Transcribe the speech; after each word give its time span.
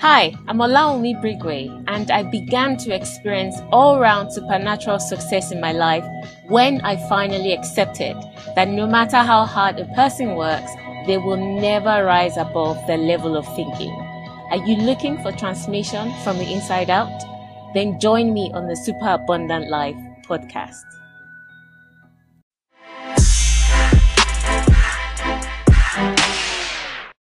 Hi, 0.00 0.32
I'm 0.46 0.58
Olawunmi 0.58 1.20
Brigue, 1.20 1.84
and 1.88 2.08
I 2.12 2.22
began 2.22 2.76
to 2.76 2.94
experience 2.94 3.56
all 3.72 3.98
round 3.98 4.32
supernatural 4.32 5.00
success 5.00 5.50
in 5.50 5.60
my 5.60 5.72
life 5.72 6.04
when 6.46 6.80
I 6.82 6.96
finally 7.08 7.52
accepted 7.52 8.16
that 8.54 8.68
no 8.68 8.86
matter 8.86 9.16
how 9.16 9.44
hard 9.44 9.80
a 9.80 9.86
person 9.96 10.36
works, 10.36 10.70
they 11.08 11.18
will 11.18 11.60
never 11.60 12.04
rise 12.04 12.36
above 12.36 12.78
their 12.86 12.96
level 12.96 13.36
of 13.36 13.44
thinking. 13.56 13.90
Are 14.52 14.64
you 14.64 14.76
looking 14.76 15.20
for 15.20 15.32
transformation 15.32 16.14
from 16.22 16.38
the 16.38 16.52
inside 16.52 16.90
out? 16.90 17.10
Then 17.74 17.98
join 17.98 18.32
me 18.32 18.52
on 18.54 18.68
the 18.68 18.76
Super 18.76 19.08
Abundant 19.08 19.68
Life 19.68 19.96
podcast. 20.22 20.97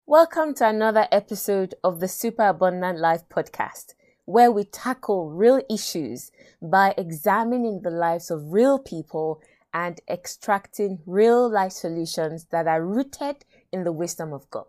Welcome 0.08 0.54
to 0.56 0.70
another 0.70 1.08
episode 1.12 1.74
of 1.84 2.00
the 2.00 2.08
Super 2.08 2.50
Abundant 2.50 3.00
Life 3.00 3.28
podcast, 3.28 3.96
where 4.26 4.52
we 4.52 4.64
tackle 4.64 5.32
real 5.32 5.64
issues 5.68 6.32
by 6.62 6.94
examining 6.96 7.82
the 7.82 7.90
lives 7.90 8.30
of 8.30 8.54
real 8.54 8.78
people 8.78 9.42
and 9.74 10.00
extracting 10.08 11.00
real 11.08 11.50
life 11.50 11.72
solutions 11.72 12.46
that 12.52 12.68
are 12.68 12.86
rooted 12.86 13.46
in 13.72 13.84
the 13.84 13.92
wisdom 13.92 14.32
of 14.32 14.48
God. 14.52 14.68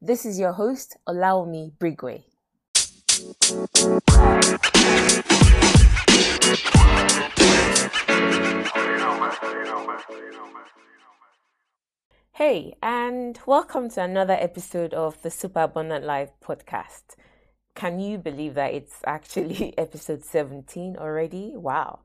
This 0.00 0.24
is 0.24 0.38
your 0.38 0.52
host, 0.52 0.96
Olawunmi 1.06 1.72
Brigue. 1.78 2.24
Hey, 12.38 12.76
and 12.80 13.36
welcome 13.46 13.90
to 13.90 14.00
another 14.00 14.34
episode 14.34 14.94
of 14.94 15.20
the 15.22 15.28
Super 15.28 15.62
Abundant 15.62 16.04
Life 16.04 16.30
podcast. 16.40 17.16
Can 17.74 17.98
you 17.98 18.16
believe 18.16 18.54
that 18.54 18.72
it's 18.72 18.94
actually 19.04 19.74
episode 19.76 20.24
17 20.24 20.98
already? 20.98 21.54
Wow, 21.56 21.98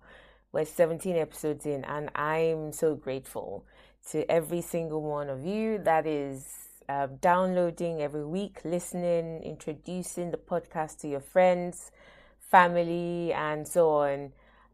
we're 0.51 0.65
17 0.65 1.15
episodes 1.15 1.67
in, 1.67 1.85
and 1.85 2.09
I'm 2.15 2.71
so 2.71 2.95
grateful 2.95 3.63
to 4.09 4.27
every 4.27 4.61
single 4.61 5.03
one 5.03 5.29
of 5.29 5.45
you 5.45 5.77
that 5.83 6.07
is 6.07 6.47
uh, 6.89 7.09
downloading 7.21 8.01
every 8.01 8.25
week, 8.25 8.57
listening, 8.65 9.43
introducing 9.43 10.31
the 10.31 10.37
podcast 10.37 10.99
to 11.01 11.07
your 11.07 11.21
friends, 11.21 11.91
family, 12.39 13.31
and 13.33 13.67
so 13.67 13.91
on. 13.91 14.31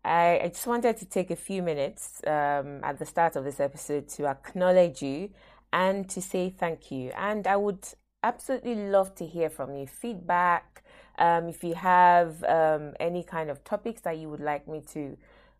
I, 0.10 0.40
I 0.44 0.48
just 0.48 0.66
wanted 0.66 0.98
to 0.98 1.06
take 1.06 1.30
a 1.30 1.36
few 1.36 1.62
minutes 1.62 2.22
um, 2.26 2.84
at 2.84 2.98
the 2.98 3.06
start 3.06 3.36
of 3.36 3.44
this 3.44 3.60
episode 3.60 4.08
to 4.10 4.26
acknowledge 4.26 5.04
you 5.04 5.30
and 5.72 6.10
to 6.10 6.20
say 6.20 6.50
thank 6.50 6.90
you. 6.90 7.12
And 7.16 7.46
I 7.46 7.56
would 7.56 7.86
absolutely 8.24 8.76
love 8.76 9.14
to 9.16 9.26
hear 9.28 9.52
from 9.52 9.76
you 9.76 9.86
feedback. 9.86 10.84
Um, 11.20 11.48
if 11.48 11.64
you 11.64 11.76
have 11.76 12.44
um, 12.46 12.94
any 13.00 13.22
kind 13.22 13.52
of 13.52 13.64
topics 13.64 14.02
that 14.02 14.18
you 14.18 14.30
would 14.30 14.40
like 14.40 14.68
me 14.68 14.82
to 14.94 15.16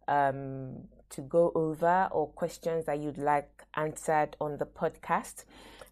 um, 0.08 0.88
to 1.12 1.22
go 1.22 1.52
over 1.54 2.08
or 2.12 2.28
questions 2.30 2.86
that 2.86 3.00
you'd 3.00 3.20
like 3.20 3.50
answered 3.76 4.36
on 4.42 4.58
the 4.58 4.66
podcast 4.66 5.44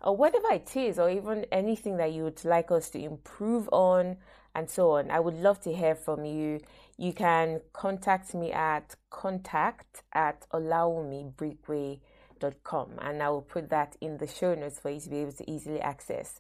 or 0.02 0.18
whatever 0.18 0.52
it 0.52 0.76
is 0.76 0.98
or 0.98 1.12
even 1.12 1.46
anything 1.52 1.98
that 1.98 2.12
you 2.12 2.24
would 2.24 2.44
like 2.44 2.72
us 2.72 2.90
to 2.90 3.00
improve 3.00 3.70
on 3.72 4.18
and 4.56 4.70
so 4.70 4.92
on 4.92 5.10
i 5.10 5.20
would 5.20 5.34
love 5.36 5.60
to 5.60 5.74
hear 5.74 5.96
from 5.96 6.24
you 6.24 6.60
you 6.98 7.14
can 7.14 7.62
contact 7.74 8.34
me 8.34 8.52
at 8.52 8.96
contact 9.10 10.04
at 10.14 10.46
olawunmibrigue.com 10.52 12.92
and 13.02 13.24
I 13.24 13.30
will 13.30 13.44
put 13.44 13.70
that 13.70 13.96
in 14.02 14.18
the 14.18 14.28
show 14.28 14.56
notes 14.56 14.80
for 14.80 14.90
you 14.90 15.00
to 15.00 15.10
be 15.10 15.18
able 15.18 15.32
to 15.34 15.50
easily 15.50 15.80
access. 15.80 16.40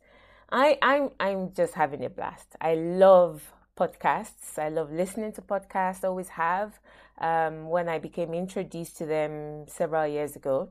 I, 0.50 0.78
I'm 0.81 1.09
I'm 1.19 1.53
just 1.53 1.73
having 1.73 2.05
a 2.05 2.09
blast. 2.09 2.55
I 2.61 2.75
love 2.75 3.52
podcasts. 3.78 4.58
I 4.58 4.69
love 4.69 4.91
listening 4.91 5.33
to 5.33 5.41
podcasts, 5.41 6.03
always 6.03 6.30
have. 6.30 6.80
Um, 7.19 7.69
when 7.69 7.89
I 7.89 8.00
became 8.00 8.33
introduced 8.33 8.97
to 8.97 9.05
them 9.05 9.67
several 9.67 10.08
years 10.08 10.35
ago. 10.35 10.69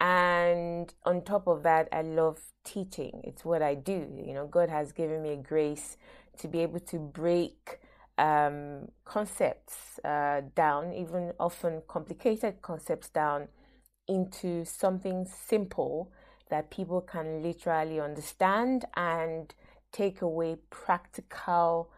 And 0.00 0.92
on 1.04 1.22
top 1.22 1.46
of 1.46 1.62
that, 1.62 1.88
I 1.92 2.02
love 2.02 2.40
teaching. 2.64 3.20
It's 3.24 3.44
what 3.44 3.62
I 3.62 3.74
do. 3.74 4.08
You 4.24 4.34
know, 4.34 4.46
God 4.46 4.68
has 4.68 4.92
given 4.92 5.22
me 5.22 5.30
a 5.30 5.36
grace 5.36 5.96
to 6.38 6.48
be 6.48 6.60
able 6.60 6.80
to 6.80 6.98
break 6.98 7.78
um, 8.18 8.88
concepts 9.04 9.98
uh, 10.04 10.42
down, 10.54 10.92
even 10.92 11.32
often 11.40 11.82
complicated 11.88 12.62
concepts 12.62 13.08
down, 13.08 13.48
into 14.06 14.64
something 14.64 15.26
simple 15.26 16.12
that 16.50 16.70
people 16.70 17.00
can 17.00 17.42
literally 17.42 18.00
understand 18.00 18.84
and 18.96 19.54
take 19.92 20.22
away 20.22 20.56
practical 20.70 21.90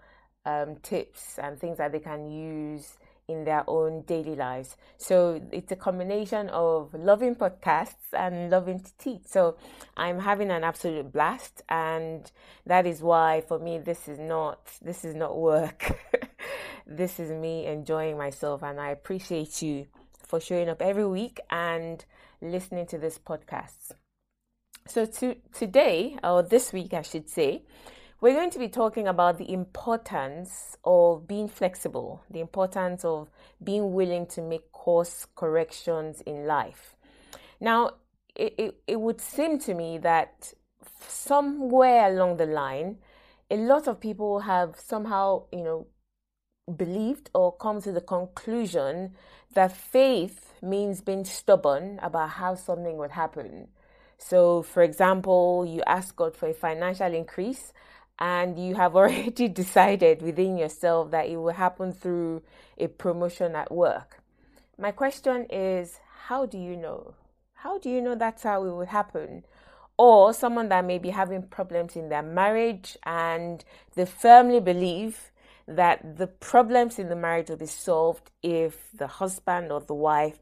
um, 0.44 0.76
tips 0.82 1.38
and 1.38 1.58
things 1.58 1.78
that 1.78 1.92
they 1.92 1.98
can 1.98 2.30
use 2.30 2.96
in 3.28 3.44
their 3.44 3.64
own 3.68 4.02
daily 4.02 4.36
lives. 4.36 4.76
So 4.98 5.40
it's 5.50 5.72
a 5.72 5.76
combination 5.76 6.48
of 6.50 6.94
loving 6.94 7.34
podcasts 7.34 8.12
and 8.12 8.50
loving 8.50 8.80
to 8.80 8.90
teach. 8.98 9.22
So 9.26 9.56
I'm 9.96 10.20
having 10.20 10.50
an 10.50 10.62
absolute 10.62 11.12
blast 11.12 11.62
and 11.68 12.30
that 12.66 12.86
is 12.86 13.02
why 13.02 13.42
for 13.46 13.58
me 13.58 13.78
this 13.78 14.08
is 14.08 14.18
not 14.18 14.60
this 14.80 15.04
is 15.04 15.14
not 15.14 15.36
work. 15.36 15.98
this 16.86 17.18
is 17.18 17.30
me 17.30 17.66
enjoying 17.66 18.16
myself 18.16 18.62
and 18.62 18.80
I 18.80 18.90
appreciate 18.90 19.60
you 19.60 19.86
for 20.26 20.40
showing 20.40 20.68
up 20.68 20.80
every 20.80 21.06
week 21.06 21.40
and 21.50 22.04
listening 22.40 22.86
to 22.86 22.98
this 22.98 23.18
podcast. 23.18 23.92
So 24.86 25.04
to, 25.04 25.36
today 25.52 26.16
or 26.22 26.44
this 26.44 26.72
week 26.72 26.94
I 26.94 27.02
should 27.02 27.28
say 27.28 27.62
we're 28.20 28.34
going 28.34 28.50
to 28.50 28.58
be 28.58 28.68
talking 28.68 29.06
about 29.06 29.38
the 29.38 29.52
importance 29.52 30.76
of 30.84 31.28
being 31.28 31.48
flexible, 31.48 32.22
the 32.30 32.40
importance 32.40 33.04
of 33.04 33.28
being 33.62 33.92
willing 33.92 34.26
to 34.26 34.40
make 34.40 34.72
course 34.72 35.26
corrections 35.34 36.22
in 36.22 36.46
life. 36.46 36.96
Now, 37.60 37.92
it, 38.34 38.54
it, 38.58 38.74
it 38.86 39.00
would 39.00 39.20
seem 39.20 39.58
to 39.60 39.74
me 39.74 39.98
that 39.98 40.54
somewhere 41.06 42.10
along 42.10 42.38
the 42.38 42.46
line, 42.46 42.96
a 43.50 43.56
lot 43.56 43.86
of 43.86 44.00
people 44.00 44.40
have 44.40 44.76
somehow, 44.78 45.44
you 45.52 45.62
know, 45.62 45.86
believed 46.74 47.30
or 47.34 47.54
come 47.56 47.80
to 47.82 47.92
the 47.92 48.00
conclusion 48.00 49.12
that 49.54 49.76
faith 49.76 50.52
means 50.62 51.00
being 51.00 51.24
stubborn 51.24 51.98
about 52.02 52.30
how 52.30 52.54
something 52.54 52.96
would 52.96 53.12
happen. 53.12 53.68
So, 54.18 54.62
for 54.62 54.82
example, 54.82 55.64
you 55.66 55.82
ask 55.86 56.16
God 56.16 56.34
for 56.34 56.48
a 56.48 56.54
financial 56.54 57.12
increase 57.12 57.72
and 58.18 58.58
you 58.58 58.74
have 58.74 58.96
already 58.96 59.48
decided 59.48 60.22
within 60.22 60.56
yourself 60.56 61.10
that 61.10 61.28
it 61.28 61.36
will 61.36 61.52
happen 61.52 61.92
through 61.92 62.42
a 62.78 62.88
promotion 62.88 63.54
at 63.54 63.72
work. 63.72 64.20
My 64.78 64.90
question 64.90 65.46
is 65.50 65.98
how 66.26 66.46
do 66.46 66.58
you 66.58 66.76
know? 66.76 67.14
How 67.54 67.78
do 67.78 67.88
you 67.88 68.00
know 68.00 68.14
that's 68.14 68.42
how 68.42 68.64
it 68.64 68.70
will 68.70 68.86
happen? 68.86 69.44
Or 69.98 70.34
someone 70.34 70.68
that 70.68 70.84
may 70.84 70.98
be 70.98 71.10
having 71.10 71.42
problems 71.42 71.96
in 71.96 72.10
their 72.10 72.22
marriage 72.22 72.98
and 73.04 73.64
they 73.94 74.04
firmly 74.04 74.60
believe 74.60 75.30
that 75.66 76.18
the 76.18 76.26
problems 76.26 76.98
in 76.98 77.08
the 77.08 77.16
marriage 77.16 77.48
will 77.48 77.56
be 77.56 77.66
solved 77.66 78.30
if 78.42 78.90
the 78.92 79.06
husband 79.06 79.72
or 79.72 79.80
the 79.80 79.94
wife 79.94 80.38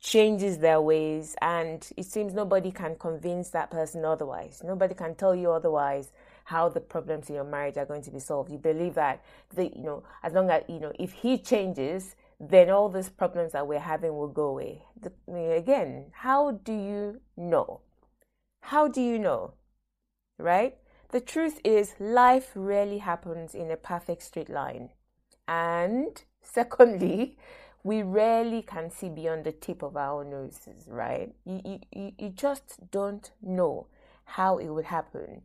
changes 0.00 0.58
their 0.58 0.80
ways 0.80 1.34
and 1.40 1.88
it 1.96 2.04
seems 2.04 2.34
nobody 2.34 2.70
can 2.70 2.96
convince 2.96 3.50
that 3.50 3.70
person 3.70 4.04
otherwise. 4.04 4.62
Nobody 4.64 4.94
can 4.94 5.14
tell 5.14 5.34
you 5.34 5.50
otherwise 5.50 6.12
how 6.46 6.68
the 6.68 6.80
problems 6.80 7.28
in 7.28 7.34
your 7.34 7.44
marriage 7.44 7.76
are 7.76 7.84
going 7.84 8.02
to 8.02 8.10
be 8.12 8.20
solved. 8.20 8.52
You 8.52 8.58
believe 8.58 8.94
that 8.94 9.22
the 9.54 9.64
you 9.64 9.82
know 9.82 10.04
as 10.22 10.32
long 10.32 10.48
as 10.48 10.62
you 10.68 10.78
know 10.78 10.92
if 10.98 11.12
he 11.12 11.38
changes, 11.38 12.14
then 12.38 12.70
all 12.70 12.88
these 12.88 13.08
problems 13.08 13.52
that 13.52 13.66
we're 13.66 13.80
having 13.80 14.16
will 14.16 14.28
go 14.28 14.46
away. 14.48 14.82
The, 15.00 15.12
again, 15.56 16.06
how 16.12 16.52
do 16.52 16.72
you 16.72 17.20
know? 17.36 17.80
How 18.60 18.86
do 18.86 19.00
you 19.00 19.18
know? 19.18 19.54
Right? 20.38 20.76
The 21.10 21.20
truth 21.20 21.60
is, 21.64 21.94
life 21.98 22.52
rarely 22.54 22.98
happens 22.98 23.54
in 23.54 23.70
a 23.70 23.76
perfect 23.76 24.22
straight 24.22 24.50
line. 24.50 24.90
And 25.48 26.22
secondly, 26.42 27.38
we 27.82 28.02
rarely 28.02 28.62
can 28.62 28.90
see 28.90 29.08
beyond 29.08 29.44
the 29.44 29.52
tip 29.52 29.82
of 29.82 29.96
our 29.96 30.24
noses, 30.24 30.84
right? 30.86 31.34
You, 31.44 31.80
you, 31.92 32.12
you 32.18 32.30
just 32.30 32.90
don't 32.92 33.30
know 33.42 33.88
how 34.24 34.58
it 34.58 34.68
would 34.68 34.86
happen. 34.86 35.42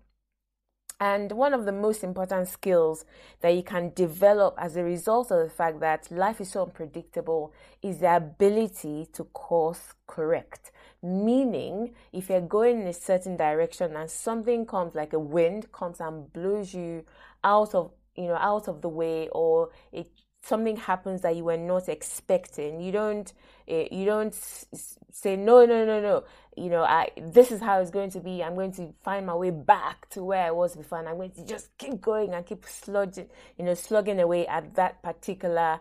And 1.01 1.31
one 1.31 1.55
of 1.55 1.65
the 1.65 1.71
most 1.71 2.03
important 2.03 2.47
skills 2.47 3.05
that 3.41 3.55
you 3.55 3.63
can 3.63 3.91
develop 3.95 4.53
as 4.59 4.75
a 4.75 4.83
result 4.83 5.31
of 5.31 5.39
the 5.39 5.49
fact 5.49 5.79
that 5.79 6.11
life 6.11 6.39
is 6.39 6.51
so 6.51 6.61
unpredictable 6.61 7.53
is 7.81 7.97
the 7.97 8.17
ability 8.17 9.07
to 9.13 9.23
course 9.23 9.95
correct. 10.05 10.71
Meaning, 11.01 11.95
if 12.13 12.29
you're 12.29 12.39
going 12.39 12.81
in 12.81 12.87
a 12.87 12.93
certain 12.93 13.35
direction 13.35 13.95
and 13.95 14.11
something 14.11 14.67
comes 14.67 14.93
like 14.93 15.13
a 15.13 15.19
wind 15.19 15.71
comes 15.71 15.99
and 15.99 16.31
blows 16.31 16.75
you 16.75 17.03
out 17.43 17.73
of 17.73 17.89
you 18.15 18.27
know 18.27 18.35
out 18.35 18.67
of 18.67 18.83
the 18.83 18.89
way 18.89 19.27
or 19.31 19.71
it 19.91 20.11
something 20.43 20.75
happens 20.77 21.21
that 21.21 21.35
you 21.35 21.43
were 21.43 21.57
not 21.57 21.87
expecting. 21.89 22.81
You 22.81 22.91
don't 22.91 23.33
eh, 23.67 23.87
you 23.91 24.05
don't 24.05 24.33
say 24.33 25.35
no 25.35 25.65
no 25.65 25.85
no 25.85 26.01
no. 26.01 26.23
You 26.57 26.69
know 26.69 26.83
i 26.83 27.09
this 27.17 27.51
is 27.51 27.61
how 27.61 27.79
it's 27.79 27.91
going 27.91 28.11
to 28.11 28.19
be. 28.19 28.43
I'm 28.43 28.55
going 28.55 28.73
to 28.73 28.93
find 29.03 29.25
my 29.25 29.35
way 29.35 29.51
back 29.51 30.09
to 30.09 30.23
where 30.23 30.45
i 30.45 30.51
was 30.51 30.75
before 30.75 30.99
and 30.99 31.07
i'm 31.07 31.15
going 31.15 31.31
to 31.31 31.45
just 31.45 31.75
keep 31.77 32.01
going 32.01 32.33
and 32.33 32.45
keep 32.45 32.65
slugging 32.65 33.27
you 33.57 33.65
know 33.65 33.73
slugging 33.73 34.19
away 34.19 34.45
at 34.47 34.75
that 34.75 35.01
particular 35.01 35.79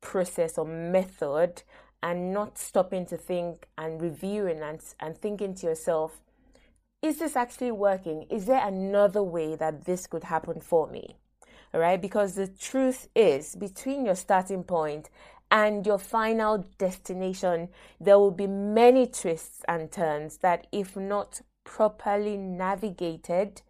process 0.00 0.58
or 0.58 0.64
method 0.64 1.62
and 2.02 2.32
not 2.32 2.58
stopping 2.58 3.06
to 3.06 3.16
think 3.16 3.66
and 3.76 4.00
reviewing 4.00 4.60
and, 4.60 4.80
and 5.00 5.18
thinking 5.18 5.54
to 5.54 5.66
yourself 5.66 6.20
is 7.00 7.20
this 7.20 7.36
actually 7.36 7.70
working? 7.70 8.26
Is 8.28 8.46
there 8.46 8.66
another 8.66 9.22
way 9.22 9.54
that 9.54 9.84
this 9.84 10.08
could 10.08 10.24
happen 10.24 10.60
for 10.60 10.88
me 10.88 11.16
all 11.72 11.80
right? 11.80 12.00
Because 12.00 12.34
the 12.34 12.46
truth 12.46 13.08
is, 13.14 13.54
between 13.54 14.06
your 14.06 14.14
starting 14.14 14.64
point 14.64 15.10
and 15.50 15.86
your 15.86 15.98
final 15.98 16.64
destination, 16.78 17.68
there 18.00 18.18
will 18.18 18.30
be 18.30 18.46
many 18.46 19.06
twists 19.06 19.62
and 19.68 19.90
turns 19.90 20.38
that, 20.38 20.66
if 20.72 20.96
not 20.96 21.40
properly 21.64 22.36
navigated, 22.36 23.62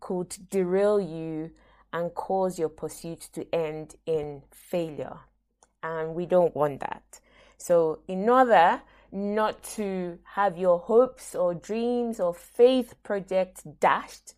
could 0.00 0.36
derail 0.50 1.00
you 1.00 1.50
and 1.92 2.14
cause 2.14 2.58
your 2.58 2.68
pursuit 2.68 3.28
to 3.32 3.54
end 3.54 3.96
in 4.06 4.42
failure. 4.50 5.18
And 5.82 6.14
we 6.14 6.26
don't 6.26 6.54
want 6.54 6.80
that. 6.80 7.20
So, 7.56 8.00
in 8.06 8.28
order 8.28 8.82
not 9.12 9.62
to 9.62 10.18
have 10.34 10.58
your 10.58 10.78
hopes 10.78 11.34
or 11.34 11.54
dreams 11.54 12.20
or 12.20 12.34
faith 12.34 12.94
projects 13.02 13.62
dashed, 13.62 14.34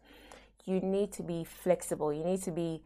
you 0.64 0.80
need 0.80 1.12
to 1.12 1.22
be 1.22 1.44
flexible. 1.44 2.12
You 2.12 2.24
need 2.24 2.42
to 2.42 2.50
be 2.50 2.82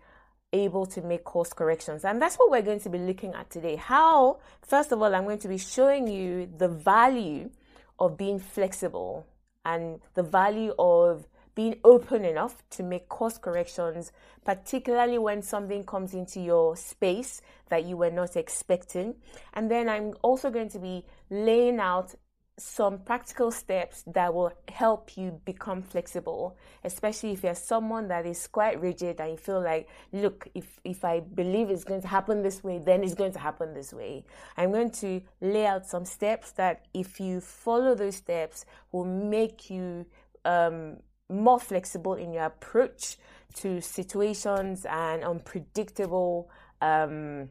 able 0.52 0.86
to 0.86 1.02
make 1.02 1.24
course 1.24 1.52
corrections. 1.52 2.04
And 2.04 2.20
that's 2.20 2.36
what 2.36 2.50
we're 2.50 2.62
going 2.62 2.80
to 2.80 2.90
be 2.90 2.98
looking 2.98 3.34
at 3.34 3.50
today. 3.50 3.76
How, 3.76 4.38
first 4.60 4.92
of 4.92 5.00
all, 5.00 5.14
I'm 5.14 5.24
going 5.24 5.38
to 5.40 5.48
be 5.48 5.58
showing 5.58 6.06
you 6.06 6.48
the 6.58 6.68
value 6.68 7.50
of 7.98 8.16
being 8.16 8.38
flexible 8.38 9.26
and 9.64 10.00
the 10.14 10.22
value 10.22 10.74
of 10.78 11.26
being 11.54 11.76
open 11.84 12.24
enough 12.24 12.62
to 12.70 12.82
make 12.82 13.08
course 13.08 13.36
corrections, 13.36 14.10
particularly 14.44 15.18
when 15.18 15.42
something 15.42 15.84
comes 15.84 16.14
into 16.14 16.40
your 16.40 16.76
space 16.76 17.42
that 17.68 17.84
you 17.84 17.96
were 17.96 18.10
not 18.10 18.36
expecting. 18.36 19.14
And 19.52 19.70
then 19.70 19.88
I'm 19.88 20.14
also 20.22 20.50
going 20.50 20.70
to 20.70 20.78
be 20.78 21.04
laying 21.30 21.78
out 21.78 22.14
some 22.58 22.98
practical 22.98 23.50
steps 23.50 24.04
that 24.06 24.32
will 24.32 24.52
help 24.68 25.16
you 25.16 25.40
become 25.44 25.82
flexible 25.82 26.56
especially 26.84 27.32
if 27.32 27.42
you're 27.42 27.54
someone 27.54 28.08
that 28.08 28.26
is 28.26 28.46
quite 28.46 28.78
rigid 28.80 29.20
and 29.20 29.30
you 29.30 29.36
feel 29.36 29.60
like 29.62 29.88
look 30.12 30.46
if 30.54 30.78
if 30.84 31.02
i 31.04 31.18
believe 31.18 31.70
it's 31.70 31.84
going 31.84 32.02
to 32.02 32.08
happen 32.08 32.42
this 32.42 32.62
way 32.62 32.78
then 32.78 33.02
it's 33.02 33.14
going 33.14 33.32
to 33.32 33.38
happen 33.38 33.74
this 33.74 33.92
way. 33.92 34.24
I'm 34.56 34.72
going 34.72 34.90
to 34.92 35.22
lay 35.40 35.66
out 35.66 35.86
some 35.86 36.04
steps 36.04 36.52
that 36.52 36.86
if 36.94 37.20
you 37.20 37.40
follow 37.40 37.94
those 37.94 38.16
steps 38.16 38.64
will 38.90 39.04
make 39.04 39.70
you 39.70 40.06
um, 40.44 40.98
more 41.28 41.60
flexible 41.60 42.14
in 42.14 42.32
your 42.32 42.44
approach 42.44 43.16
to 43.54 43.80
situations 43.80 44.86
and 44.88 45.24
unpredictable 45.24 46.50
um, 46.80 47.48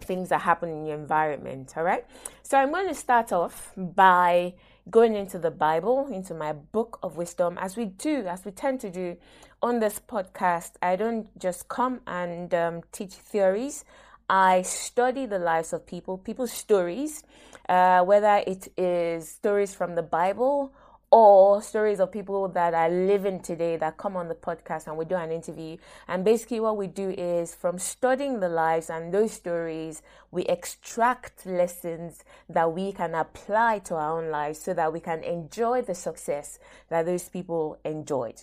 things 0.00 0.28
that 0.28 0.42
happen 0.42 0.68
in 0.68 0.86
your 0.86 0.96
environment. 0.96 1.74
All 1.76 1.82
right. 1.82 2.04
So 2.42 2.58
I'm 2.58 2.70
going 2.70 2.88
to 2.88 2.94
start 2.94 3.32
off 3.32 3.72
by 3.76 4.54
going 4.90 5.16
into 5.16 5.38
the 5.38 5.50
Bible, 5.50 6.08
into 6.12 6.34
my 6.34 6.52
book 6.52 6.98
of 7.02 7.16
wisdom, 7.16 7.58
as 7.58 7.76
we 7.76 7.86
do, 7.86 8.26
as 8.26 8.44
we 8.44 8.52
tend 8.52 8.80
to 8.80 8.90
do 8.90 9.16
on 9.62 9.80
this 9.80 10.00
podcast. 10.00 10.72
I 10.82 10.96
don't 10.96 11.26
just 11.38 11.68
come 11.68 12.00
and 12.06 12.52
um, 12.54 12.82
teach 12.92 13.14
theories. 13.14 13.84
I 14.28 14.62
study 14.62 15.26
the 15.26 15.38
lives 15.38 15.72
of 15.72 15.86
people, 15.86 16.18
people's 16.18 16.52
stories, 16.52 17.22
uh, 17.68 18.02
whether 18.04 18.42
it 18.46 18.68
is 18.76 19.28
stories 19.28 19.74
from 19.74 19.94
the 19.94 20.02
Bible 20.02 20.72
or 21.10 21.62
stories 21.62 22.00
of 22.00 22.10
people 22.10 22.48
that 22.48 22.74
are 22.74 22.90
living 22.90 23.40
today 23.40 23.76
that 23.76 23.96
come 23.96 24.16
on 24.16 24.28
the 24.28 24.34
podcast 24.34 24.86
and 24.86 24.96
we 24.96 25.04
do 25.04 25.14
an 25.14 25.30
interview. 25.30 25.76
And 26.08 26.24
basically, 26.24 26.60
what 26.60 26.76
we 26.76 26.88
do 26.88 27.10
is 27.10 27.54
from 27.54 27.78
studying 27.78 28.40
the 28.40 28.48
lives 28.48 28.90
and 28.90 29.14
those 29.14 29.32
stories, 29.32 30.02
we 30.30 30.42
extract 30.44 31.46
lessons 31.46 32.24
that 32.48 32.72
we 32.72 32.92
can 32.92 33.14
apply 33.14 33.78
to 33.80 33.94
our 33.94 34.20
own 34.20 34.30
lives 34.30 34.58
so 34.58 34.74
that 34.74 34.92
we 34.92 35.00
can 35.00 35.22
enjoy 35.22 35.82
the 35.82 35.94
success 35.94 36.58
that 36.88 37.06
those 37.06 37.28
people 37.28 37.78
enjoyed. 37.84 38.42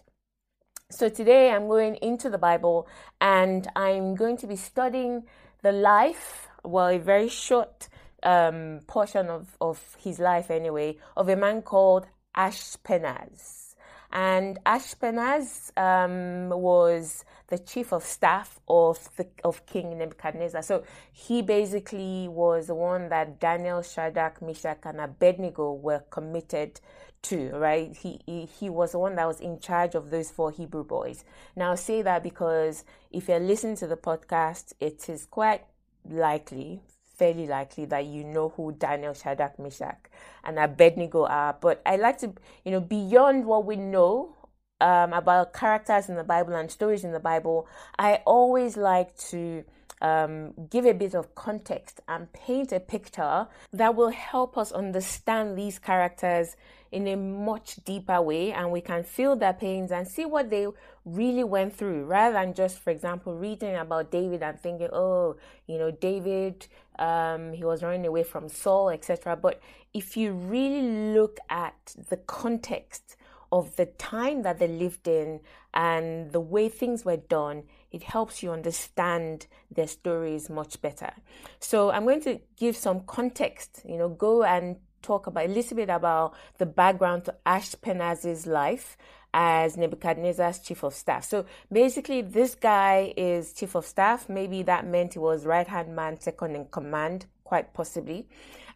So 0.89 1.09
today 1.09 1.49
I'm 1.49 1.67
going 1.67 1.95
into 1.95 2.29
the 2.29 2.37
Bible 2.37 2.87
and 3.19 3.67
I'm 3.75 4.15
going 4.15 4.37
to 4.37 4.47
be 4.47 4.55
studying 4.55 5.23
the 5.63 5.71
life, 5.71 6.47
well, 6.63 6.89
a 6.89 6.99
very 6.99 7.29
short 7.29 7.89
um, 8.21 8.81
portion 8.87 9.27
of, 9.27 9.57
of 9.59 9.97
his 9.99 10.19
life 10.19 10.49
anyway, 10.49 10.97
of 11.17 11.29
a 11.29 11.35
man 11.35 11.61
called 11.61 12.07
Ashpenaz. 12.35 13.75
And 14.11 14.59
Ashpenaz 14.63 15.75
um, 15.75 16.49
was 16.49 17.25
the 17.47 17.57
chief 17.57 17.91
of 17.91 18.03
staff 18.03 18.59
of 18.67 19.09
the, 19.17 19.27
of 19.43 19.65
King 19.65 19.97
Nebuchadnezzar. 19.97 20.61
So 20.61 20.83
he 21.11 21.41
basically 21.41 22.27
was 22.27 22.67
the 22.67 22.75
one 22.75 23.09
that 23.09 23.39
Daniel, 23.39 23.81
Shadrach, 23.81 24.39
Meshach, 24.41 24.79
and 24.85 25.01
Abednego 25.01 25.73
were 25.73 26.03
committed 26.11 26.79
to, 27.23 27.49
right? 27.55 27.95
He, 27.95 28.19
he 28.25 28.45
he 28.45 28.69
was 28.69 28.91
the 28.91 28.99
one 28.99 29.15
that 29.15 29.27
was 29.27 29.39
in 29.39 29.59
charge 29.59 29.95
of 29.95 30.11
those 30.11 30.29
four 30.29 30.51
Hebrew 30.51 30.83
boys. 30.83 31.23
Now 31.55 31.71
I 31.71 31.75
say 31.75 32.01
that 32.03 32.21
because 32.21 32.83
if 33.11 33.27
you're 33.27 33.39
listening 33.39 33.77
to 33.77 33.87
the 33.87 33.97
podcast, 33.97 34.73
it 34.79 35.09
is 35.09 35.25
quite 35.25 35.63
likely 36.07 36.81
fairly 37.13 37.47
likely 37.47 37.85
that 37.85 38.05
you 38.05 38.23
know 38.23 38.49
who 38.49 38.71
Daniel, 38.73 39.13
Shadrach, 39.13 39.59
Meshach, 39.59 39.99
and 40.43 40.59
Abednego 40.59 41.25
are. 41.25 41.55
But 41.59 41.81
I 41.85 41.95
like 41.95 42.17
to, 42.19 42.33
you 42.65 42.71
know, 42.71 42.81
beyond 42.81 43.45
what 43.45 43.65
we 43.65 43.75
know 43.75 44.35
um, 44.81 45.13
about 45.13 45.53
characters 45.53 46.09
in 46.09 46.15
the 46.15 46.23
Bible 46.23 46.55
and 46.55 46.69
stories 46.69 47.03
in 47.03 47.11
the 47.11 47.19
Bible, 47.19 47.67
I 47.97 48.21
always 48.25 48.75
like 48.75 49.15
to 49.29 49.63
um, 50.01 50.53
give 50.69 50.85
a 50.85 50.93
bit 50.93 51.15
of 51.15 51.33
context 51.33 52.01
and 52.07 52.31
paint 52.33 52.71
a 52.73 52.79
picture 52.79 53.47
that 53.71 53.95
will 53.95 54.09
help 54.09 54.57
us 54.57 54.71
understand 54.71 55.57
these 55.57 55.79
characters 55.79 56.57
in 56.91 57.07
a 57.07 57.15
much 57.15 57.77
deeper 57.85 58.21
way 58.21 58.51
and 58.51 58.71
we 58.71 58.79
can 58.79 59.03
feel 59.03 59.35
their 59.35 59.53
pains 59.53 59.91
and 59.91 60.07
see 60.07 60.25
what 60.25 60.51
they 60.51 60.67
really 61.05 61.43
went 61.43 61.75
through 61.75 62.05
rather 62.05 62.33
than 62.33 62.53
just 62.53 62.77
for 62.77 62.91
example 62.91 63.33
reading 63.33 63.75
about 63.75 64.11
david 64.11 64.43
and 64.43 64.59
thinking 64.59 64.87
oh 64.93 65.35
you 65.65 65.79
know 65.79 65.89
david 65.89 66.67
um, 66.99 67.53
he 67.53 67.63
was 67.63 67.83
running 67.83 68.05
away 68.05 68.23
from 68.23 68.49
saul 68.49 68.89
etc 68.89 69.35
but 69.35 69.61
if 69.93 70.17
you 70.17 70.33
really 70.33 71.13
look 71.13 71.39
at 71.49 71.95
the 72.09 72.17
context 72.17 73.15
of 73.51 73.75
the 73.75 73.85
time 73.85 74.41
that 74.41 74.57
they 74.57 74.67
lived 74.67 75.07
in 75.07 75.39
and 75.75 76.31
the 76.31 76.39
way 76.39 76.67
things 76.67 77.05
were 77.05 77.17
done 77.17 77.63
it 77.91 78.01
helps 78.01 78.41
you 78.41 78.51
understand 78.51 79.45
their 79.69 79.85
stories 79.85 80.49
much 80.49 80.81
better. 80.81 81.11
So 81.59 81.91
i'm 81.91 82.03
going 82.03 82.21
to 82.23 82.39
give 82.57 82.75
some 82.75 83.01
context 83.01 83.81
you 83.85 83.97
know 83.97 84.09
go 84.09 84.43
and 84.43 84.77
talk 85.03 85.27
about 85.27 85.45
a 85.45 85.49
little 85.49 85.77
bit 85.77 85.89
about 85.89 86.33
the 86.57 86.65
background 86.65 87.25
to 87.25 87.35
Ashpenaz's 87.45 88.47
life 88.47 88.97
as 89.33 89.75
Nebuchadnezzar's 89.77 90.59
chief 90.59 90.83
of 90.83 90.93
staff. 90.93 91.23
So 91.25 91.45
basically, 91.71 92.21
this 92.21 92.55
guy 92.55 93.13
is 93.17 93.53
chief 93.53 93.75
of 93.75 93.85
staff. 93.85 94.29
Maybe 94.29 94.61
that 94.63 94.85
meant 94.85 95.13
he 95.13 95.19
was 95.19 95.45
right 95.45 95.67
hand 95.67 95.95
man, 95.95 96.19
second 96.19 96.55
in 96.55 96.65
command, 96.65 97.25
quite 97.43 97.73
possibly. 97.73 98.27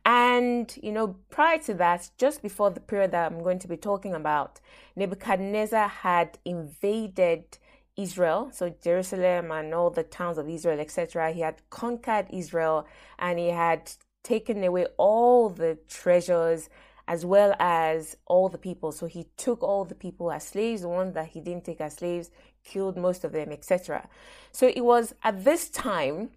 And, 0.05 0.73
you 0.81 0.91
know, 0.91 1.17
prior 1.29 1.59
to 1.59 1.73
that, 1.75 2.09
just 2.17 2.41
before 2.41 2.71
the 2.71 2.79
period 2.79 3.11
that 3.11 3.31
I'm 3.31 3.43
going 3.43 3.59
to 3.59 3.67
be 3.67 3.77
talking 3.77 4.13
about, 4.13 4.59
Nebuchadnezzar 4.95 5.87
had 5.87 6.37
invaded 6.45 7.57
Israel, 7.97 8.49
so 8.53 8.73
Jerusalem 8.81 9.51
and 9.51 9.73
all 9.73 9.89
the 9.89 10.03
towns 10.03 10.37
of 10.37 10.47
Israel, 10.47 10.79
etc. 10.79 11.33
He 11.33 11.41
had 11.41 11.61
conquered 11.69 12.27
Israel 12.31 12.87
and 13.19 13.37
he 13.39 13.49
had 13.49 13.91
taken 14.23 14.63
away 14.63 14.85
all 14.97 15.49
the 15.49 15.77
treasures 15.89 16.69
as 17.07 17.25
well 17.25 17.55
as 17.59 18.17
all 18.25 18.49
the 18.49 18.57
people. 18.57 18.91
So 18.91 19.05
he 19.05 19.27
took 19.37 19.63
all 19.63 19.85
the 19.85 19.95
people 19.95 20.31
as 20.31 20.47
slaves, 20.47 20.81
the 20.81 20.89
ones 20.89 21.13
that 21.13 21.27
he 21.27 21.39
didn't 21.39 21.65
take 21.65 21.81
as 21.81 21.95
slaves, 21.95 22.29
killed 22.63 22.97
most 22.97 23.23
of 23.23 23.31
them, 23.31 23.51
etc. 23.51 24.07
So 24.51 24.67
it 24.67 24.83
was 24.83 25.15
at 25.23 25.43
this 25.43 25.69
time 25.69 26.31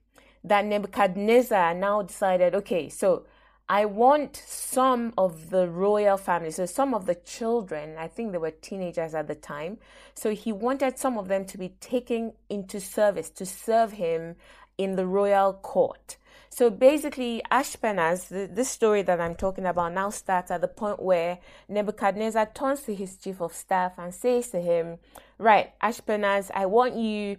that 0.45 0.65
Nebuchadnezzar 0.65 1.75
now 1.75 2.03
decided, 2.03 2.55
okay, 2.55 2.89
so 2.89 3.27
I 3.69 3.85
want 3.85 4.37
some 4.37 5.13
of 5.17 5.51
the 5.51 5.69
royal 5.69 6.17
family, 6.17 6.51
so 6.51 6.67
some 6.67 6.93
of 6.93 7.07
the 7.07 7.15
children, 7.15 7.97
I 7.99 8.09
think 8.09 8.33
they 8.33 8.39
were 8.39 8.51
teenagers 8.51 9.15
at 9.15 9.29
the 9.29 9.37
time. 9.37 9.79
So 10.15 10.35
he 10.35 10.51
wanted 10.51 10.99
some 10.99 11.17
of 11.19 11.29
them 11.29 11.45
to 11.47 11.59
be 11.59 11.69
taken 11.81 12.33
into 12.49 12.81
service, 12.81 13.31
to 13.31 13.47
serve 13.47 13.93
him 13.93 14.37
in 14.77 14.97
the 14.97 15.07
royal 15.07 15.53
court. 15.53 16.17
So 16.53 16.69
basically, 16.69 17.43
Ashpenaz, 17.51 18.29
the, 18.29 18.51
this 18.53 18.69
story 18.69 19.03
that 19.03 19.21
I'm 19.21 19.37
talking 19.37 19.67
about 19.67 19.95
now 19.95 20.11
starts 20.11 20.51
at 20.51 20.61
the 20.61 20.69
point 20.69 21.01
where 21.01 21.39
Nebuchadnezzar 21.69 22.51
turns 22.53 22.83
to 22.83 22.95
his 22.95 23.17
chief 23.17 23.41
of 23.41 23.55
staff 23.55 23.93
and 23.99 24.13
says 24.13 24.49
to 24.51 24.61
him, 24.61 24.99
Right, 25.39 25.73
Ashpenaz, 25.81 26.51
I 26.53 26.67
want 26.67 26.97
you 26.97 27.37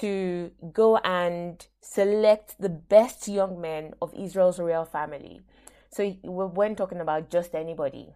to 0.00 0.50
go 0.72 0.98
and 0.98 1.64
select 1.80 2.56
the 2.58 2.68
best 2.68 3.28
young 3.28 3.60
men 3.60 3.94
of 4.02 4.12
Israel's 4.14 4.58
royal 4.58 4.84
family. 4.84 5.40
So 5.90 6.02
we 6.22 6.44
weren't 6.44 6.76
talking 6.76 7.00
about 7.00 7.30
just 7.30 7.54
anybody. 7.54 8.12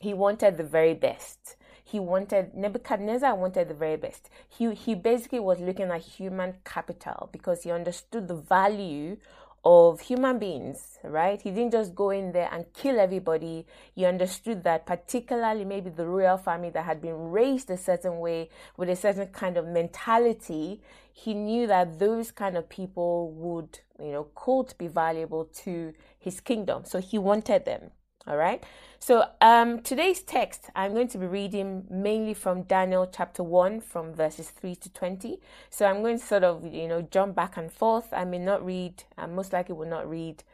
He 0.00 0.14
wanted 0.14 0.56
the 0.56 0.64
very 0.64 0.94
best. 0.94 1.56
He 1.84 2.00
wanted 2.00 2.54
Nebuchadnezzar 2.54 3.34
wanted 3.36 3.68
the 3.68 3.74
very 3.74 3.96
best. 3.96 4.30
He 4.48 4.74
he 4.74 4.94
basically 4.94 5.40
was 5.40 5.60
looking 5.60 5.90
at 5.90 6.00
human 6.00 6.54
capital 6.64 7.28
because 7.32 7.64
he 7.64 7.70
understood 7.70 8.28
the 8.28 8.36
value 8.36 9.16
of 9.64 10.00
human 10.00 10.38
beings, 10.38 10.98
right? 11.04 11.40
He 11.40 11.50
didn't 11.50 11.72
just 11.72 11.94
go 11.94 12.10
in 12.10 12.32
there 12.32 12.48
and 12.50 12.72
kill 12.72 12.98
everybody. 12.98 13.66
He 13.94 14.06
understood 14.06 14.64
that, 14.64 14.86
particularly 14.86 15.64
maybe 15.64 15.90
the 15.90 16.06
royal 16.06 16.38
family 16.38 16.70
that 16.70 16.84
had 16.84 17.02
been 17.02 17.30
raised 17.30 17.70
a 17.70 17.76
certain 17.76 18.18
way 18.20 18.48
with 18.76 18.88
a 18.88 18.96
certain 18.96 19.28
kind 19.28 19.56
of 19.56 19.66
mentality, 19.66 20.80
he 21.12 21.34
knew 21.34 21.66
that 21.66 21.98
those 21.98 22.30
kind 22.30 22.56
of 22.56 22.68
people 22.68 23.32
would, 23.32 23.80
you 23.98 24.12
know, 24.12 24.28
could 24.34 24.72
be 24.78 24.88
valuable 24.88 25.44
to 25.64 25.92
his 26.18 26.40
kingdom. 26.40 26.84
So 26.84 26.98
he 26.98 27.18
wanted 27.18 27.66
them. 27.66 27.90
All 28.26 28.36
right. 28.36 28.62
So 28.98 29.24
um, 29.40 29.80
today's 29.80 30.20
text, 30.20 30.66
I'm 30.76 30.92
going 30.92 31.08
to 31.08 31.18
be 31.18 31.26
reading 31.26 31.86
mainly 31.88 32.34
from 32.34 32.62
Daniel 32.64 33.10
chapter 33.10 33.42
1 33.42 33.80
from 33.80 34.12
verses 34.12 34.50
3 34.50 34.74
to 34.76 34.92
20. 34.92 35.40
So 35.70 35.86
I'm 35.86 36.02
going 36.02 36.18
to 36.18 36.24
sort 36.24 36.44
of, 36.44 36.66
you 36.66 36.86
know, 36.86 37.00
jump 37.00 37.34
back 37.34 37.56
and 37.56 37.72
forth. 37.72 38.12
I 38.12 38.26
may 38.26 38.38
not 38.38 38.64
read, 38.64 39.04
I 39.16 39.24
most 39.24 39.54
likely 39.54 39.74
will 39.74 39.88
not 39.88 40.08
read 40.08 40.44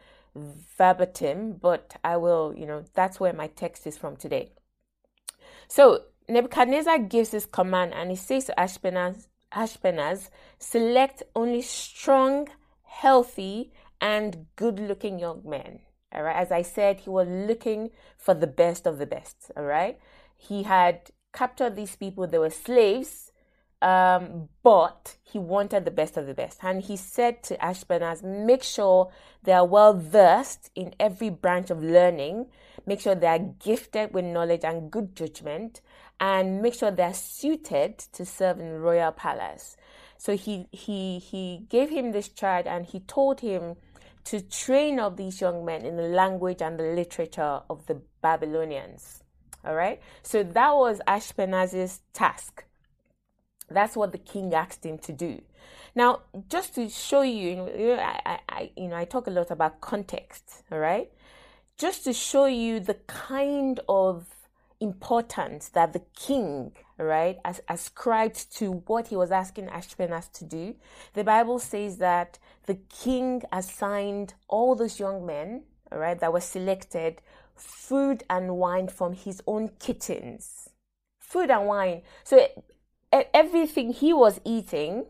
verbatim, 0.79 1.55
but 1.55 1.97
I 2.05 2.19
will, 2.19 2.55
you 2.57 2.67
know, 2.67 2.85
that's 2.95 3.19
where 3.19 3.33
my 3.33 3.49
text 3.49 3.85
is 3.85 3.99
from 3.99 4.17
today. 4.17 4.53
So 5.67 6.03
Nebuchadnezzar 6.29 6.99
gives 7.01 7.31
this 7.31 7.47
command 7.47 7.95
and 7.95 8.11
he 8.11 8.17
says 8.17 8.45
to 8.45 8.55
Ashpenaz, 8.57 9.27
Ashpenaz, 9.53 10.31
select 10.61 11.25
only 11.35 11.63
strong, 11.63 12.49
healthy, 12.85 13.73
and 14.01 14.47
good 14.55 14.79
looking 14.79 15.19
young 15.19 15.43
men. 15.45 15.81
All 16.15 16.23
right. 16.23 16.37
As 16.37 16.53
I 16.53 16.63
said, 16.63 17.01
he 17.01 17.11
was 17.11 17.29
looking 17.29 17.91
for 18.17 18.35
the 18.35 18.47
best 18.47 18.87
of 18.87 18.99
the 18.99 19.07
best. 19.07 19.51
All 19.57 19.65
right. 19.65 19.99
He 20.37 20.63
had 20.65 21.11
captured 21.33 21.77
these 21.77 21.97
people, 21.97 22.27
they 22.27 22.39
were 22.39 22.51
slaves, 22.51 23.31
um, 23.83 24.49
but 24.63 25.17
he 25.23 25.39
wanted 25.39 25.85
the 25.85 25.91
best 25.91 26.17
of 26.17 26.27
the 26.27 26.35
best. 26.35 26.59
And 26.63 26.83
he 26.83 26.97
said 26.97 27.43
to 27.45 27.57
Ashpenaz, 27.59 28.23
make 28.23 28.63
sure 28.63 29.13
they 29.43 29.53
are 29.53 29.67
well 29.67 29.93
versed 29.93 30.71
in 30.75 30.95
every 30.99 31.31
branch 31.31 31.71
of 31.71 31.83
learning, 31.83 32.47
make 32.87 33.01
sure 33.01 33.15
they 33.15 33.27
are 33.27 33.39
gifted 33.39 34.15
with 34.15 34.25
knowledge 34.25 34.65
and 34.65 34.91
good 34.91 35.15
judgment, 35.15 35.83
and 36.19 36.63
make 36.63 36.75
sure 36.75 36.91
they 36.91 37.03
are 37.03 37.15
suited 37.15 37.99
to 37.99 38.25
serve 38.25 38.59
in 38.59 38.81
royal 38.81 39.13
palace. 39.13 39.77
So 40.19 40.37
he 40.37 40.67
he 40.73 41.19
he 41.19 41.67
gave 41.69 41.91
him 41.91 42.13
this 42.13 42.29
charge 42.29 42.67
and 42.67 42.87
he 42.87 43.01
told 43.01 43.41
him 43.41 43.77
to 44.27 44.41
train 44.41 44.99
up 44.99 45.17
these 45.17 45.41
young 45.41 45.65
men 45.65 45.85
in 45.85 45.97
the 45.97 46.03
language 46.03 46.61
and 46.61 46.79
the 46.79 46.85
literature 46.85 47.61
of 47.71 47.87
the 47.87 48.01
Babylonians. 48.21 49.23
All 49.65 49.75
right. 49.75 50.01
So 50.23 50.43
that 50.43 50.75
was 50.75 51.01
Ashpenaz's 51.07 52.01
task. 52.13 52.65
That's 53.69 53.97
what 53.97 54.13
the 54.13 54.19
king 54.19 54.55
asked 54.55 54.85
him 54.85 54.99
to 54.99 55.13
do. 55.13 55.43
Now, 55.95 56.21
just 56.49 56.75
to 56.75 56.89
show 56.89 57.23
you, 57.23 57.51
you 57.51 57.57
know, 57.57 57.99
I, 57.99 58.39
I, 58.49 58.71
you 58.77 58.89
know, 58.89 58.97
I 58.97 59.05
talk 59.05 59.27
a 59.27 59.31
lot 59.31 59.51
about 59.51 59.81
context. 59.81 60.63
All 60.71 60.79
right. 60.79 61.11
Just 61.79 62.05
to 62.05 62.13
show 62.13 62.47
you 62.47 62.81
the 62.81 62.95
kind 63.07 63.81
of 63.89 64.27
importance 64.89 65.69
that 65.71 65.93
the 65.93 66.03
king, 66.27 66.73
right, 66.99 67.37
as 67.45 67.61
ascribed 67.69 68.41
to 68.59 68.67
what 68.87 69.09
he 69.09 69.17
was 69.17 69.31
asking 69.31 69.67
Ashpenaz 69.69 70.27
to 70.39 70.45
do. 70.45 70.65
The 71.15 71.25
Bible 71.25 71.59
says 71.59 71.99
that 71.99 72.39
the 72.67 72.79
king 73.05 73.43
assigned 73.53 74.35
all 74.49 74.75
those 74.75 74.99
young 74.99 75.27
men, 75.27 75.49
right, 75.91 76.19
that 76.19 76.33
were 76.33 76.41
selected, 76.41 77.13
food 77.55 78.23
and 78.29 78.57
wine 78.57 78.89
from 78.89 79.13
his 79.15 79.43
own 79.47 79.71
kitchens. 79.79 80.71
Food 81.19 81.51
and 81.51 81.67
wine. 81.67 82.03
So 82.25 82.35
everything 83.13 83.93
he 83.93 84.13
was 84.13 84.41
eating, 84.45 85.07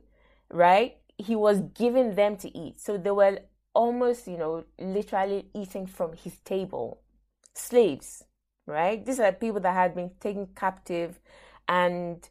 right, 0.51 0.97
he 1.19 1.35
was 1.37 1.61
giving 1.75 2.15
them 2.15 2.37
to 2.39 2.49
eat. 2.57 2.81
So 2.81 2.97
they 2.97 3.11
were 3.11 3.41
almost, 3.75 4.27
you 4.27 4.39
know, 4.39 4.65
literally 4.79 5.49
eating 5.55 5.87
from 5.87 6.15
his 6.15 6.39
table. 6.41 7.01
Slaves 7.55 8.25
right? 8.67 9.05
These 9.05 9.21
are 9.21 9.33
people 9.33 9.61
that 9.61 9.75
had 9.75 9.95
been 9.95 10.11
taken 10.21 10.49
captive 10.55 11.21
and 11.69 12.29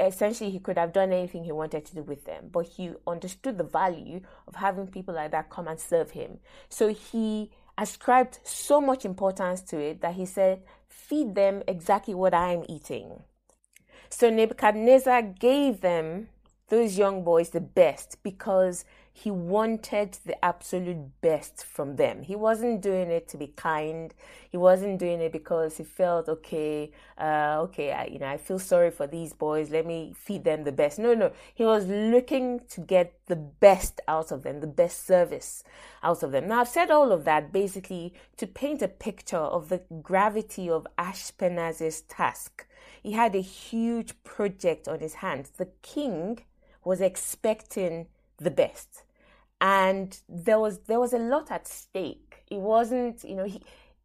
essentially 0.00 0.50
he 0.50 0.58
could 0.58 0.78
have 0.78 0.92
done 0.92 1.12
anything 1.12 1.44
he 1.44 1.52
wanted 1.52 1.84
to 1.84 1.94
do 1.94 2.02
with 2.02 2.24
them 2.24 2.48
but 2.52 2.66
he 2.66 2.90
understood 3.06 3.56
the 3.56 3.64
value 3.64 4.20
of 4.46 4.56
having 4.56 4.86
people 4.86 5.14
like 5.14 5.30
that 5.30 5.48
come 5.50 5.68
and 5.68 5.80
serve 5.80 6.10
him 6.10 6.38
so 6.68 6.88
he 6.88 7.50
ascribed 7.78 8.38
so 8.42 8.80
much 8.80 9.04
importance 9.04 9.62
to 9.62 9.78
it 9.78 10.00
that 10.00 10.14
he 10.14 10.26
said 10.26 10.62
feed 10.88 11.34
them 11.34 11.62
exactly 11.66 12.14
what 12.14 12.34
i 12.34 12.52
am 12.52 12.64
eating 12.68 13.22
so 14.10 14.28
nebuchadnezzar 14.28 15.22
gave 15.22 15.80
them 15.80 16.28
those 16.68 16.98
young 16.98 17.22
boys 17.22 17.50
the 17.50 17.60
best 17.60 18.18
because 18.22 18.84
he 19.18 19.30
wanted 19.30 20.18
the 20.26 20.44
absolute 20.44 21.22
best 21.22 21.64
from 21.64 21.96
them. 21.96 22.22
He 22.22 22.36
wasn't 22.36 22.82
doing 22.82 23.10
it 23.10 23.28
to 23.28 23.38
be 23.38 23.46
kind. 23.46 24.12
He 24.50 24.58
wasn't 24.58 24.98
doing 24.98 25.22
it 25.22 25.32
because 25.32 25.78
he 25.78 25.84
felt 25.84 26.28
okay. 26.28 26.92
Uh, 27.16 27.60
okay, 27.62 27.92
I, 27.92 28.04
you 28.04 28.18
know, 28.18 28.26
I 28.28 28.36
feel 28.36 28.58
sorry 28.58 28.90
for 28.90 29.06
these 29.06 29.32
boys. 29.32 29.70
Let 29.70 29.86
me 29.86 30.12
feed 30.14 30.44
them 30.44 30.64
the 30.64 30.70
best. 30.70 30.98
No, 30.98 31.14
no. 31.14 31.32
He 31.54 31.64
was 31.64 31.86
looking 31.86 32.60
to 32.68 32.82
get 32.82 33.18
the 33.24 33.36
best 33.36 34.02
out 34.06 34.32
of 34.32 34.42
them, 34.42 34.60
the 34.60 34.66
best 34.66 35.06
service 35.06 35.64
out 36.02 36.22
of 36.22 36.30
them. 36.30 36.46
Now, 36.46 36.60
I've 36.60 36.68
said 36.68 36.90
all 36.90 37.10
of 37.10 37.24
that 37.24 37.54
basically 37.54 38.12
to 38.36 38.46
paint 38.46 38.82
a 38.82 38.88
picture 38.88 39.38
of 39.38 39.70
the 39.70 39.80
gravity 40.02 40.68
of 40.68 40.86
Ashpenaz's 40.98 42.02
task. 42.02 42.66
He 43.02 43.12
had 43.12 43.34
a 43.34 43.40
huge 43.40 44.12
project 44.24 44.86
on 44.88 45.00
his 45.00 45.14
hands. 45.14 45.52
The 45.56 45.70
king 45.80 46.40
was 46.84 47.00
expecting 47.00 48.08
the 48.36 48.50
best 48.50 49.04
and 49.60 50.18
there 50.28 50.58
was 50.58 50.80
there 50.80 51.00
was 51.00 51.12
a 51.12 51.18
lot 51.18 51.50
at 51.50 51.66
stake. 51.66 52.44
It 52.50 52.58
wasn't 52.58 53.24
you 53.24 53.34
know 53.34 53.44
he, 53.44 53.62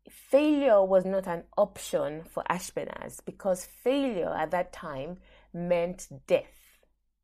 failure 0.10 0.84
was 0.84 1.06
not 1.06 1.28
an 1.28 1.44
option 1.58 2.24
for 2.24 2.44
ashpenaz 2.50 3.24
because 3.26 3.66
failure 3.66 4.34
at 4.34 4.52
that 4.52 4.72
time 4.72 5.18
meant 5.54 6.08
death. 6.28 6.46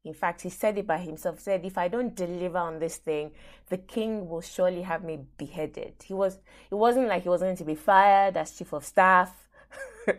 In 0.04 0.14
fact 0.14 0.42
he 0.42 0.50
said 0.50 0.78
it 0.78 0.88
by 0.88 1.00
himself 1.00 1.40
said 1.40 1.66
if 1.66 1.78
i 1.78 1.90
don't 1.90 2.16
deliver 2.16 2.58
on 2.58 2.80
this 2.80 2.96
thing 2.98 3.32
the 3.68 3.78
king 3.78 4.30
will 4.30 4.42
surely 4.42 4.82
have 4.82 5.04
me 5.04 5.20
beheaded. 5.38 5.94
He 6.04 6.14
was 6.14 6.40
it 6.70 6.76
wasn't 6.76 7.08
like 7.08 7.24
he 7.24 7.30
was 7.30 7.42
going 7.42 7.58
to 7.58 7.66
be 7.66 7.76
fired 7.76 8.36
as 8.38 8.58
chief 8.58 8.74
of 8.74 8.86
staff. 8.86 9.44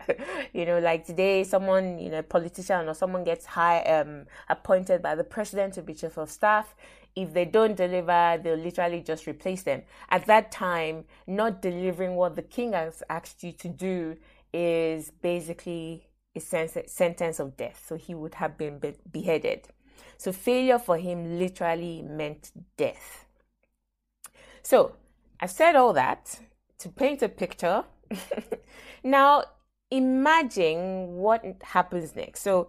You 0.53 0.67
know, 0.67 0.79
like 0.79 1.07
today, 1.07 1.45
someone, 1.45 1.99
you 1.99 2.11
know, 2.11 2.23
politician 2.23 2.89
or 2.89 2.95
someone 2.95 3.25
gets 3.25 3.47
high 3.47 3.81
um, 3.83 4.27
appointed 4.49 5.03
by 5.03 5.15
the 5.15 5.25
president 5.25 5.75
to 5.75 5.83
be 5.83 5.95
chief 5.95 6.19
of 6.19 6.31
staff 6.31 6.75
if 7.19 7.35
they 7.35 7.45
don't 7.45 7.77
deliver, 7.77 8.39
they'll 8.41 8.57
literally 8.57 9.01
just 9.01 9.27
replace 9.27 9.63
them. 9.65 9.83
At 10.09 10.27
that 10.27 10.53
time, 10.53 11.05
not 11.27 11.61
delivering 11.61 12.15
what 12.15 12.37
the 12.37 12.43
king 12.43 12.75
has 12.75 13.03
asked 13.11 13.43
you 13.43 13.51
to 13.53 13.69
do 13.69 14.17
is 14.53 15.11
basically 15.11 16.07
a 16.37 16.41
sentence 16.41 17.41
of 17.41 17.57
death. 17.57 17.85
So 17.89 17.97
he 17.97 18.15
would 18.15 18.35
have 18.35 18.57
been 18.57 18.81
beheaded. 19.11 19.67
So 20.17 20.31
failure 20.31 20.79
for 20.79 20.97
him 20.97 21.39
literally 21.41 22.03
meant 22.03 22.53
death. 22.77 23.27
So 24.63 24.95
I've 25.41 25.51
said 25.51 25.75
all 25.75 25.93
that 25.95 26.39
to 26.79 26.89
paint 26.89 27.23
a 27.23 27.29
picture. 27.29 27.85
now 29.03 29.43
imagine 29.91 31.17
what 31.17 31.45
happens 31.63 32.15
next. 32.15 32.43
So 32.43 32.69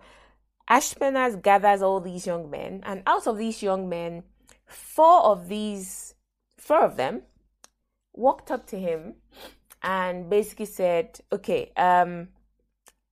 Ashpenaz 0.68 1.42
gathers 1.42 1.84
all 1.84 2.00
these 2.00 2.28
young 2.28 2.50
men, 2.50 2.84
and 2.86 3.02
out 3.08 3.26
of 3.26 3.38
these 3.38 3.64
young 3.64 3.90
men, 3.90 4.24
four 4.70 5.22
of 5.24 5.50
these, 5.50 6.14
four 6.58 6.84
of 6.84 6.96
them, 6.96 7.24
walked 8.14 8.52
up 8.52 8.68
to 8.68 8.80
him 8.80 9.16
and 9.82 10.30
basically 10.30 10.66
said, 10.66 11.20
"Okay, 11.32 11.72
um, 11.76 12.30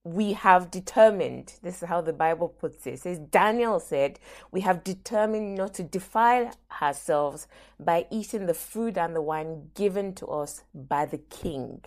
we 0.03 0.33
have 0.33 0.71
determined. 0.71 1.55
This 1.61 1.81
is 1.81 1.89
how 1.89 2.01
the 2.01 2.13
Bible 2.13 2.47
puts 2.47 2.87
it. 2.87 2.93
it 2.93 2.99
says 3.01 3.19
Daniel 3.19 3.79
said, 3.79 4.19
"We 4.51 4.61
have 4.61 4.83
determined 4.83 5.55
not 5.55 5.73
to 5.75 5.83
defile 5.83 6.51
ourselves 6.81 7.47
by 7.79 8.07
eating 8.09 8.45
the 8.45 8.53
food 8.53 8.97
and 8.97 9.15
the 9.15 9.21
wine 9.21 9.71
given 9.75 10.13
to 10.15 10.27
us 10.27 10.63
by 10.73 11.05
the 11.05 11.17
king." 11.17 11.83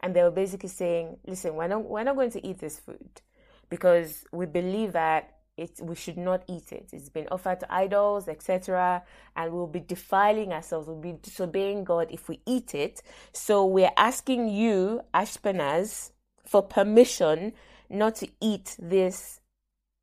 And 0.00 0.14
they 0.14 0.22
were 0.22 0.30
basically 0.30 0.68
saying, 0.68 1.18
"Listen, 1.26 1.56
we're 1.56 1.68
not 1.68 1.84
we're 1.84 2.04
not 2.04 2.16
going 2.16 2.30
to 2.32 2.46
eat 2.46 2.58
this 2.58 2.78
food 2.78 3.22
because 3.70 4.24
we 4.32 4.46
believe 4.46 4.92
that 4.92 5.33
it 5.56 5.78
we 5.80 5.94
should 5.94 6.16
not 6.16 6.42
eat 6.48 6.72
it. 6.72 6.88
It's 6.92 7.08
been 7.08 7.28
offered 7.30 7.60
to 7.60 7.72
idols, 7.72 8.28
etc. 8.28 9.02
And 9.36 9.52
we'll 9.52 9.66
be 9.66 9.80
defiling 9.80 10.52
ourselves, 10.52 10.88
we'll 10.88 11.00
be 11.00 11.14
disobeying 11.20 11.84
God 11.84 12.08
if 12.10 12.28
we 12.28 12.40
eat 12.46 12.74
it. 12.74 13.02
So 13.32 13.64
we're 13.64 13.92
asking 13.96 14.48
you, 14.48 15.02
Ashpenaz, 15.12 16.10
for 16.44 16.62
permission 16.62 17.52
not 17.88 18.16
to 18.16 18.28
eat 18.40 18.76
this 18.78 19.40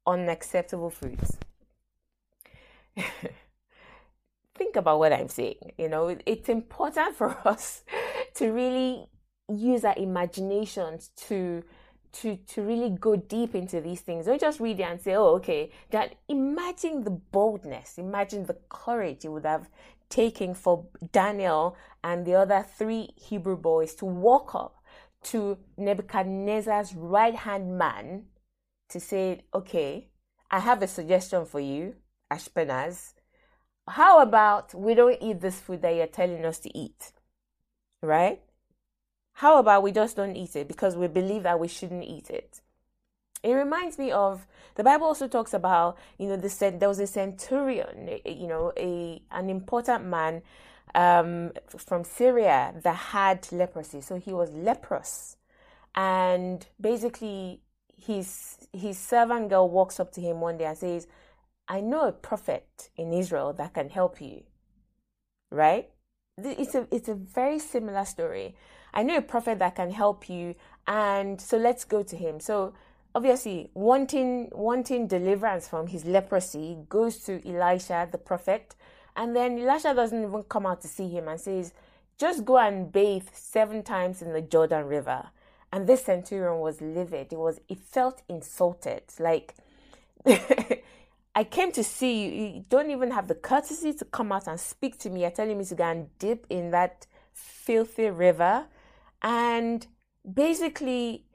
unacceptable 0.08 0.89
foods. 0.89 1.38
think 4.62 4.75
about 4.75 5.00
what 5.00 5.13
I'm 5.13 5.27
saying. 5.27 5.74
You 5.77 5.89
know, 5.89 6.15
it's 6.25 6.50
important 6.50 7.15
for 7.20 7.36
us 7.48 7.84
to 8.36 8.51
really 8.51 9.05
use 9.50 9.84
our 9.84 9.96
imaginations 9.98 11.10
to 11.27 11.63
to 12.13 12.35
to 12.35 12.61
really 12.61 12.89
go 12.89 13.15
deep 13.15 13.55
into 13.55 13.81
these 13.81 14.01
things. 14.01 14.25
Don't 14.25 14.41
just 14.41 14.59
read 14.59 14.79
it 14.79 14.83
and 14.83 15.01
say, 15.01 15.15
"Oh, 15.15 15.35
okay." 15.35 15.71
That 15.91 16.15
imagine 16.27 17.03
the 17.03 17.11
boldness, 17.11 17.97
imagine 17.97 18.45
the 18.45 18.57
courage 18.69 19.25
it 19.25 19.29
would 19.29 19.45
have 19.45 19.69
taken 20.09 20.53
for 20.53 20.87
Daniel 21.11 21.75
and 22.03 22.25
the 22.25 22.35
other 22.35 22.65
three 22.77 23.11
Hebrew 23.15 23.55
boys 23.57 23.95
to 23.95 24.05
walk 24.05 24.53
up 24.55 24.75
to 25.23 25.57
Nebuchadnezzar's 25.77 26.95
right 26.95 27.35
hand 27.35 27.77
man 27.77 28.25
to 28.89 28.99
say, 28.99 29.45
"Okay, 29.53 30.09
I 30.49 30.59
have 30.59 30.81
a 30.81 30.87
suggestion 30.87 31.45
for 31.45 31.59
you, 31.59 31.95
Ashpenaz. 32.29 33.13
How 33.87 34.19
about 34.19 34.73
we 34.73 34.93
don't 34.95 35.21
eat 35.21 35.39
this 35.39 35.59
food 35.59 35.81
that 35.81 35.95
you're 35.95 36.07
telling 36.07 36.45
us 36.45 36.59
to 36.59 36.77
eat, 36.77 37.13
right?" 38.01 38.41
How 39.33 39.57
about 39.57 39.83
we 39.83 39.91
just 39.91 40.15
don't 40.15 40.35
eat 40.35 40.55
it 40.55 40.67
because 40.67 40.95
we 40.95 41.07
believe 41.07 41.43
that 41.43 41.59
we 41.59 41.67
shouldn't 41.67 42.03
eat 42.03 42.29
it? 42.29 42.61
It 43.43 43.53
reminds 43.53 43.97
me 43.97 44.11
of 44.11 44.45
the 44.75 44.83
Bible 44.83 45.07
also 45.07 45.27
talks 45.27 45.53
about 45.53 45.97
you 46.17 46.27
know 46.27 46.38
the 46.38 46.75
there 46.77 46.89
was 46.89 47.00
a 47.00 47.07
centurion 47.07 48.19
you 48.25 48.47
know 48.47 48.71
a 48.77 49.21
an 49.31 49.50
important 49.50 50.05
man 50.05 50.43
um, 50.93 51.51
from 51.67 52.03
Syria 52.03 52.73
that 52.83 52.95
had 52.95 53.47
leprosy. 53.51 54.01
So 54.01 54.17
he 54.17 54.33
was 54.33 54.51
leprous. 54.51 55.38
And 55.95 56.65
basically 56.79 57.61
his 57.97 58.67
his 58.73 58.97
servant 58.97 59.50
girl 59.50 59.69
walks 59.69 60.00
up 60.00 60.11
to 60.13 60.21
him 60.21 60.41
one 60.41 60.57
day 60.57 60.65
and 60.65 60.77
says 60.77 61.07
I 61.67 61.81
know 61.81 62.07
a 62.07 62.11
prophet 62.11 62.89
in 62.95 63.13
Israel 63.13 63.53
that 63.53 63.73
can 63.73 63.89
help 63.89 64.21
you. 64.21 64.43
Right? 65.50 65.89
It's 66.38 66.75
a 66.75 66.88
it's 66.91 67.09
a 67.09 67.15
very 67.15 67.59
similar 67.59 68.05
story 68.05 68.55
I 68.93 69.03
know 69.03 69.17
a 69.17 69.21
prophet 69.21 69.60
that 69.60 69.75
can 69.75 69.91
help 69.91 70.29
you, 70.29 70.55
and 70.88 71.39
so 71.39 71.57
let's 71.57 71.83
go 71.86 72.03
to 72.03 72.15
him. 72.15 72.39
So 72.39 72.74
obviously, 73.15 73.69
wanting 73.74 74.50
wanting 74.51 75.07
deliverance 75.07 75.67
from 75.67 75.88
his 75.88 76.05
leprosy, 76.05 76.77
goes 76.89 77.17
to 77.25 77.41
Elisha, 77.48 78.07
the 78.12 78.17
prophet, 78.17 78.75
and 79.15 79.36
then 79.36 79.60
Elisha 79.60 79.93
doesn't 79.93 80.24
even 80.24 80.43
come 80.43 80.65
out 80.65 80.81
to 80.81 80.88
see 80.88 81.10
him 81.10 81.27
and 81.27 81.39
says, 81.39 81.74
"Just 82.17 82.45
go 82.45 82.57
and 82.57 82.91
bathe 82.91 83.29
seven 83.33 83.83
times 83.83 84.21
in 84.21 84.33
the 84.33 84.41
Jordan 84.41 84.86
River." 84.86 85.29
And 85.74 85.88
this 85.88 86.03
centurion 86.03 86.60
was 86.60 86.81
livid. 86.81 87.31
It 87.31 87.39
was 87.39 87.62
it 87.69 87.79
felt 87.79 88.21
insulted, 88.27 89.03
like. 89.19 89.55
I 91.33 91.45
came 91.45 91.71
to 91.74 91.83
see 91.83 92.24
you. 92.25 92.45
You 92.55 92.65
don't 92.69 92.91
even 92.91 93.12
have 93.12 93.27
the 93.29 93.36
courtesy 93.36 93.93
to 93.93 94.05
come 94.05 94.33
out 94.33 94.48
and 94.48 94.60
speak 94.60 95.00
to 95.00 95.10
me. 95.10 95.21
You're 95.21 95.31
telling 95.31 95.57
me 95.57 95.63
to 95.65 95.75
go 95.75 95.86
and 95.86 96.10
dip 96.19 96.45
in 96.50 96.71
that 96.71 97.07
filthy 97.33 98.10
river. 98.10 98.65
And 99.21 99.85
basically, 100.31 101.25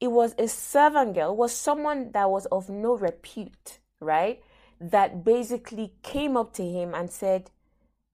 it 0.00 0.08
was 0.08 0.34
a 0.38 0.48
servant 0.48 1.14
girl, 1.14 1.36
was 1.36 1.52
someone 1.52 2.10
that 2.12 2.30
was 2.30 2.46
of 2.46 2.68
no 2.68 2.96
repute, 2.96 3.78
right? 4.00 4.42
That 4.80 5.24
basically 5.24 5.94
came 6.02 6.36
up 6.36 6.52
to 6.54 6.62
him 6.62 6.94
and 6.94 7.10
said, 7.10 7.50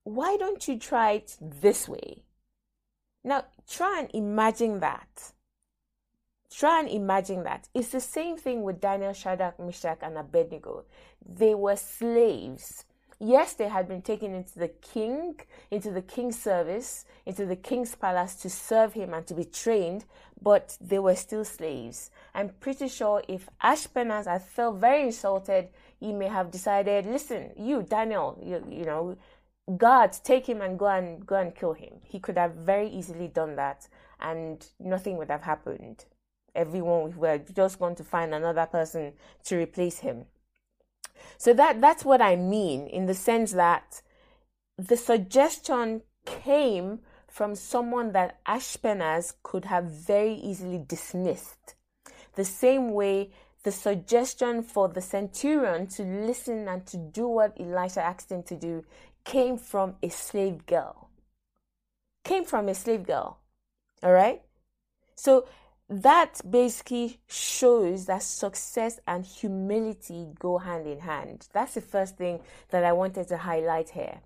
Why 0.04 0.37
don't 0.37 0.66
you 0.68 0.78
try 0.78 1.12
it 1.12 1.37
this 1.40 1.88
way? 1.88 2.22
Now, 3.25 3.44
try 3.68 4.00
and 4.00 4.10
imagine 4.14 4.80
that. 4.80 5.32
Try 6.52 6.80
and 6.80 6.88
imagine 6.88 7.44
that. 7.44 7.68
It's 7.75 7.90
the 7.90 8.00
same 8.00 8.37
thing 8.37 8.62
with 8.62 8.80
Daniel, 8.80 9.12
Shadrach, 9.12 9.58
Meshach, 9.60 9.99
and 10.02 10.18
Abednego. 10.18 10.84
They 11.25 11.54
were 11.54 11.76
slaves 11.76 12.84
Yes, 13.22 13.52
they 13.52 13.68
had 13.68 13.86
been 13.86 14.00
taken 14.00 14.32
into 14.32 14.58
the 14.58 14.68
king, 14.68 15.38
into 15.70 15.90
the 15.90 16.00
king's 16.00 16.40
service, 16.40 17.04
into 17.26 17.44
the 17.44 17.54
king's 17.54 17.94
palace 17.94 18.34
to 18.36 18.48
serve 18.48 18.94
him 18.94 19.12
and 19.12 19.26
to 19.26 19.34
be 19.34 19.44
trained, 19.44 20.06
but 20.40 20.78
they 20.80 20.98
were 20.98 21.14
still 21.14 21.44
slaves. 21.44 22.10
I'm 22.34 22.48
pretty 22.48 22.88
sure 22.88 23.22
if 23.28 23.46
Ashpenaz 23.62 24.24
had 24.24 24.42
felt 24.42 24.76
very 24.76 25.02
insulted, 25.02 25.68
he 25.98 26.14
may 26.14 26.28
have 26.28 26.50
decided, 26.50 27.04
listen, 27.04 27.50
you, 27.58 27.82
Daniel, 27.82 28.38
you, 28.42 28.64
you 28.70 28.86
know, 28.86 29.18
God, 29.76 30.16
take 30.24 30.48
him 30.48 30.62
and 30.62 30.78
go 30.78 30.86
and 30.86 31.26
go 31.26 31.36
and 31.36 31.54
kill 31.54 31.74
him. 31.74 32.00
He 32.02 32.20
could 32.20 32.38
have 32.38 32.54
very 32.54 32.88
easily 32.88 33.28
done 33.28 33.54
that 33.56 33.87
and 34.18 34.66
nothing 34.78 35.18
would 35.18 35.30
have 35.30 35.42
happened. 35.42 36.06
Everyone 36.54 37.14
were 37.16 37.38
just 37.38 37.78
going 37.78 37.96
to 37.96 38.04
find 38.04 38.35
another 38.35 38.64
person 38.64 39.12
to 39.44 39.56
replace 39.59 39.98
him. 39.98 40.24
So 41.38 41.52
that 41.54 41.80
that's 41.80 42.04
what 42.04 42.20
I 42.20 42.37
mean 42.37 42.87
in 42.87 43.06
the 43.06 43.14
sense 43.14 43.52
that 43.52 44.02
the 44.78 44.96
suggestion 44.96 46.02
came 46.24 47.00
from 47.28 47.54
someone 47.54 48.12
that 48.12 48.44
Ashpenaz 48.44 49.35
could 49.42 49.64
have 49.66 49.85
very 49.85 50.35
easily 50.35 50.83
dismissed. 50.87 51.74
The 52.35 52.44
same 52.44 52.92
way 52.92 53.30
the 53.62 53.72
suggestion 53.72 54.62
for 54.62 54.88
the 54.88 55.02
centurion 55.02 55.87
to 55.88 56.02
listen 56.02 56.66
and 56.66 56.87
to 56.87 56.96
do 56.96 57.28
what 57.28 57.56
Elisha 57.61 58.02
asked 58.02 58.33
him 58.33 58.42
to 58.44 58.56
do 58.56 58.85
came 59.24 59.59
from 59.59 59.96
a 60.02 60.09
slave 60.09 60.64
girl. 60.66 61.11
Came 62.24 62.44
from 62.44 62.68
a 62.68 62.74
slave 62.74 63.06
girl. 63.06 63.38
All 64.02 64.12
right? 64.12 64.42
So 65.14 65.46
that 65.90 66.40
basically 66.48 67.18
shows 67.26 68.07
that 68.07 68.22
success 68.22 69.00
and 69.09 69.26
humility 69.26 70.29
go 70.38 70.59
hand 70.59 70.87
in 70.87 71.00
hand. 71.00 71.48
That's 71.53 71.74
the 71.74 71.81
first 71.81 72.16
thing 72.16 72.40
that 72.70 72.85
I 72.85 72.92
wanted 72.92 73.26
to 73.29 73.37
highlight 73.37 73.90
here. 73.90 74.20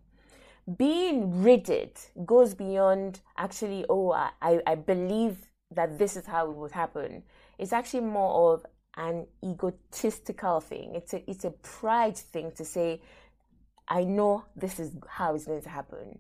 Being 0.77 1.43
rigid 1.43 1.93
goes 2.27 2.55
beyond 2.55 3.21
actually, 3.39 3.87
oh, 3.89 4.13
I, 4.13 4.61
I 4.67 4.75
believe 4.75 5.39
that 5.71 5.99
this 5.99 6.17
is 6.17 6.27
how 6.27 6.51
it 6.51 6.55
would 6.55 6.73
happen. 6.73 7.23
It's 7.59 7.73
actually 7.73 8.01
more 8.01 8.55
of 8.55 8.67
an 8.99 9.27
egotistical 9.43 10.61
thing. 10.61 10.95
It's 10.95 11.15
a, 11.15 11.31
it's 11.31 11.45
a 11.47 11.51
pride 11.51 12.17
thing 12.17 12.53
to 12.57 12.65
say, 12.65 13.01
I 13.89 14.05
know 14.05 14.45
this 14.55 14.79
is 14.79 14.93
how 15.09 15.35
it's 15.35 15.47
going 15.47 15.63
to 15.63 15.69
happen. 15.71 16.19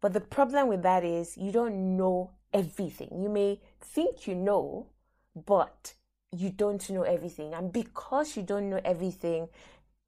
But 0.00 0.12
the 0.12 0.20
problem 0.20 0.68
with 0.68 0.82
that 0.82 1.02
is 1.04 1.36
you 1.36 1.50
don't 1.50 1.96
know 1.96 2.30
everything. 2.52 3.08
You 3.20 3.28
may 3.28 3.60
think 3.84 4.26
you 4.26 4.34
know, 4.34 4.86
but 5.34 5.94
you 6.32 6.50
don't 6.50 6.88
know 6.90 7.02
everything. 7.02 7.54
And 7.54 7.72
because 7.72 8.36
you 8.36 8.42
don't 8.42 8.70
know 8.70 8.80
everything, 8.84 9.48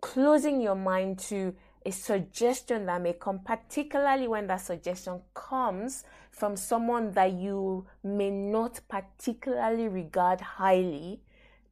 closing 0.00 0.60
your 0.60 0.74
mind 0.74 1.18
to 1.18 1.54
a 1.84 1.92
suggestion 1.92 2.86
that 2.86 3.00
may 3.00 3.12
come, 3.12 3.38
particularly 3.38 4.26
when 4.26 4.48
that 4.48 4.60
suggestion 4.60 5.20
comes 5.34 6.04
from 6.32 6.56
someone 6.56 7.12
that 7.12 7.32
you 7.32 7.86
may 8.02 8.30
not 8.30 8.80
particularly 8.88 9.86
regard 9.88 10.40
highly, 10.40 11.20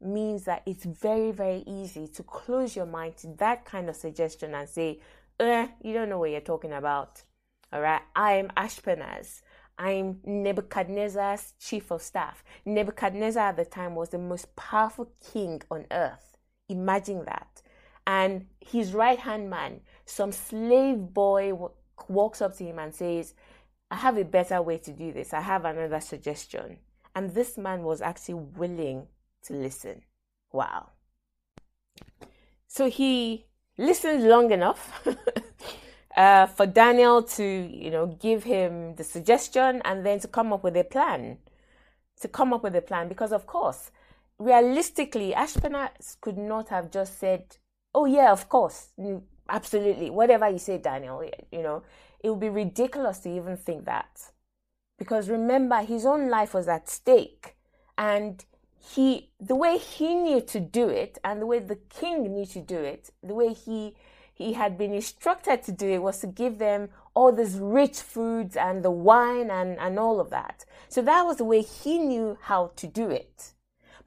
means 0.00 0.44
that 0.44 0.62
it's 0.66 0.84
very, 0.84 1.32
very 1.32 1.64
easy 1.66 2.06
to 2.06 2.22
close 2.22 2.76
your 2.76 2.86
mind 2.86 3.16
to 3.16 3.26
that 3.38 3.64
kind 3.64 3.88
of 3.88 3.96
suggestion 3.96 4.54
and 4.54 4.68
say, 4.68 5.00
eh, 5.40 5.66
you 5.82 5.92
don't 5.92 6.08
know 6.08 6.18
what 6.18 6.30
you're 6.30 6.40
talking 6.40 6.72
about. 6.72 7.22
All 7.72 7.80
right, 7.80 8.02
I 8.14 8.34
am 8.34 8.48
Ashpenaz. 8.56 9.42
I'm 9.78 10.20
Nebuchadnezzar's 10.24 11.54
chief 11.58 11.90
of 11.90 12.02
staff. 12.02 12.44
Nebuchadnezzar 12.64 13.48
at 13.48 13.56
the 13.56 13.64
time 13.64 13.94
was 13.94 14.10
the 14.10 14.18
most 14.18 14.54
powerful 14.56 15.10
king 15.32 15.62
on 15.70 15.86
earth. 15.90 16.36
Imagine 16.68 17.24
that. 17.24 17.62
And 18.06 18.46
his 18.60 18.92
right 18.92 19.18
hand 19.18 19.50
man, 19.50 19.80
some 20.04 20.32
slave 20.32 20.98
boy, 20.98 21.52
walks 22.08 22.42
up 22.42 22.56
to 22.56 22.64
him 22.64 22.78
and 22.78 22.94
says, 22.94 23.34
I 23.90 23.96
have 23.96 24.18
a 24.18 24.24
better 24.24 24.60
way 24.62 24.78
to 24.78 24.92
do 24.92 25.12
this. 25.12 25.32
I 25.32 25.40
have 25.40 25.64
another 25.64 26.00
suggestion. 26.00 26.78
And 27.14 27.34
this 27.34 27.56
man 27.56 27.82
was 27.82 28.02
actually 28.02 28.34
willing 28.34 29.06
to 29.44 29.54
listen. 29.54 30.02
Wow. 30.52 30.90
So 32.66 32.88
he 32.90 33.46
listened 33.78 34.24
long 34.24 34.50
enough 34.50 35.06
uh, 36.16 36.46
for 36.46 36.66
Daniel 36.66 37.22
to, 37.22 37.44
you 37.44 37.90
know, 37.90 38.06
give 38.06 38.44
him 38.44 38.94
the 38.96 39.04
suggestion 39.04 39.82
and 39.84 40.04
then 40.06 40.20
to 40.20 40.28
come 40.28 40.52
up 40.52 40.62
with 40.62 40.76
a 40.76 40.84
plan. 40.84 41.38
To 42.20 42.28
come 42.28 42.52
up 42.52 42.62
with 42.62 42.76
a 42.76 42.80
plan, 42.80 43.08
because 43.08 43.32
of 43.32 43.44
course, 43.46 43.90
realistically, 44.38 45.32
Ashpenaz 45.32 46.16
could 46.20 46.38
not 46.38 46.68
have 46.68 46.90
just 46.90 47.18
said, 47.18 47.56
"Oh 47.92 48.06
yeah, 48.06 48.30
of 48.30 48.48
course, 48.48 48.90
absolutely, 49.48 50.10
whatever 50.10 50.48
you 50.48 50.58
say, 50.58 50.78
Daniel." 50.78 51.28
You 51.50 51.62
know, 51.62 51.82
it 52.22 52.30
would 52.30 52.40
be 52.40 52.48
ridiculous 52.48 53.18
to 53.20 53.30
even 53.30 53.56
think 53.56 53.84
that, 53.86 54.30
because 54.96 55.28
remember, 55.28 55.82
his 55.82 56.06
own 56.06 56.30
life 56.30 56.54
was 56.54 56.68
at 56.68 56.88
stake, 56.88 57.56
and 57.98 58.44
he, 58.78 59.30
the 59.40 59.56
way 59.56 59.76
he 59.76 60.14
knew 60.14 60.40
to 60.42 60.60
do 60.60 60.88
it, 60.88 61.18
and 61.24 61.42
the 61.42 61.46
way 61.46 61.58
the 61.58 61.80
king 61.90 62.32
knew 62.32 62.46
to 62.46 62.60
do 62.60 62.78
it, 62.78 63.10
the 63.22 63.34
way 63.34 63.52
he 63.52 63.96
he 64.34 64.54
had 64.54 64.76
been 64.76 64.92
instructed 64.92 65.62
to 65.62 65.72
do 65.72 65.88
it 65.88 66.02
was 66.02 66.18
to 66.20 66.26
give 66.26 66.58
them 66.58 66.88
all 67.14 67.32
these 67.32 67.56
rich 67.58 67.98
foods 67.98 68.56
and 68.56 68.84
the 68.84 68.90
wine 68.90 69.48
and, 69.50 69.78
and 69.78 69.98
all 69.98 70.20
of 70.20 70.30
that. 70.30 70.64
So 70.88 71.00
that 71.02 71.24
was 71.24 71.36
the 71.36 71.44
way 71.44 71.62
he 71.62 71.98
knew 71.98 72.36
how 72.42 72.72
to 72.76 72.86
do 72.88 73.08
it. 73.08 73.52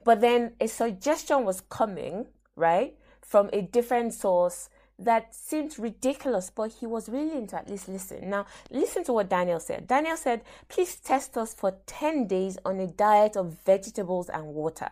But 0.04 0.20
then 0.20 0.52
a 0.60 0.68
suggestion 0.68 1.44
was 1.44 1.62
coming, 1.62 2.26
right, 2.56 2.94
from 3.22 3.48
a 3.52 3.62
different 3.62 4.12
source 4.14 4.68
that 4.98 5.34
seemed 5.34 5.78
ridiculous, 5.78 6.50
but 6.50 6.72
he 6.72 6.86
was 6.86 7.08
willing 7.08 7.46
to 7.46 7.56
at 7.56 7.70
least 7.70 7.88
listen. 7.88 8.28
Now, 8.28 8.46
listen 8.70 9.04
to 9.04 9.12
what 9.12 9.30
Daniel 9.30 9.60
said. 9.60 9.86
Daniel 9.86 10.16
said, 10.16 10.42
Please 10.68 10.96
test 10.96 11.38
us 11.38 11.54
for 11.54 11.76
10 11.86 12.26
days 12.26 12.58
on 12.64 12.80
a 12.80 12.86
diet 12.86 13.36
of 13.36 13.58
vegetables 13.64 14.28
and 14.28 14.46
water. 14.46 14.90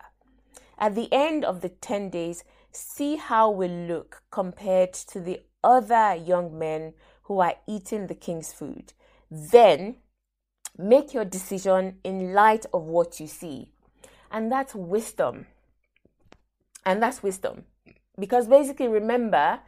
At 0.79 0.95
the 0.95 1.09
end 1.11 1.45
of 1.45 1.61
the 1.61 1.71
10 1.71 2.11
days, 2.11 2.45
see 2.77 3.17
how 3.17 3.51
we 3.51 3.69
look 3.69 4.23
compared 4.31 4.93
to 4.93 5.21
the 5.21 5.41
other 5.65 6.15
young 6.15 6.59
men 6.59 6.95
who 7.25 7.41
are 7.41 7.55
eating 7.67 8.07
the 8.07 8.15
king's 8.15 8.53
food. 8.53 8.93
Then 9.31 9.97
make 10.79 11.15
your 11.15 11.25
decision 11.25 11.99
in 12.05 12.33
light 12.33 12.67
of 12.73 12.83
what 12.85 13.19
you 13.19 13.27
see. 13.27 13.73
And 14.31 14.51
that's 14.53 14.75
wisdom. 14.75 15.47
And 16.85 17.03
that's 17.03 17.23
wisdom. 17.23 17.65
Because 18.19 18.47
basically, 18.47 18.89
remember, 18.89 19.61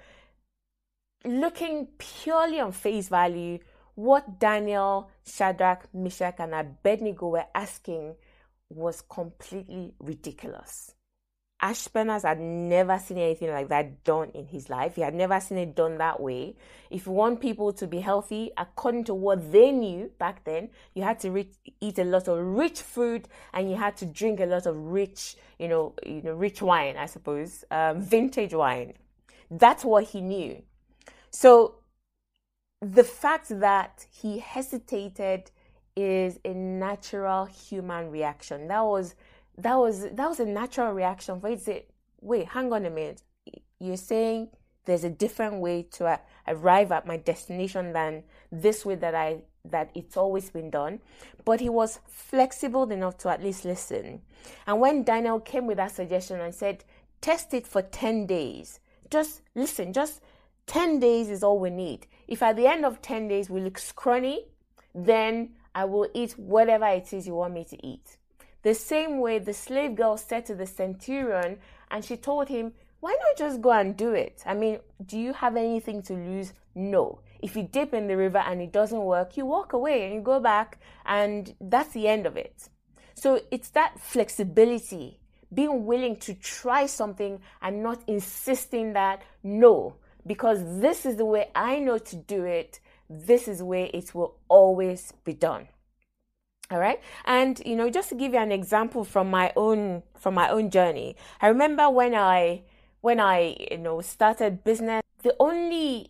looking 1.24 1.88
purely 1.98 2.60
on 2.60 2.72
face 2.72 3.08
value, 3.08 3.58
what 3.94 4.38
Daniel, 4.38 5.10
Shadrach, 5.24 5.92
Meshach, 5.92 6.36
and 6.38 6.54
Abednego 6.54 7.28
were 7.28 7.46
asking 7.54 8.14
was 8.70 9.02
completely 9.02 9.94
ridiculous. 9.98 10.94
Ashpenaz 11.60 12.22
had 12.22 12.38
never 12.38 12.98
seen 12.98 13.18
anything 13.18 13.50
like 13.50 13.68
that 13.68 14.04
done 14.04 14.30
in 14.30 14.46
his 14.46 14.70
life. 14.70 14.94
He 14.94 15.02
had 15.02 15.14
never 15.14 15.40
seen 15.40 15.58
it 15.58 15.74
done 15.74 15.98
that 15.98 16.20
way. 16.20 16.54
If 16.88 17.06
you 17.06 17.12
want 17.12 17.40
people 17.40 17.72
to 17.72 17.86
be 17.88 17.98
healthy, 17.98 18.52
according 18.56 19.04
to 19.04 19.14
what 19.14 19.50
they 19.50 19.72
knew 19.72 20.10
back 20.18 20.44
then, 20.44 20.70
you 20.94 21.02
had 21.02 21.18
to 21.20 21.30
re- 21.32 21.50
eat 21.80 21.98
a 21.98 22.04
lot 22.04 22.28
of 22.28 22.38
rich 22.38 22.80
food 22.80 23.28
and 23.52 23.68
you 23.68 23.76
had 23.76 23.96
to 23.96 24.06
drink 24.06 24.38
a 24.38 24.46
lot 24.46 24.66
of 24.66 24.76
rich, 24.76 25.36
you 25.58 25.66
know, 25.66 25.94
you 26.06 26.22
know, 26.22 26.34
rich 26.34 26.62
wine, 26.62 26.96
I 26.96 27.06
suppose, 27.06 27.64
um, 27.72 28.00
vintage 28.02 28.54
wine. 28.54 28.92
That's 29.50 29.84
what 29.84 30.04
he 30.04 30.20
knew. 30.20 30.62
So 31.30 31.76
the 32.80 33.04
fact 33.04 33.48
that 33.60 34.06
he 34.12 34.38
hesitated 34.38 35.50
is 35.96 36.38
a 36.44 36.54
natural 36.54 37.46
human 37.46 38.10
reaction. 38.10 38.68
That 38.68 38.84
was 38.84 39.16
that 39.58 39.74
was 39.74 40.02
that 40.02 40.28
was 40.28 40.40
a 40.40 40.46
natural 40.46 40.92
reaction 40.92 41.40
for 41.40 41.50
to 41.50 41.58
say, 41.58 41.86
wait, 42.20 42.48
hang 42.48 42.72
on 42.72 42.86
a 42.86 42.90
minute. 42.90 43.22
You're 43.78 43.96
saying 43.96 44.48
there's 44.84 45.04
a 45.04 45.10
different 45.10 45.56
way 45.60 45.82
to 45.92 46.06
uh, 46.06 46.16
arrive 46.46 46.92
at 46.92 47.06
my 47.06 47.16
destination 47.16 47.92
than 47.92 48.22
this 48.50 48.86
way 48.86 48.94
that 48.94 49.14
I 49.14 49.42
that 49.64 49.90
it's 49.94 50.16
always 50.16 50.50
been 50.50 50.70
done. 50.70 51.00
But 51.44 51.60
he 51.60 51.68
was 51.68 52.00
flexible 52.06 52.90
enough 52.90 53.18
to 53.18 53.28
at 53.28 53.42
least 53.42 53.64
listen. 53.64 54.22
And 54.66 54.80
when 54.80 55.02
Daniel 55.02 55.40
came 55.40 55.66
with 55.66 55.76
that 55.76 55.92
suggestion 55.92 56.40
and 56.40 56.54
said, 56.54 56.84
test 57.20 57.52
it 57.52 57.66
for 57.66 57.82
10 57.82 58.26
days, 58.26 58.80
just 59.10 59.42
listen, 59.54 59.92
just 59.92 60.22
10 60.66 61.00
days 61.00 61.28
is 61.28 61.42
all 61.42 61.58
we 61.58 61.70
need. 61.70 62.06
If 62.26 62.42
at 62.42 62.56
the 62.56 62.66
end 62.66 62.84
of 62.84 63.02
10 63.02 63.28
days 63.28 63.50
we 63.50 63.60
look 63.60 63.78
scrawny, 63.78 64.46
then 64.94 65.50
I 65.74 65.84
will 65.84 66.08
eat 66.14 66.32
whatever 66.38 66.86
it 66.86 67.12
is 67.12 67.26
you 67.26 67.34
want 67.34 67.54
me 67.54 67.64
to 67.64 67.86
eat. 67.86 68.16
The 68.62 68.74
same 68.74 69.20
way 69.20 69.38
the 69.38 69.54
slave 69.54 69.94
girl 69.94 70.16
said 70.16 70.46
to 70.46 70.54
the 70.54 70.66
centurion, 70.66 71.58
and 71.90 72.04
she 72.04 72.16
told 72.16 72.48
him, 72.48 72.72
Why 73.00 73.12
not 73.12 73.38
just 73.38 73.62
go 73.62 73.70
and 73.70 73.96
do 73.96 74.12
it? 74.12 74.42
I 74.44 74.54
mean, 74.54 74.80
do 75.04 75.18
you 75.18 75.32
have 75.32 75.56
anything 75.56 76.02
to 76.02 76.14
lose? 76.14 76.52
No. 76.74 77.20
If 77.40 77.54
you 77.54 77.62
dip 77.62 77.94
in 77.94 78.08
the 78.08 78.16
river 78.16 78.38
and 78.38 78.60
it 78.60 78.72
doesn't 78.72 79.04
work, 79.04 79.36
you 79.36 79.46
walk 79.46 79.72
away 79.72 80.04
and 80.04 80.14
you 80.14 80.20
go 80.20 80.40
back, 80.40 80.80
and 81.06 81.54
that's 81.60 81.92
the 81.92 82.08
end 82.08 82.26
of 82.26 82.36
it. 82.36 82.68
So 83.14 83.40
it's 83.52 83.70
that 83.70 84.00
flexibility, 84.00 85.20
being 85.54 85.86
willing 85.86 86.16
to 86.16 86.34
try 86.34 86.86
something 86.86 87.40
and 87.62 87.82
not 87.82 88.02
insisting 88.08 88.92
that 88.94 89.22
no, 89.44 89.94
because 90.26 90.80
this 90.80 91.06
is 91.06 91.16
the 91.16 91.24
way 91.24 91.50
I 91.54 91.78
know 91.78 91.98
to 91.98 92.16
do 92.16 92.44
it, 92.44 92.80
this 93.08 93.46
is 93.46 93.62
way 93.62 93.84
it 93.94 94.14
will 94.14 94.36
always 94.48 95.12
be 95.24 95.32
done 95.32 95.68
all 96.70 96.78
right? 96.78 97.00
And 97.24 97.60
you 97.64 97.76
know 97.76 97.90
just 97.90 98.08
to 98.10 98.14
give 98.14 98.32
you 98.32 98.38
an 98.38 98.52
example 98.52 99.04
from 99.04 99.30
my 99.30 99.52
own 99.56 100.02
from 100.16 100.34
my 100.34 100.48
own 100.48 100.70
journey 100.70 101.16
i 101.40 101.46
remember 101.46 101.88
when 101.88 102.14
i 102.14 102.62
when 103.00 103.20
i 103.20 103.56
you 103.70 103.78
know 103.78 104.00
started 104.00 104.64
business 104.64 105.02
the 105.22 105.34
only 105.38 106.08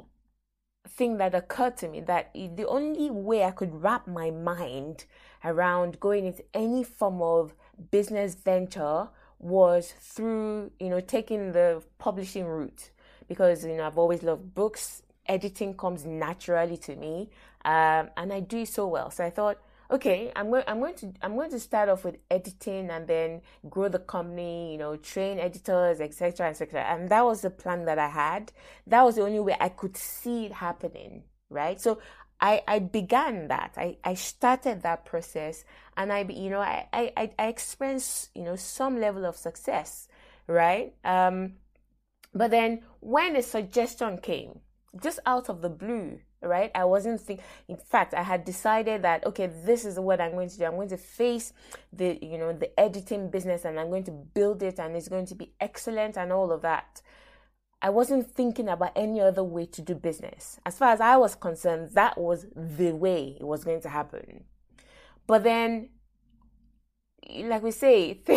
thing 0.89 1.19
that 1.19 1.35
occurred 1.35 1.77
to 1.77 1.89
me 1.89 2.01
that 2.01 2.31
the 2.35 2.67
only 2.67 3.11
way 3.11 3.45
i 3.45 3.51
could 3.51 3.83
wrap 3.83 4.07
my 4.07 4.31
mind 4.31 5.05
around 5.45 6.01
going 6.01 6.27
into 6.27 6.43
any 6.55 6.83
form 6.83 7.21
of 7.23 7.55
business 7.91 8.35
venture 8.35 9.09
was 9.39 9.95
through 10.01 10.71
you 10.81 10.89
know 10.89 11.01
taking 11.01 11.53
the 11.53 11.83
publishing 11.99 12.45
route. 12.45 12.91
Because 13.29 13.65
you 13.65 13.77
know 13.77 13.87
i've 13.87 13.99
always 13.99 14.23
loved 14.23 14.55
books. 14.55 15.03
Editing 15.27 15.75
comes 15.75 16.07
naturally 16.07 16.79
to 16.79 16.97
me 16.97 17.29
um, 17.65 18.09
and 18.17 18.33
i 18.33 18.41
do 18.41 18.65
so 18.65 18.87
well. 18.87 19.11
So 19.11 19.25
i 19.25 19.31
thought 19.31 19.59
okay, 19.91 20.31
I'm 20.37 20.51
going, 20.51 20.65
I'm 20.67 20.81
going 20.81 20.95
to, 20.97 21.13
I'm 21.23 21.35
going 21.35 21.51
to 21.51 21.61
start 21.61 21.89
off 21.89 22.05
with 22.05 22.19
editing 22.31 22.91
and 22.91 23.07
then 23.07 23.41
grow 23.69 23.89
the 23.89 23.99
company, 23.99 24.73
you 24.73 24.79
know, 24.79 24.97
train 24.97 25.39
editors, 25.39 26.01
etc., 26.01 26.51
etc. 26.51 26.83
And 26.83 27.09
that 27.09 27.25
was 27.25 27.41
the 27.41 27.51
plan 27.51 27.85
that 27.87 27.99
I 27.99 28.09
had. 28.09 28.53
That 28.87 29.03
was 29.03 29.17
the 29.17 29.23
only 29.23 29.41
way 29.41 29.57
I 29.59 29.71
could 29.71 29.97
see 29.97 30.47
it 30.47 30.53
happening, 30.53 31.23
right? 31.49 31.81
So 31.81 32.01
I, 32.41 32.63
I 32.69 32.79
began 32.81 33.49
that. 33.49 33.75
I, 33.77 33.97
I 34.05 34.15
started 34.15 34.83
that 34.83 35.05
process, 35.05 35.65
and 35.97 36.13
I, 36.13 36.23
you 36.29 36.51
know, 36.51 36.61
I, 36.61 36.87
I, 36.93 37.31
I 37.39 37.47
experienced, 37.47 38.31
you 38.35 38.45
know, 38.45 38.57
some 38.57 39.01
level 39.01 39.25
of 39.25 39.37
success, 39.37 40.09
right? 40.47 40.95
Um, 41.05 41.55
but 42.35 42.51
then 42.51 42.83
when 43.01 43.37
a 43.37 43.43
suggestion 43.43 44.19
came, 44.19 44.61
just 45.03 45.19
out 45.27 45.49
of 45.49 45.63
the 45.63 45.69
blue, 45.69 46.21
right? 46.43 46.71
I 46.75 46.85
wasn't 46.85 47.21
think 47.21 47.41
in 47.69 47.77
fact 47.77 48.15
i 48.15 48.23
had 48.23 48.45
decided 48.45 49.03
that 49.03 49.27
okay 49.27 49.47
this 49.65 49.85
is 49.85 49.99
what 49.99 50.21
i'm 50.21 50.33
going 50.33 50.49
to 50.49 50.59
do. 50.59 50.65
I'm 50.65 50.77
going 50.77 50.89
to 50.91 50.97
face 50.97 51.53
the 51.93 52.19
you 52.23 52.39
know 52.39 52.53
the 52.53 52.79
editing 52.79 53.31
business 53.31 53.65
and 53.65 53.79
i'm 53.79 53.89
going 53.89 54.05
to 54.05 54.13
build 54.13 54.63
it 54.63 54.79
and 54.79 54.97
it's 54.97 55.09
going 55.09 55.27
to 55.27 55.35
be 55.35 55.53
excellent 55.61 56.17
and 56.17 56.33
all 56.33 56.53
of 56.53 56.63
that. 56.63 57.03
I 57.81 57.91
wasn't 57.91 58.29
thinking 58.29 58.69
about 58.69 58.93
any 58.97 59.21
other 59.21 59.45
way 59.45 59.67
to 59.67 59.83
do 59.83 59.95
business. 59.95 60.59
As 60.65 60.79
far 60.79 60.93
as 60.93 61.01
i 61.01 61.17
was 61.17 61.35
concerned 61.35 61.91
that 61.95 62.19
was 62.19 62.47
the 62.55 62.93
way 62.93 63.37
it 63.41 63.45
was 63.45 63.65
going 63.65 63.81
to 63.83 63.89
happen. 63.89 64.45
But 65.27 65.45
then 65.45 65.91
like 67.37 67.63
we 67.63 67.71
say 67.73 68.21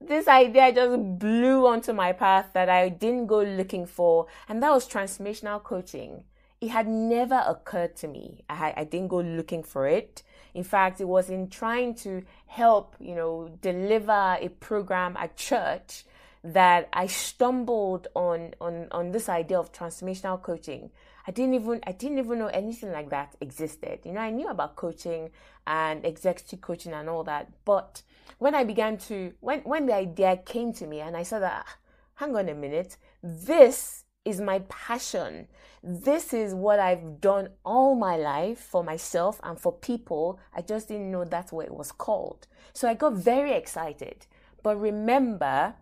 this 0.00 0.28
idea 0.28 0.72
just 0.72 1.18
blew 1.18 1.66
onto 1.66 1.92
my 1.92 2.12
path 2.12 2.50
that 2.54 2.68
I 2.68 2.88
didn't 2.88 3.26
go 3.26 3.42
looking 3.42 3.86
for, 3.86 4.26
and 4.48 4.62
that 4.62 4.70
was 4.70 4.88
transformational 4.88 5.62
coaching 5.62 6.24
it 6.62 6.68
had 6.68 6.86
never 6.86 7.42
occurred 7.44 7.96
to 7.96 8.06
me. 8.06 8.44
I, 8.48 8.72
I 8.76 8.84
didn't 8.84 9.08
go 9.08 9.18
looking 9.18 9.64
for 9.64 9.88
it. 9.88 10.22
In 10.54 10.62
fact, 10.62 11.00
it 11.00 11.08
was 11.08 11.28
in 11.28 11.48
trying 11.48 11.96
to 11.96 12.22
help, 12.46 12.94
you 13.00 13.16
know, 13.16 13.50
deliver 13.60 14.38
a 14.40 14.48
program 14.60 15.16
at 15.18 15.36
church 15.36 16.04
that 16.44 16.88
I 16.92 17.08
stumbled 17.08 18.06
on 18.14 18.54
on 18.60 18.86
on 18.92 19.10
this 19.10 19.28
idea 19.28 19.58
of 19.58 19.72
transformational 19.72 20.40
coaching. 20.40 20.90
I 21.26 21.32
didn't 21.32 21.54
even 21.54 21.80
I 21.84 21.92
didn't 21.92 22.18
even 22.18 22.38
know 22.38 22.46
anything 22.46 22.92
like 22.92 23.10
that 23.10 23.34
existed. 23.40 24.00
You 24.04 24.12
know, 24.12 24.20
I 24.20 24.30
knew 24.30 24.48
about 24.48 24.76
coaching 24.76 25.30
and 25.66 26.04
executive 26.04 26.60
coaching 26.60 26.92
and 26.92 27.08
all 27.08 27.24
that, 27.24 27.50
but 27.64 28.02
when 28.38 28.54
I 28.54 28.62
began 28.62 28.98
to 29.08 29.32
when 29.40 29.60
when 29.62 29.86
the 29.86 29.94
idea 29.94 30.36
came 30.36 30.72
to 30.74 30.86
me 30.86 31.00
and 31.00 31.16
I 31.16 31.24
saw 31.24 31.40
that, 31.40 31.64
ah, 31.66 31.76
hang 32.14 32.36
on 32.36 32.48
a 32.48 32.54
minute, 32.54 32.98
this 33.20 34.04
is 34.24 34.40
my 34.40 34.60
passion. 34.68 35.48
This 35.82 36.32
is 36.32 36.54
what 36.54 36.78
I've 36.78 37.20
done 37.20 37.48
all 37.64 37.96
my 37.96 38.16
life 38.16 38.60
for 38.60 38.84
myself 38.84 39.40
and 39.42 39.58
for 39.58 39.72
people. 39.72 40.38
I 40.54 40.62
just 40.62 40.88
didn't 40.88 41.10
know 41.10 41.24
that's 41.24 41.52
what 41.52 41.66
it 41.66 41.74
was 41.74 41.90
called. 41.90 42.46
So 42.72 42.88
I 42.88 42.94
got 42.94 43.14
very 43.14 43.52
excited. 43.52 44.26
But 44.62 44.76
remember, 44.76 45.74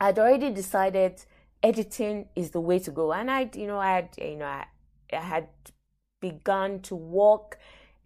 I'd 0.00 0.18
already 0.18 0.50
decided 0.50 1.22
editing 1.62 2.28
is 2.34 2.50
the 2.50 2.60
way 2.60 2.78
to 2.78 2.90
go. 2.90 3.12
And 3.12 3.30
I, 3.30 3.50
you 3.54 3.66
know, 3.66 3.78
I 3.78 3.92
had, 3.96 4.08
you 4.16 4.36
know, 4.36 4.46
I, 4.46 4.66
I 5.12 5.16
had 5.16 5.48
begun 6.20 6.80
to 6.80 6.94
walk 6.94 7.58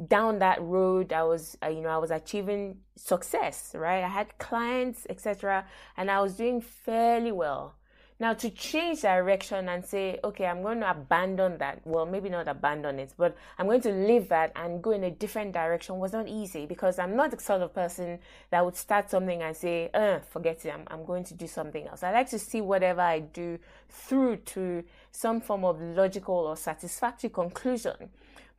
down 0.08 0.40
that 0.40 0.60
road 0.60 1.12
i 1.12 1.22
was 1.22 1.56
uh, 1.62 1.68
you 1.68 1.80
know 1.80 1.88
i 1.88 1.96
was 1.96 2.10
achieving 2.10 2.76
success 2.96 3.72
right 3.74 4.04
i 4.04 4.08
had 4.08 4.36
clients 4.38 5.06
etc 5.08 5.64
and 5.96 6.10
i 6.10 6.20
was 6.20 6.34
doing 6.34 6.60
fairly 6.60 7.32
well 7.32 7.76
now, 8.18 8.32
to 8.32 8.48
change 8.48 9.02
direction 9.02 9.68
and 9.68 9.84
say, 9.84 10.18
okay, 10.24 10.46
I'm 10.46 10.62
going 10.62 10.80
to 10.80 10.90
abandon 10.90 11.58
that. 11.58 11.82
Well, 11.84 12.06
maybe 12.06 12.30
not 12.30 12.48
abandon 12.48 12.98
it, 12.98 13.12
but 13.18 13.36
I'm 13.58 13.66
going 13.66 13.82
to 13.82 13.92
leave 13.92 14.30
that 14.30 14.52
and 14.56 14.82
go 14.82 14.92
in 14.92 15.04
a 15.04 15.10
different 15.10 15.52
direction 15.52 15.98
was 15.98 16.14
not 16.14 16.26
easy 16.26 16.64
because 16.64 16.98
I'm 16.98 17.14
not 17.14 17.30
the 17.30 17.38
sort 17.38 17.60
of 17.60 17.74
person 17.74 18.18
that 18.50 18.64
would 18.64 18.74
start 18.74 19.10
something 19.10 19.42
and 19.42 19.54
say, 19.54 19.90
uh, 19.92 20.20
forget 20.20 20.64
it, 20.64 20.70
I'm, 20.70 20.84
I'm 20.86 21.04
going 21.04 21.24
to 21.24 21.34
do 21.34 21.46
something 21.46 21.86
else. 21.88 22.02
I 22.02 22.10
like 22.10 22.30
to 22.30 22.38
see 22.38 22.62
whatever 22.62 23.02
I 23.02 23.20
do 23.20 23.58
through 23.90 24.36
to 24.36 24.82
some 25.12 25.42
form 25.42 25.66
of 25.66 25.82
logical 25.82 26.34
or 26.34 26.56
satisfactory 26.56 27.28
conclusion. 27.28 28.08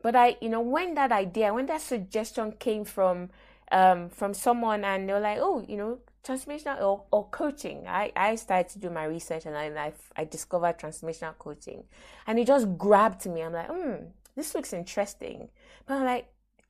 But 0.04 0.15
I, 0.15 0.38
you 0.39 0.50
know, 0.50 0.62
when 0.62 0.93
that 0.93 1.12
idea, 1.12 1.52
when 1.52 1.65
that 1.65 1.82
suggestion 1.82 2.52
came 2.60 2.86
from, 2.86 3.32
um, 3.72 4.10
from 4.10 4.36
someone 4.36 4.84
and 4.84 5.10
they're 5.10 5.20
like, 5.20 5.39
oh, 5.41 5.65
you 5.67 5.78
know, 5.78 5.98
transformational 6.27 6.81
or, 6.81 7.03
or 7.11 7.27
coaching. 7.29 7.85
I, 7.87 8.11
I 8.15 8.35
started 8.35 8.69
to 8.73 8.79
do 8.79 8.89
my 8.89 9.05
research 9.05 9.45
and 9.45 9.57
I, 9.57 9.93
I, 10.15 10.25
discovered 10.25 10.77
transformational 10.77 11.37
coaching. 11.37 11.83
And 12.25 12.37
it 12.37 12.47
just 12.47 12.77
grabbed 12.77 13.25
me. 13.25 13.41
I'm 13.41 13.53
like, 13.53 13.69
hmm, 13.69 14.05
this 14.35 14.53
looks 14.53 14.73
interesting. 14.73 15.49
But 15.85 15.95
I'm 15.95 16.05
like, 16.05 16.27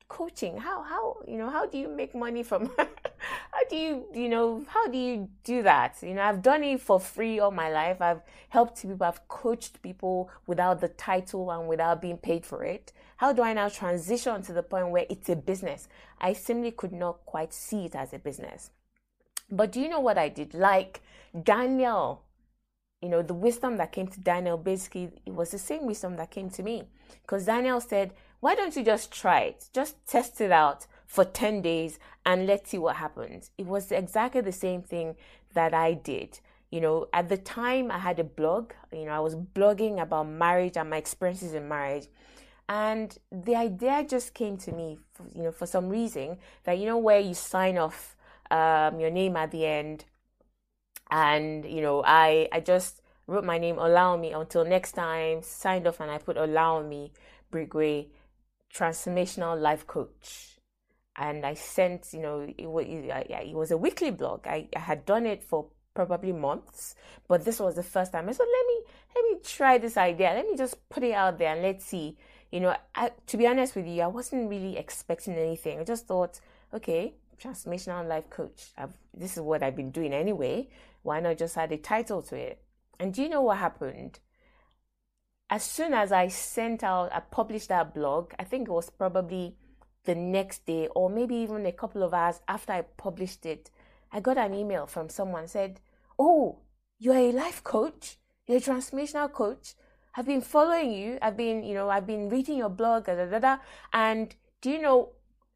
coaching 0.09 0.57
how 0.57 0.81
how 0.83 1.17
you 1.27 1.37
know 1.37 1.49
how 1.49 1.65
do 1.65 1.77
you 1.77 1.89
make 1.89 2.15
money 2.15 2.41
from 2.41 2.71
how 2.77 3.63
do 3.69 3.75
you 3.75 4.05
you 4.13 4.29
know 4.29 4.63
how 4.67 4.87
do 4.87 4.97
you 4.97 5.27
do 5.43 5.61
that 5.61 5.97
you 6.01 6.13
know 6.13 6.21
i've 6.21 6.41
done 6.41 6.63
it 6.63 6.79
for 6.79 6.97
free 6.97 7.39
all 7.39 7.51
my 7.51 7.69
life 7.69 8.01
i've 8.01 8.21
helped 8.47 8.81
people 8.81 9.05
i've 9.05 9.27
coached 9.27 9.81
people 9.81 10.29
without 10.45 10.79
the 10.79 10.87
title 10.87 11.51
and 11.51 11.67
without 11.67 12.01
being 12.01 12.17
paid 12.17 12.45
for 12.45 12.63
it 12.63 12.93
how 13.17 13.33
do 13.33 13.41
i 13.41 13.51
now 13.51 13.67
transition 13.67 14.41
to 14.41 14.53
the 14.53 14.63
point 14.63 14.89
where 14.89 15.05
it's 15.09 15.27
a 15.27 15.35
business 15.35 15.89
i 16.21 16.31
simply 16.31 16.71
could 16.71 16.93
not 16.93 17.17
quite 17.25 17.53
see 17.53 17.83
it 17.83 17.93
as 17.93 18.13
a 18.13 18.19
business 18.19 18.69
but 19.49 19.71
do 19.71 19.79
you 19.79 19.89
know 19.89 19.99
what 19.99 20.17
i 20.17 20.29
did 20.29 20.53
like 20.53 21.01
daniel 21.43 22.23
you 23.01 23.09
know 23.09 23.21
the 23.21 23.33
wisdom 23.33 23.77
that 23.77 23.91
came 23.91 24.07
to 24.07 24.19
daniel 24.19 24.57
basically 24.57 25.11
it 25.25 25.33
was 25.33 25.51
the 25.51 25.57
same 25.57 25.85
wisdom 25.85 26.15
that 26.15 26.31
came 26.31 26.49
to 26.49 26.63
me 26.63 26.83
because 27.21 27.45
daniel 27.45 27.79
said 27.79 28.13
why 28.39 28.53
don't 28.55 28.75
you 28.75 28.83
just 28.83 29.11
try 29.11 29.41
it? 29.41 29.69
Just 29.73 29.95
test 30.05 30.39
it 30.41 30.51
out 30.51 30.85
for 31.05 31.25
10 31.25 31.61
days 31.61 31.99
and 32.25 32.45
let's 32.45 32.69
see 32.69 32.77
what 32.77 32.97
happens. 32.97 33.51
It 33.57 33.65
was 33.65 33.91
exactly 33.91 34.41
the 34.41 34.51
same 34.51 34.83
thing 34.83 35.15
that 35.53 35.73
I 35.73 35.93
did. 35.93 36.39
You 36.69 36.81
know, 36.81 37.07
at 37.13 37.29
the 37.29 37.37
time 37.37 37.89
I 37.89 37.97
had 37.97 38.19
a 38.19 38.23
blog, 38.23 38.73
you 38.91 39.05
know, 39.05 39.11
I 39.11 39.19
was 39.19 39.35
blogging 39.35 40.01
about 40.01 40.27
marriage 40.27 40.77
and 40.77 40.89
my 40.89 40.97
experiences 40.97 41.53
in 41.53 41.67
marriage. 41.67 42.07
And 42.69 43.17
the 43.31 43.55
idea 43.55 44.05
just 44.07 44.33
came 44.33 44.57
to 44.57 44.73
me, 44.73 44.99
for, 45.13 45.25
you 45.33 45.43
know, 45.43 45.51
for 45.53 45.65
some 45.65 45.87
reason 45.87 46.37
that, 46.65 46.77
you 46.77 46.85
know, 46.85 46.97
where 46.97 47.19
you 47.19 47.33
sign 47.33 47.77
off 47.77 48.16
um, 48.51 48.99
your 48.99 49.09
name 49.09 49.35
at 49.35 49.51
the 49.51 49.65
end. 49.65 50.05
And, 51.09 51.65
you 51.65 51.81
know, 51.81 52.03
I, 52.05 52.49
I 52.51 52.59
just 52.59 53.01
wrote 53.27 53.45
my 53.45 53.57
name, 53.57 53.77
Olawunmi 53.77 54.37
until 54.39 54.65
next 54.65 54.93
time, 54.93 55.41
signed 55.41 55.87
off 55.87 55.99
and 55.99 56.11
I 56.11 56.17
put 56.17 56.37
allow 56.37 56.81
me, 56.81 57.11
Brigue 57.51 58.07
transformational 58.73 59.59
life 59.59 59.87
coach. 59.87 60.59
And 61.15 61.45
I 61.45 61.55
sent, 61.55 62.13
you 62.13 62.19
know, 62.19 62.41
it 62.57 62.69
was, 62.69 62.85
it 62.87 63.55
was 63.55 63.71
a 63.71 63.77
weekly 63.77 64.11
blog. 64.11 64.45
I, 64.45 64.67
I 64.75 64.79
had 64.79 65.05
done 65.05 65.25
it 65.25 65.43
for 65.43 65.67
probably 65.93 66.31
months, 66.31 66.93
but 67.27 67.43
this 67.43 67.59
was 67.59 67.75
the 67.75 67.83
first 67.83 68.11
time. 68.11 68.29
I 68.29 68.31
said, 68.31 68.45
let 68.45 68.67
me 68.67 68.81
let 69.15 69.23
me 69.25 69.39
try 69.43 69.79
this 69.79 69.97
idea. 69.97 70.33
Let 70.35 70.45
me 70.45 70.55
just 70.55 70.87
put 70.89 71.03
it 71.03 71.13
out 71.13 71.39
there 71.39 71.53
and 71.53 71.63
let's 71.63 71.85
see. 71.85 72.17
You 72.51 72.59
know, 72.59 72.75
I, 72.93 73.11
to 73.25 73.37
be 73.37 73.47
honest 73.47 73.75
with 73.75 73.87
you, 73.87 74.03
I 74.03 74.07
wasn't 74.07 74.47
really 74.47 74.77
expecting 74.77 75.35
anything. 75.35 75.79
I 75.79 75.83
just 75.83 76.05
thought, 76.05 76.39
okay, 76.71 77.15
transformational 77.41 78.07
life 78.07 78.29
coach. 78.29 78.71
I've, 78.77 78.97
this 79.13 79.37
is 79.37 79.41
what 79.41 79.63
I've 79.63 79.75
been 79.75 79.91
doing 79.91 80.13
anyway. 80.13 80.69
Why 81.03 81.19
not 81.19 81.37
just 81.37 81.57
add 81.57 81.71
a 81.71 81.77
title 81.77 82.21
to 82.23 82.35
it? 82.35 82.61
And 82.99 83.13
do 83.13 83.21
you 83.21 83.29
know 83.29 83.41
what 83.41 83.57
happened? 83.57 84.19
as 85.49 85.63
soon 85.63 85.93
as 85.93 86.11
I 86.11 86.27
sent 86.27 86.83
out, 86.83 87.13
I 87.13 87.19
published 87.19 87.69
that 87.69 87.93
blog, 87.93 88.33
I 88.37 88.43
think 88.43 88.67
it 88.67 88.71
was 88.71 88.89
probably 88.89 89.55
the 90.03 90.15
next 90.15 90.65
day 90.65 90.87
or 90.87 91.09
maybe 91.09 91.35
even 91.35 91.65
a 91.65 91.71
couple 91.71 92.03
of 92.03 92.13
hours 92.13 92.41
after 92.47 92.73
I 92.73 92.81
published 92.81 93.45
it, 93.45 93.71
I 94.11 94.19
got 94.19 94.37
an 94.37 94.53
email 94.53 94.87
from 94.87 95.09
someone 95.09 95.47
said, 95.47 95.81
"Oh, 96.17 96.59
you're 96.97 97.15
a 97.15 97.31
life 97.31 97.63
coach, 97.63 98.17
you're 98.45 98.57
a 98.57 98.61
transformational 98.61 99.31
coach. 99.31 99.75
I've 100.15 100.25
been 100.25 100.41
following 100.41 100.93
you. 100.93 101.19
I've 101.21 101.37
been, 101.37 101.63
you 101.63 101.75
know, 101.75 101.89
I've 101.89 102.07
been 102.07 102.29
reading 102.29 102.57
your 102.57 102.69
blog, 102.69 103.05
da, 103.05 103.15
da, 103.15 103.25
da, 103.25 103.39
da. 103.39 103.57
and 103.93 104.35
do 104.61 104.71
you 104.71 104.81
know, 104.81 105.09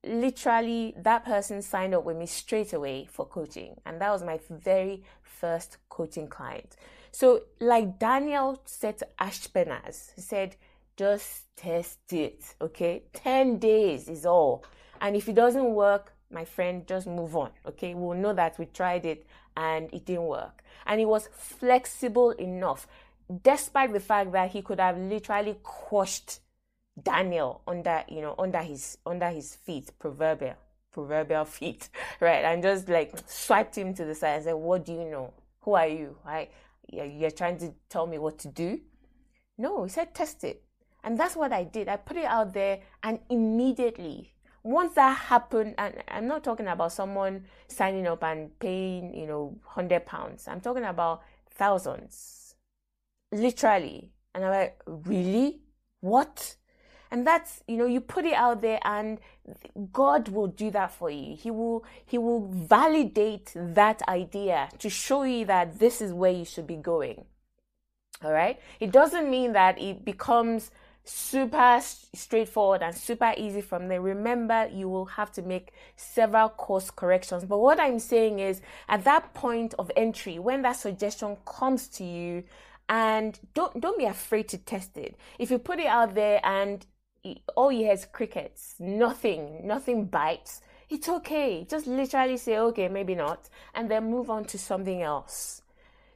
literally 0.06 0.94
that 0.98 1.26
person 1.26 1.62
signed 1.62 1.94
up 1.94 2.04
with 2.04 2.18
me 2.18 2.26
straight 2.26 2.74
away 2.74 3.08
for 3.10 3.26
coaching, 3.26 3.80
and 3.86 4.02
that 4.02 4.12
was 4.12 4.24
my 4.24 4.40
very 4.50 5.04
first 5.22 5.78
coaching 5.90 6.28
client. 6.28 6.76
So, 7.12 7.42
like 7.60 8.00
Daniel 8.00 8.62
said 8.66 8.98
to 9.00 9.08
Ashpenaz, 9.20 10.14
he 10.16 10.22
said, 10.22 10.56
just 10.96 11.56
test 11.56 12.00
it, 12.14 12.56
okay? 12.62 13.04
10 13.14 13.58
days 13.60 14.08
is 14.08 14.26
all. 14.26 14.64
And 15.02 15.16
if 15.16 15.28
it 15.28 15.36
doesn't 15.36 15.74
work, 15.74 16.14
my 16.32 16.46
friend, 16.46 16.88
just 16.88 17.08
move 17.08 17.36
on, 17.36 17.52
okay? 17.68 17.94
We'll 17.94 18.18
know 18.18 18.34
that 18.34 18.58
we 18.58 18.66
tried 18.68 19.06
it 19.06 19.26
and 19.58 19.94
it 19.94 20.06
didn't 20.06 20.28
work. 20.28 20.64
And 20.86 21.00
he 21.00 21.06
was 21.06 21.28
flexible 21.34 22.32
enough, 22.32 22.88
despite 23.44 23.94
the 23.94 24.00
fact 24.00 24.32
that 24.32 24.52
he 24.52 24.62
could 24.62 24.80
have 24.80 24.98
literally 24.98 25.58
crushed 25.64 26.40
Daniel 27.02 27.62
under, 27.68 28.04
you 28.10 28.22
know, 28.22 28.36
under 28.38 28.60
his 28.60 28.98
under 29.06 29.30
his 29.30 29.56
feet, 29.56 29.92
proverbial 30.00 30.56
proverbial 30.92 31.46
feet, 31.58 31.90
right? 32.20 32.44
And 32.44 32.62
just 32.62 32.90
like 32.90 33.14
swiped 33.28 33.78
him 33.78 33.94
to 33.94 34.06
the 34.06 34.16
side 34.16 34.36
and 34.36 34.44
said, 34.44 34.54
What 34.56 34.86
do 34.86 34.94
you 34.94 35.06
know? 35.06 35.34
Who 35.62 35.74
are 35.74 35.88
you? 35.88 36.18
Right? 36.26 36.52
you're 36.92 37.32
trying 37.32 37.58
to 37.58 37.74
tell 37.90 38.06
me 38.06 38.18
what 38.18 38.38
to 38.40 38.48
do. 38.48 38.80
No, 39.58 39.84
he 39.84 39.90
said, 39.90 40.14
test 40.14 40.44
it. 40.44 40.64
And 41.04 41.20
that's 41.20 41.36
what 41.36 41.52
I 41.54 41.64
did. 41.64 41.88
I 41.88 41.98
put 41.98 42.18
it 42.18 42.26
out 42.26 42.54
there, 42.54 42.80
and 43.02 43.20
immediately, 43.30 44.34
once 44.64 44.94
that 44.94 45.18
happened, 45.18 45.76
and 45.78 46.04
I'm 46.08 46.28
not 46.28 46.44
talking 46.44 46.68
about 46.68 46.92
someone 46.92 47.46
signing 47.68 48.06
up 48.08 48.24
and 48.24 48.58
paying, 48.60 49.14
you 49.16 49.26
know, 49.26 49.58
100 49.64 50.06
pounds. 50.06 50.48
I'm 50.48 50.62
talking 50.62 50.84
about 50.84 51.24
thousands, 51.50 52.56
literally. 53.32 54.12
And 54.36 54.46
I'm 54.46 54.52
like, 54.52 54.80
really? 54.86 55.62
What? 56.02 56.56
And 57.12 57.28
that's 57.28 57.62
you 57.68 57.78
know 57.78 57.86
you 57.86 58.00
put 58.02 58.26
it 58.26 58.34
out 58.34 58.62
there 58.62 58.80
and 58.84 59.20
god 59.92 60.30
will 60.30 60.48
do 60.48 60.72
that 60.72 60.92
for 60.92 61.10
you. 61.10 61.36
He 61.36 61.52
will 61.52 61.84
he 62.06 62.18
will 62.18 62.48
validate 62.48 63.52
that 63.56 64.02
idea 64.08 64.70
to 64.80 64.90
show 64.90 65.24
you 65.24 65.46
that 65.46 65.80
this 65.80 66.02
is 66.02 66.14
where 66.14 66.32
you 66.32 66.46
should 66.46 66.68
be 66.68 66.78
going. 66.78 67.26
All 68.24 68.32
right? 68.32 68.60
It 68.80 68.92
doesn't 68.92 69.30
mean 69.30 69.54
that 69.54 69.82
it 69.82 70.06
becomes 70.06 70.72
super 71.04 71.82
straightforward 72.14 72.84
and 72.84 72.96
super 72.96 73.34
easy 73.36 73.62
from 73.62 73.88
there. 73.88 74.00
Remember 74.02 74.70
you 74.72 74.88
will 74.88 75.06
have 75.06 75.32
to 75.34 75.42
make 75.42 75.74
several 75.96 76.50
course 76.50 76.92
corrections. 76.92 77.44
But 77.44 77.58
what 77.58 77.80
i'm 77.80 78.00
saying 78.00 78.40
is 78.40 78.62
at 78.88 79.04
that 79.04 79.34
point 79.34 79.74
of 79.80 79.92
entry 79.96 80.40
when 80.40 80.62
that 80.62 80.78
suggestion 80.78 81.38
comes 81.46 81.88
to 81.90 82.04
you 82.04 82.44
and 82.88 83.40
don't 83.54 83.80
don't 83.82 83.98
be 83.98 84.06
afraid 84.06 84.48
to 84.50 84.58
test 84.58 84.98
it. 84.98 85.16
If 85.40 85.50
you 85.50 85.58
put 85.58 85.80
it 85.80 85.88
out 85.88 86.14
there 86.14 86.40
and 86.44 86.86
all 87.56 87.70
he 87.70 87.84
has 87.84 88.06
crickets, 88.06 88.76
nothing, 88.80 89.66
nothing 89.66 90.06
bites. 90.06 90.62
It's 90.90 91.08
okay. 91.08 91.66
Just 91.70 91.88
literally 91.88 92.38
say, 92.38 92.58
okay, 92.58 92.88
maybe 92.88 93.16
not, 93.16 93.50
and 93.74 93.90
then 93.90 94.10
move 94.10 94.30
on 94.30 94.46
to 94.46 94.58
something 94.58 95.02
else. 95.02 95.62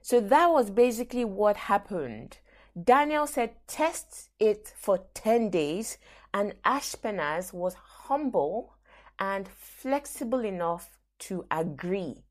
So 0.01 0.19
that 0.19 0.47
was 0.47 0.69
basically 0.69 1.25
what 1.25 1.57
happened. 1.57 2.37
Daniel 2.81 3.25
said, 3.25 3.51
test 3.67 4.29
it 4.39 4.73
for 4.75 5.05
10 5.13 5.49
days, 5.49 5.97
and 6.33 6.55
Ashpenaz 6.65 7.53
was 7.53 7.75
humble 7.75 8.75
and 9.17 9.47
flexible 9.47 10.43
enough 10.43 10.97
to 11.19 11.45
agree 11.49 12.25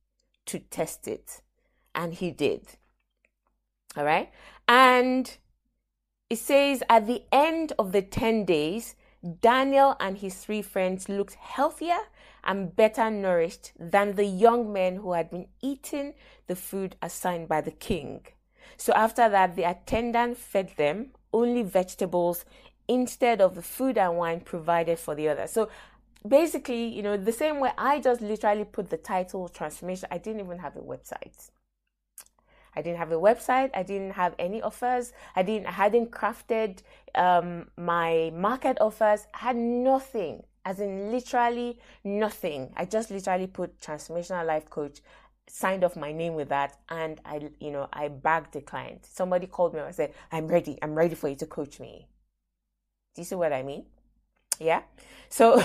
to 0.47 0.59
test 0.59 1.09
it. 1.09 1.41
And 1.95 2.13
he 2.13 2.31
did. 2.31 2.77
All 3.97 4.05
right. 4.05 4.31
And 4.69 5.37
it 6.35 6.41
says 6.41 6.83
at 6.91 7.07
the 7.07 7.23
end 7.31 7.73
of 7.79 7.93
the 7.93 8.03
10 8.03 8.45
days, 8.45 8.97
Daniel 9.41 9.95
and 10.01 10.19
his 10.19 10.35
three 10.35 10.63
friends 10.63 11.09
looked 11.09 11.35
healthier 11.35 12.01
and 12.43 12.75
better 12.75 13.09
nourished 13.09 13.71
than 13.79 14.17
the 14.17 14.25
young 14.25 14.73
men 14.73 14.97
who 14.97 15.13
had 15.13 15.31
been 15.31 15.47
eating 15.63 16.13
the 16.49 16.57
food 16.57 16.97
assigned 17.01 17.47
by 17.47 17.61
the 17.61 17.71
king. 17.71 18.27
So 18.77 18.93
after 18.95 19.29
that, 19.29 19.55
the 19.55 19.63
attendant 19.63 20.37
fed 20.37 20.73
them 20.77 21.11
only 21.33 21.63
vegetables 21.63 22.45
instead 22.89 23.41
of 23.41 23.55
the 23.55 23.63
food 23.63 23.97
and 23.97 24.17
wine 24.17 24.41
provided 24.41 24.99
for 24.99 25.15
the 25.15 25.29
others. 25.29 25.53
So 25.53 25.69
basically, 26.27 26.89
you 26.89 27.05
know, 27.05 27.17
the 27.17 27.31
same 27.31 27.61
way 27.61 27.71
I 27.79 28.01
just 28.01 28.21
literally 28.21 28.65
put 28.65 28.91
the 28.91 28.97
title 28.97 29.49
transformation, 29.49 30.09
I 30.11 30.19
didn't 30.19 30.41
even 30.41 30.59
have 30.59 30.75
a 30.75 30.81
website. 30.81 31.51
I 32.77 32.83
didn't 32.83 32.99
have 32.99 33.13
a 33.13 33.17
website. 33.17 33.71
I 33.75 33.83
didn't 33.83 34.13
have 34.13 34.35
any 34.39 34.63
offers. 34.63 35.13
I 35.37 35.43
didn't 35.43 35.67
I 35.67 35.73
hadn't 35.73 36.11
crafted 36.11 36.81
um, 37.15 37.69
my 37.77 38.33
market 38.35 38.79
offers. 38.81 39.27
I 39.35 39.39
had 39.39 39.57
nothing, 39.57 40.43
as 40.65 40.81
in 40.81 41.11
literally 41.11 41.79
nothing. 42.03 42.73
I 42.77 42.85
just 42.85 43.11
literally 43.11 43.47
put 43.47 43.81
transformational 43.81 44.47
life 44.47 44.69
coach, 44.71 45.01
signed 45.47 45.85
off 45.85 45.97
my 45.97 46.13
name 46.13 46.35
with 46.35 46.49
that, 46.49 46.77
and 46.89 47.21
I 47.25 47.49
you 47.61 47.71
know 47.71 47.89
I 47.93 48.09
bagged 48.09 48.53
the 48.53 48.61
client. 48.61 49.07
Somebody 49.07 49.47
called 49.47 49.75
me 49.75 49.81
and 49.81 49.95
said, 49.95 50.13
"I'm 50.33 50.49
ready. 50.49 50.79
I'm 50.83 50.95
ready 50.95 51.15
for 51.15 51.29
you 51.29 51.37
to 51.37 51.47
coach 51.47 51.81
me." 51.81 52.09
Do 53.15 53.21
you 53.21 53.25
see 53.25 53.37
what 53.37 53.53
I 53.53 53.63
mean? 53.63 53.85
Yeah. 54.59 54.83
So 55.29 55.63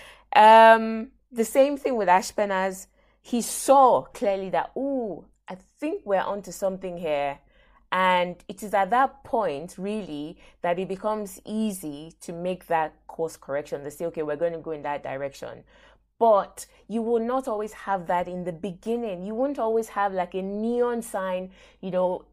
um, 0.36 1.08
the 1.32 1.44
same 1.44 1.76
thing 1.76 1.96
with 1.96 2.08
Ashpenaz. 2.08 2.86
He 3.22 3.42
saw 3.42 4.02
clearly 4.02 4.48
that, 4.50 4.72
oh, 4.74 5.26
I 5.50 5.56
think 5.80 6.02
we're 6.06 6.20
onto 6.22 6.52
something 6.52 6.96
here. 6.96 7.38
And 7.92 8.36
it 8.48 8.62
is 8.62 8.72
at 8.72 8.90
that 8.90 9.24
point, 9.24 9.74
really, 9.76 10.38
that 10.62 10.78
it 10.78 10.88
becomes 10.88 11.40
easy 11.44 12.14
to 12.20 12.32
make 12.32 12.66
that 12.68 12.94
course 13.08 13.36
correction. 13.36 13.82
They 13.82 13.90
say, 13.90 14.06
okay, 14.06 14.22
we're 14.22 14.36
going 14.36 14.52
to 14.52 14.60
go 14.60 14.70
in 14.70 14.82
that 14.82 15.02
direction. 15.02 15.64
but 16.18 16.66
you 16.86 17.02
will 17.02 17.20
not 17.20 17.48
always 17.48 17.72
have 17.72 18.06
that 18.06 18.28
in 18.28 18.44
the 18.44 18.52
beginning. 18.52 19.24
You 19.24 19.34
won't 19.34 19.58
always 19.58 19.88
have 19.88 20.12
like 20.12 20.34
a 20.34 20.42
neon 20.42 21.02
sign, 21.02 21.50
you 21.80 21.90
know, 21.90 22.26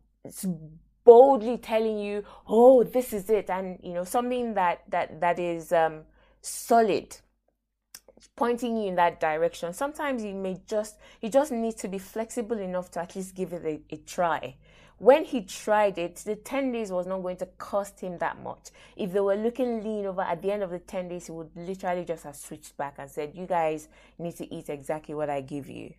boldly 1.03 1.57
telling 1.57 1.97
you, 1.99 2.23
"Oh, 2.47 2.83
this 2.83 3.13
is 3.13 3.29
it," 3.29 3.49
and 3.49 3.79
you 3.81 3.93
know, 3.93 4.03
something 4.03 4.53
that 4.55 4.83
that 4.89 5.19
that 5.21 5.39
is 5.39 5.71
um, 5.71 6.03
solid, 6.41 7.17
pointing 8.35 8.77
you 8.77 8.87
in 8.87 8.95
that 8.95 9.19
direction. 9.19 9.73
Sometimes 9.73 10.23
you 10.23 10.33
may 10.33 10.59
just 10.67 10.97
you 11.21 11.29
just 11.29 11.51
need 11.51 11.77
to 11.77 11.87
be 11.87 11.99
flexible 11.99 12.57
enough 12.59 12.91
to 12.91 13.01
at 13.01 13.15
least 13.15 13.35
give 13.35 13.53
it 13.53 13.65
a, 13.65 13.95
a 13.95 13.97
try 13.97 14.55
when 14.99 15.25
he 15.25 15.41
tried 15.41 15.97
it, 15.97 16.15
the 16.17 16.35
10 16.35 16.71
days 16.71 16.91
was 16.91 17.05
not 17.05 17.21
going 17.21 17.37
to 17.37 17.45
cost 17.45 17.99
him 17.99 18.17
that 18.17 18.41
much. 18.41 18.69
If 18.95 19.11
they 19.11 19.19
were 19.19 19.35
looking 19.35 19.83
lean 19.83 20.07
over 20.07 20.21
at 20.21 20.41
the 20.41 20.51
end 20.51 20.63
of 20.63 20.71
the 20.71 20.79
10 20.79 21.09
days, 21.09 21.27
he 21.27 21.31
would 21.31 21.51
literally 21.55 22.03
just 22.03 22.23
have 22.23 22.35
switched 22.35 22.75
back 22.77 22.95
and 22.97 23.09
said, 23.09 23.35
You 23.35 23.45
guys 23.45 23.89
need 24.17 24.35
to 24.37 24.53
eat 24.53 24.69
exactly 24.69 25.13
what 25.13 25.29
I 25.29 25.41
give 25.41 25.69
you. 25.69 25.93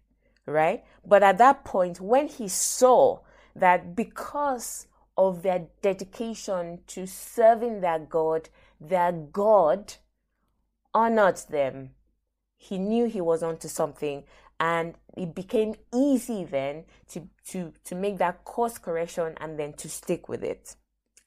Right? 0.46 0.84
But 1.06 1.22
at 1.22 1.38
that 1.38 1.64
point, 1.64 2.00
when 2.00 2.26
he 2.26 2.48
saw 2.48 3.20
that 3.54 3.94
because 3.94 4.88
of 5.16 5.42
their 5.42 5.66
dedication 5.82 6.80
to 6.88 7.06
serving 7.06 7.80
their 7.80 7.98
God, 7.98 8.48
their 8.80 9.12
God 9.12 9.94
honored 10.92 11.36
them. 11.50 11.90
He 12.58 12.76
knew 12.76 13.06
he 13.06 13.20
was 13.20 13.42
onto 13.42 13.68
something 13.68 14.24
and 14.60 14.94
it 15.16 15.34
became 15.34 15.74
easy 15.94 16.44
then 16.44 16.84
to 17.10 17.28
to 17.48 17.72
to 17.84 17.94
make 17.94 18.18
that 18.18 18.44
course 18.44 18.76
correction 18.76 19.34
and 19.40 19.58
then 19.58 19.72
to 19.74 19.88
stick 19.88 20.28
with 20.28 20.42
it. 20.42 20.74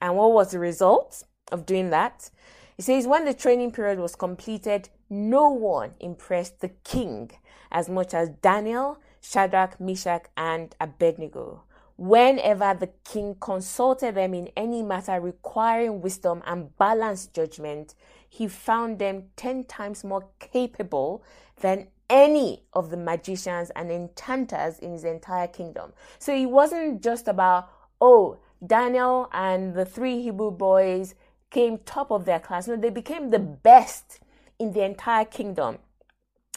And 0.00 0.16
what 0.16 0.32
was 0.32 0.50
the 0.50 0.58
result 0.58 1.24
of 1.50 1.66
doing 1.66 1.90
that? 1.90 2.30
He 2.76 2.82
says 2.82 3.06
when 3.06 3.24
the 3.24 3.34
training 3.34 3.72
period 3.72 3.98
was 3.98 4.14
completed 4.14 4.90
no 5.08 5.48
one 5.48 5.92
impressed 6.00 6.60
the 6.60 6.68
king 6.68 7.30
as 7.70 7.88
much 7.88 8.14
as 8.14 8.28
daniel 8.28 8.98
shadrach 9.20 9.80
meshach 9.80 10.26
and 10.36 10.74
abednego. 10.80 11.62
Whenever 11.96 12.74
the 12.74 12.90
king 13.04 13.36
consulted 13.38 14.14
them 14.14 14.34
in 14.34 14.48
any 14.56 14.82
matter 14.82 15.20
requiring 15.20 16.00
wisdom 16.00 16.42
and 16.46 16.76
balanced 16.76 17.34
judgment 17.34 17.94
he 18.32 18.48
found 18.48 18.98
them 18.98 19.24
10 19.36 19.64
times 19.64 20.02
more 20.02 20.26
capable 20.40 21.22
than 21.60 21.86
any 22.08 22.62
of 22.72 22.88
the 22.88 22.96
magicians 22.96 23.68
and 23.76 23.92
enchanters 23.92 24.78
in 24.78 24.92
his 24.92 25.04
entire 25.04 25.46
kingdom. 25.46 25.92
So 26.18 26.34
it 26.34 26.46
wasn't 26.46 27.02
just 27.02 27.28
about, 27.28 27.68
oh, 28.00 28.38
Daniel 28.66 29.28
and 29.34 29.74
the 29.74 29.84
three 29.84 30.22
Hebrew 30.22 30.50
boys 30.50 31.14
came 31.50 31.76
top 31.84 32.10
of 32.10 32.24
their 32.24 32.40
class. 32.40 32.66
No, 32.66 32.76
they 32.76 32.88
became 32.88 33.28
the 33.28 33.38
best 33.38 34.20
in 34.58 34.72
the 34.72 34.82
entire 34.82 35.26
kingdom. 35.26 35.76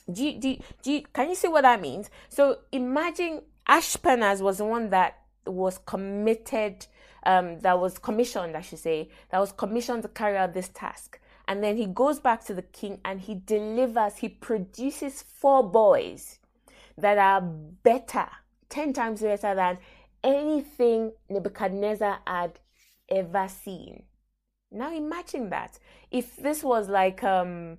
Do 0.09 0.23
you, 0.23 0.39
do, 0.39 0.49
you, 0.51 0.59
do 0.81 0.91
you, 0.93 1.03
can 1.11 1.27
you 1.27 1.35
see 1.35 1.49
what 1.49 1.63
that 1.63 1.81
means? 1.81 2.09
So 2.29 2.59
imagine 2.71 3.41
Ashpenaz 3.67 4.39
was 4.39 4.59
the 4.59 4.65
one 4.65 4.91
that 4.91 5.19
was 5.45 5.77
committed, 5.79 6.87
um, 7.25 7.59
that 7.59 7.77
was 7.77 7.97
commissioned, 7.97 8.55
I 8.55 8.61
should 8.61 8.79
say, 8.79 9.09
that 9.31 9.39
was 9.39 9.51
commissioned 9.51 10.03
to 10.03 10.07
carry 10.07 10.37
out 10.37 10.53
this 10.53 10.69
task. 10.69 11.19
And 11.47 11.63
then 11.63 11.77
he 11.77 11.85
goes 11.85 12.19
back 12.19 12.43
to 12.45 12.53
the 12.53 12.61
king 12.61 12.99
and 13.05 13.21
he 13.21 13.35
delivers, 13.35 14.17
he 14.17 14.29
produces 14.29 15.21
four 15.21 15.63
boys 15.63 16.39
that 16.97 17.17
are 17.17 17.41
better, 17.41 18.27
10 18.69 18.93
times 18.93 19.21
better 19.21 19.53
than 19.53 19.77
anything 20.23 21.11
Nebuchadnezzar 21.29 22.19
had 22.25 22.59
ever 23.09 23.47
seen. 23.47 24.03
Now 24.71 24.93
imagine 24.93 25.49
that. 25.51 25.79
If 26.11 26.35
this 26.37 26.63
was 26.63 26.89
like 26.89 27.23
um, 27.23 27.77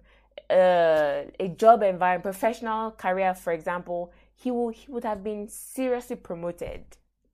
uh, 0.49 1.23
a 1.41 1.49
job 1.57 1.83
environment, 1.83 2.23
professional 2.23 2.93
career, 2.93 3.35
for 3.35 3.53
example, 3.53 4.13
he 4.35 4.51
would 4.51 4.75
he 4.75 4.91
would 4.93 5.05
have 5.05 5.25
been 5.25 5.49
seriously 5.49 6.17
promoted, 6.17 6.85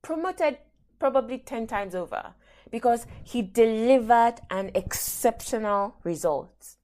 promoted 0.01 0.57
probably 1.03 1.37
ten 1.37 1.67
times 1.67 1.93
over 1.93 2.33
because 2.71 3.05
he 3.25 3.41
delivered 3.41 4.35
an 4.49 4.71
exceptional 4.73 5.97
result 6.05 6.77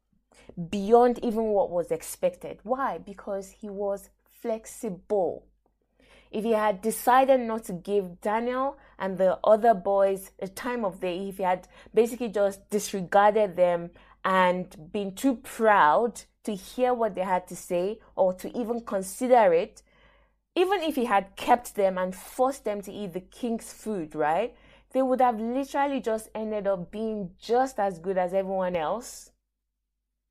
beyond 0.69 1.17
even 1.23 1.45
what 1.45 1.71
was 1.71 1.89
expected. 1.89 2.59
Why? 2.63 2.97
Because 2.97 3.49
he 3.61 3.69
was 3.69 4.09
flexible. 4.41 5.45
If 6.31 6.43
he 6.43 6.51
had 6.51 6.81
decided 6.81 7.39
not 7.39 7.63
to 7.65 7.71
give 7.71 8.19
Daniel 8.19 8.77
and 8.99 9.17
the 9.17 9.39
other 9.41 9.73
boys 9.73 10.31
a 10.39 10.49
time 10.49 10.83
of 10.83 10.99
day, 10.99 11.29
if 11.29 11.37
he 11.37 11.43
had 11.43 11.69
basically 11.93 12.27
just 12.27 12.69
disregarded 12.69 13.55
them 13.55 13.89
and 14.25 14.91
been 14.91 15.15
too 15.15 15.37
proud 15.37 16.23
to 16.43 16.53
hear 16.53 16.93
what 16.93 17.15
they 17.15 17.21
had 17.21 17.47
to 17.47 17.55
say 17.55 17.99
or 18.17 18.33
to 18.33 18.49
even 18.59 18.81
consider 18.81 19.53
it, 19.53 19.81
even 20.59 20.81
if 20.81 20.95
he 20.95 21.05
had 21.05 21.35
kept 21.35 21.75
them 21.75 21.97
and 21.97 22.15
forced 22.15 22.65
them 22.65 22.81
to 22.81 22.91
eat 22.91 23.13
the 23.13 23.21
king's 23.21 23.71
food, 23.71 24.15
right? 24.15 24.53
they 24.91 25.01
would 25.01 25.21
have 25.21 25.39
literally 25.39 26.01
just 26.01 26.29
ended 26.33 26.67
up 26.67 26.91
being 26.91 27.31
just 27.39 27.79
as 27.79 27.99
good 27.99 28.17
as 28.17 28.33
everyone 28.33 28.75
else, 28.75 29.31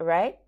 right? 0.00 0.38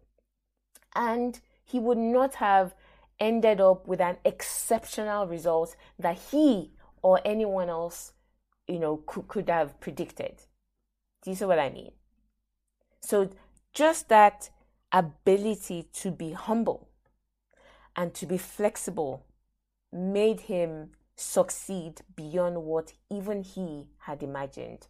And 0.95 1.40
he 1.64 1.79
would 1.79 1.99
not 1.99 2.37
have 2.37 2.75
ended 3.21 3.61
up 3.61 3.87
with 3.87 4.01
an 4.01 4.16
exceptional 4.25 5.27
result 5.27 5.77
that 5.99 6.19
he 6.31 6.73
or 7.03 7.21
anyone 7.25 7.69
else, 7.69 8.12
you 8.66 8.79
know, 8.79 8.97
could, 9.07 9.29
could 9.29 9.49
have 9.49 9.79
predicted. 9.81 10.37
Do 11.23 11.31
you 11.31 11.37
see 11.37 11.45
what 11.45 11.59
I 11.59 11.71
mean? 11.71 11.93
So, 13.01 13.31
just 13.73 14.09
that 14.09 14.51
ability 14.90 15.88
to 15.93 16.11
be 16.11 16.33
humble 16.33 16.88
and 17.95 18.12
to 18.14 18.27
be 18.27 18.37
flexible 18.37 19.25
made 19.92 20.40
him 20.40 20.90
succeed 21.16 22.00
beyond 22.16 22.62
what 22.62 22.92
even 23.11 23.42
he 23.42 23.87
had 23.98 24.22
imagined. 24.22 24.87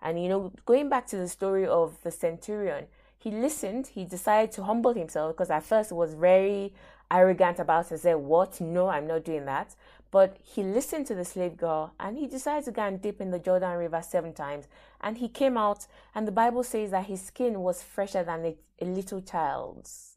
And 0.00 0.22
you 0.22 0.28
know, 0.28 0.52
going 0.64 0.88
back 0.88 1.06
to 1.08 1.16
the 1.16 1.28
story 1.28 1.66
of 1.66 1.96
the 2.02 2.10
centurion, 2.10 2.86
he 3.18 3.30
listened, 3.30 3.86
he 3.86 4.04
decided 4.04 4.52
to 4.52 4.64
humble 4.64 4.94
himself 4.94 5.34
because 5.34 5.50
at 5.50 5.62
first 5.62 5.90
he 5.90 5.94
was 5.94 6.14
very 6.14 6.74
arrogant 7.10 7.60
about 7.60 7.92
it, 7.92 7.98
said, 7.98 8.16
What? 8.16 8.60
No, 8.60 8.88
I'm 8.88 9.06
not 9.06 9.24
doing 9.24 9.44
that. 9.44 9.76
But 10.10 10.36
he 10.42 10.62
listened 10.62 11.06
to 11.06 11.14
the 11.14 11.24
slave 11.24 11.56
girl 11.56 11.94
and 11.98 12.18
he 12.18 12.26
decided 12.26 12.64
to 12.66 12.72
go 12.72 12.82
and 12.82 13.00
dip 13.00 13.20
in 13.20 13.30
the 13.30 13.38
Jordan 13.38 13.78
River 13.78 14.02
seven 14.02 14.32
times. 14.34 14.66
And 15.00 15.18
he 15.18 15.28
came 15.28 15.56
out, 15.56 15.86
and 16.14 16.28
the 16.28 16.32
Bible 16.32 16.62
says 16.62 16.90
that 16.90 17.06
his 17.06 17.22
skin 17.22 17.60
was 17.60 17.82
fresher 17.82 18.22
than 18.22 18.44
a, 18.44 18.56
a 18.80 18.84
little 18.84 19.20
child's. 19.20 20.16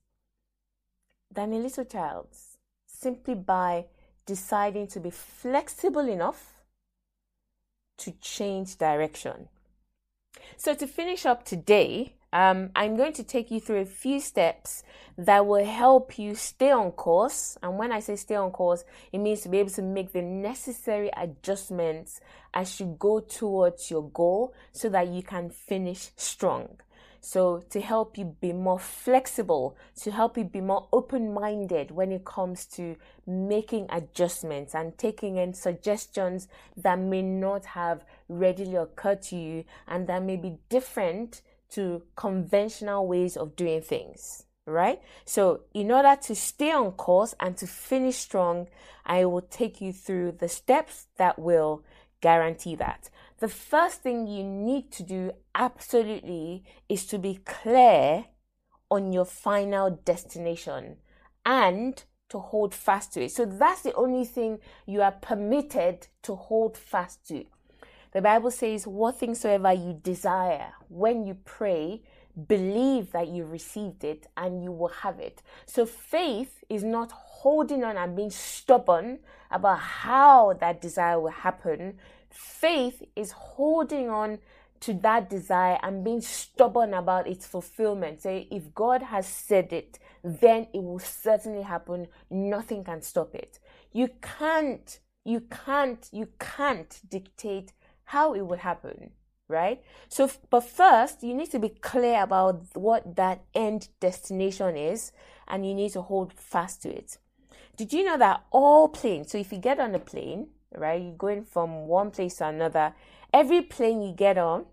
Than 1.31 1.53
a 1.53 1.57
little 1.57 1.85
child's. 1.85 2.57
Simply 2.85 3.35
by 3.35 3.85
deciding 4.25 4.87
to 4.87 4.99
be 4.99 5.09
flexible 5.09 6.07
enough 6.07 6.63
to 7.97 8.11
change 8.21 8.77
direction. 8.77 9.47
So, 10.57 10.73
to 10.73 10.87
finish 10.87 11.25
up 11.25 11.45
today, 11.45 12.15
um, 12.33 12.71
I'm 12.75 12.97
going 12.97 13.13
to 13.13 13.23
take 13.23 13.49
you 13.49 13.61
through 13.61 13.79
a 13.79 13.85
few 13.85 14.19
steps 14.19 14.83
that 15.17 15.45
will 15.45 15.65
help 15.65 16.19
you 16.19 16.35
stay 16.35 16.71
on 16.71 16.91
course. 16.91 17.57
And 17.63 17.77
when 17.77 17.93
I 17.93 18.01
say 18.01 18.17
stay 18.17 18.35
on 18.35 18.51
course, 18.51 18.83
it 19.13 19.19
means 19.19 19.41
to 19.41 19.49
be 19.49 19.59
able 19.59 19.69
to 19.71 19.81
make 19.81 20.11
the 20.11 20.21
necessary 20.21 21.09
adjustments 21.15 22.19
as 22.53 22.79
you 22.79 22.97
go 22.99 23.21
towards 23.21 23.89
your 23.89 24.09
goal 24.09 24.53
so 24.73 24.89
that 24.89 25.07
you 25.07 25.23
can 25.23 25.49
finish 25.49 26.09
strong. 26.17 26.77
So, 27.25 27.63
to 27.71 27.81
help 27.81 28.19
you 28.19 28.35
be 28.39 28.53
more 28.53 28.77
flexible, 28.77 29.75
to 30.01 30.11
help 30.11 30.37
you 30.37 30.43
be 30.43 30.61
more 30.61 30.87
open 30.93 31.33
minded 31.33 31.89
when 31.89 32.11
it 32.11 32.23
comes 32.23 32.67
to 32.77 32.97
making 33.25 33.87
adjustments 33.89 34.75
and 34.75 34.95
taking 34.95 35.37
in 35.37 35.55
suggestions 35.55 36.47
that 36.77 36.99
may 36.99 37.23
not 37.23 37.65
have 37.65 38.05
readily 38.29 38.75
occurred 38.75 39.23
to 39.23 39.37
you 39.37 39.65
and 39.87 40.05
that 40.05 40.21
may 40.21 40.35
be 40.35 40.59
different 40.69 41.41
to 41.71 42.03
conventional 42.15 43.07
ways 43.07 43.35
of 43.35 43.55
doing 43.55 43.81
things. 43.81 44.43
Right? 44.67 45.01
So, 45.25 45.61
in 45.73 45.91
order 45.91 46.15
to 46.25 46.35
stay 46.35 46.71
on 46.73 46.91
course 46.91 47.33
and 47.39 47.57
to 47.57 47.65
finish 47.65 48.17
strong, 48.17 48.67
I 49.03 49.25
will 49.25 49.41
take 49.41 49.81
you 49.81 49.93
through 49.93 50.33
the 50.33 50.47
steps 50.47 51.07
that 51.17 51.39
will 51.39 51.83
guarantee 52.21 52.75
that 52.75 53.09
the 53.39 53.47
first 53.47 54.01
thing 54.01 54.27
you 54.27 54.43
need 54.43 54.91
to 54.93 55.03
do 55.03 55.31
absolutely 55.53 56.63
is 56.87 57.05
to 57.07 57.17
be 57.17 57.39
clear 57.45 58.25
on 58.89 59.11
your 59.11 59.25
final 59.25 59.89
destination 60.05 60.97
and 61.45 62.03
to 62.29 62.39
hold 62.39 62.73
fast 62.73 63.13
to 63.13 63.23
it. 63.23 63.31
So 63.31 63.45
that's 63.45 63.81
the 63.81 63.93
only 63.93 64.25
thing 64.25 64.59
you 64.85 65.01
are 65.01 65.11
permitted 65.11 66.07
to 66.23 66.35
hold 66.35 66.77
fast 66.77 67.27
to. 67.27 67.45
The 68.13 68.21
Bible 68.21 68.51
says, 68.51 68.87
What 68.87 69.19
things 69.19 69.41
soever 69.41 69.73
you 69.73 69.99
desire 70.01 70.73
when 70.87 71.25
you 71.25 71.35
pray, 71.43 72.01
believe 72.47 73.11
that 73.11 73.27
you 73.27 73.45
received 73.45 74.03
it 74.03 74.27
and 74.37 74.63
you 74.63 74.71
will 74.71 74.87
have 74.89 75.19
it. 75.19 75.41
So 75.65 75.85
faith 75.85 76.63
is 76.69 76.83
not 76.83 77.11
holding 77.11 77.83
on 77.83 77.97
and 77.97 78.15
being 78.15 78.31
stubborn 78.31 79.19
about 79.51 79.79
how 79.79 80.53
that 80.53 80.81
desire 80.81 81.19
will 81.19 81.29
happen. 81.29 81.97
Faith 82.35 83.01
is 83.15 83.31
holding 83.31 84.09
on 84.09 84.39
to 84.81 84.93
that 84.93 85.29
desire 85.29 85.79
and 85.81 86.03
being 86.03 86.19
stubborn 86.19 86.93
about 86.93 87.27
its 87.27 87.47
fulfillment. 87.47 88.21
Say, 88.21 88.47
if 88.51 88.73
God 88.75 89.01
has 89.01 89.25
said 89.25 89.71
it, 89.71 89.99
then 90.21 90.67
it 90.73 90.83
will 90.83 90.99
certainly 90.99 91.63
happen. 91.63 92.07
Nothing 92.29 92.83
can 92.83 93.01
stop 93.01 93.33
it. 93.33 93.59
You 93.93 94.09
can't, 94.21 94.99
you 95.23 95.43
can't, 95.49 96.07
you 96.11 96.27
can't 96.39 96.99
dictate 97.09 97.71
how 98.03 98.33
it 98.33 98.41
will 98.41 98.57
happen, 98.57 99.11
right? 99.47 99.81
So, 100.09 100.29
but 100.49 100.65
first, 100.65 101.23
you 101.23 101.33
need 101.33 101.51
to 101.51 101.59
be 101.59 101.69
clear 101.69 102.21
about 102.21 102.65
what 102.73 103.15
that 103.15 103.45
end 103.53 103.87
destination 104.01 104.75
is 104.75 105.13
and 105.47 105.65
you 105.65 105.73
need 105.73 105.93
to 105.93 106.01
hold 106.01 106.33
fast 106.33 106.81
to 106.81 106.89
it. 106.89 107.17
Did 107.77 107.93
you 107.93 108.03
know 108.03 108.17
that 108.17 108.43
all 108.51 108.89
planes, 108.89 109.31
so 109.31 109.37
if 109.37 109.51
you 109.51 109.57
get 109.57 109.79
on 109.79 109.95
a 109.95 109.99
plane, 109.99 110.47
right, 110.73 111.01
you're 111.01 111.13
going 111.13 111.43
from 111.43 111.87
one 111.87 112.11
place 112.11 112.35
to 112.37 112.47
another, 112.47 112.93
every 113.33 113.61
plane 113.61 114.01
you 114.01 114.13
get 114.13 114.37
on 114.37 114.65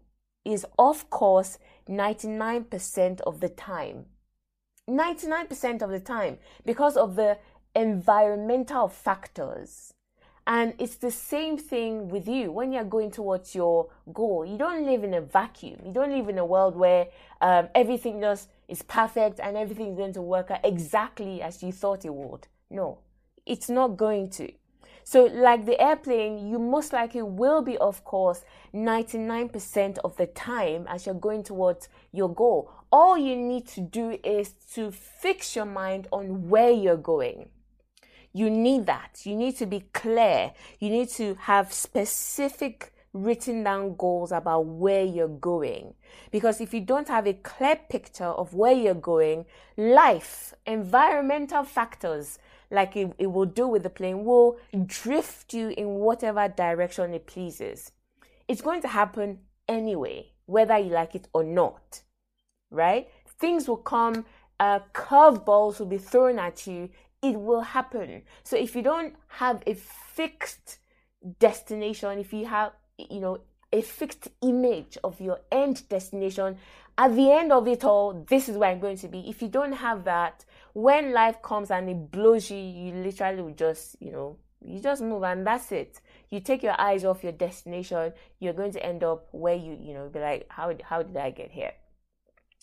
is 0.45 0.67
off 0.79 1.09
course 1.11 1.59
99% 1.89 3.21
of 3.23 3.41
the 3.41 3.49
time. 3.49 4.07
99% 4.89 5.83
of 5.83 5.91
the 5.91 6.01
time 6.01 6.39
because 6.65 6.97
of 6.97 7.17
the 7.17 7.39
environmental 7.75 8.89
factors. 8.89 9.95
And 10.47 10.75
it's 10.79 10.97
the 10.97 11.11
same 11.13 11.57
thing 11.57 12.09
with 12.09 12.27
you 12.27 12.51
when 12.51 12.73
you're 12.73 12.83
going 12.83 13.13
towards 13.13 13.55
your 13.55 13.91
goal. 14.13 14.45
You 14.45 14.59
don't 14.59 14.85
live 14.85 15.05
in 15.05 15.15
a 15.15 15.21
vacuum. 15.21 15.79
You 15.87 15.93
don't 15.93 16.11
live 16.11 16.29
in 16.29 16.39
a 16.39 16.45
world 16.45 16.75
where 16.75 17.07
um, 17.41 17.69
everything 17.77 18.21
just 18.21 18.49
is 18.67 18.83
perfect 18.83 19.39
and 19.39 19.57
everything 19.57 19.93
is 19.93 19.97
going 19.97 20.15
to 20.15 20.23
work 20.23 20.51
out 20.51 20.61
exactly 20.65 21.43
as 21.43 21.63
you 21.63 21.71
thought 21.71 22.05
it 22.05 22.13
would. 22.13 22.49
No, 22.71 22.99
it's 23.47 23.71
not 23.71 23.97
going 23.97 24.31
to. 24.31 24.51
So, 25.05 25.25
like 25.25 25.67
the 25.67 25.81
airplane, 25.81 26.49
you 26.49 26.59
most 26.59 26.93
likely 26.93 27.23
will 27.23 27.63
be 27.63 27.77
of 27.79 28.05
course 28.05 28.45
99% 28.75 29.99
of 29.99 30.17
the 30.17 30.27
time 30.27 30.87
as 30.89 31.07
you're 31.07 31.15
going 31.15 31.43
towards 31.43 31.89
your 32.13 32.33
goal. 32.33 32.71
All 32.91 33.19
you 33.19 33.37
need 33.37 33.67
to 33.69 33.81
do 33.81 34.19
is 34.23 34.53
to 34.75 34.91
fix 34.93 35.57
your 35.57 35.65
mind 35.65 36.09
on 36.13 36.49
where 36.49 36.71
you're 36.71 36.97
going. 36.97 37.49
You 38.33 38.49
need 38.49 38.87
that. 38.87 39.21
You 39.25 39.37
need 39.37 39.57
to 39.59 39.67
be 39.67 39.85
clear. 39.93 40.53
You 40.79 40.91
need 40.91 41.11
to 41.11 41.35
have 41.35 41.73
specific 41.73 42.93
written 43.13 43.63
down 43.63 43.95
goals 43.97 44.33
about 44.33 44.65
where 44.65 45.05
you're 45.05 45.29
going. 45.29 45.95
Because 46.31 46.61
if 46.61 46.73
you 46.73 46.81
don't 46.81 47.09
have 47.09 47.27
a 47.27 47.35
clear 47.35 47.77
picture 47.77 48.25
of 48.25 48.55
where 48.55 48.73
you're 48.73 48.95
going, 48.95 49.45
life, 49.77 50.55
environmental 50.67 51.63
factors, 51.63 52.39
like 52.73 52.97
it, 52.97 53.13
it 53.19 53.27
will 53.27 53.47
do 53.47 53.69
with 53.69 53.83
the 53.83 53.91
plane, 53.91 54.25
will 54.25 54.59
drift 54.87 55.53
you 55.55 55.69
in 55.77 55.91
whatever 55.91 56.49
direction 56.49 57.13
it 57.15 57.27
pleases. 57.27 57.93
It's 58.49 58.63
going 58.63 58.83
to 58.83 58.89
happen 58.89 59.41
anyway, 59.69 60.33
whether 60.47 60.79
you 60.79 60.91
like 60.91 61.15
it 61.15 61.29
or 61.33 61.45
not, 61.45 62.01
right? 62.71 63.09
Things 63.39 63.69
will 63.69 63.77
come, 63.77 64.25
uh, 64.59 64.81
curveballs 64.95 65.79
will 65.79 65.87
be 65.87 65.99
thrown 65.99 66.39
at 66.39 66.67
you. 66.67 66.89
It 67.23 67.39
will 67.39 67.61
happen. 67.61 68.23
So 68.43 68.57
if 68.57 68.75
you 68.75 68.83
don't 68.83 69.15
have 69.29 69.63
a 69.67 69.75
fixed 69.75 70.79
destination, 71.39 72.19
if 72.19 72.33
you 72.33 72.47
have, 72.47 72.73
you 72.99 73.21
know, 73.21 73.39
a 73.73 73.83
fixed 73.83 74.29
image 74.43 74.99
of 75.05 75.21
your 75.21 75.41
end 75.51 75.89
destination, 75.89 76.57
at 76.99 77.15
the 77.15 77.31
end 77.33 77.53
of 77.53 77.69
it 77.69 77.85
all, 77.85 78.25
this 78.29 78.49
is 78.49 78.57
where 78.57 78.71
I'm 78.71 78.81
going 78.81 78.99
to 78.99 79.09
be. 79.09 79.29
If 79.29 79.41
you 79.41 79.49
don't 79.49 79.73
have 79.73 80.05
that, 80.05 80.45
when 80.73 81.13
life 81.13 81.43
comes 81.43 81.71
and 81.71 81.89
it 81.89 82.11
blows 82.11 82.51
you, 82.51 82.57
you 82.57 82.93
literally 82.93 83.43
will 83.43 83.55
just, 83.55 83.97
you 84.01 84.11
know, 84.11 84.37
you 84.65 84.81
just 84.81 85.03
move 85.03 85.23
and 85.25 85.47
that's 85.47 85.73
it. 85.73 86.01
You 86.31 86.41
take 86.41 86.63
your 86.63 86.81
eyes 86.81 87.05
off 87.05 87.23
your 87.23 87.33
destination, 87.33 88.13
you're 88.39 88.53
going 88.53 88.73
to 88.73 88.85
end 88.85 89.05
up 89.05 89.29
where 89.33 89.57
you, 89.57 89.77
you 89.81 89.93
know, 89.95 90.09
be 90.09 90.21
like, 90.21 90.47
how, 90.49 90.75
how 90.83 91.03
did 91.03 91.17
I 91.17 91.31
get 91.31 91.51
here? 91.51 91.73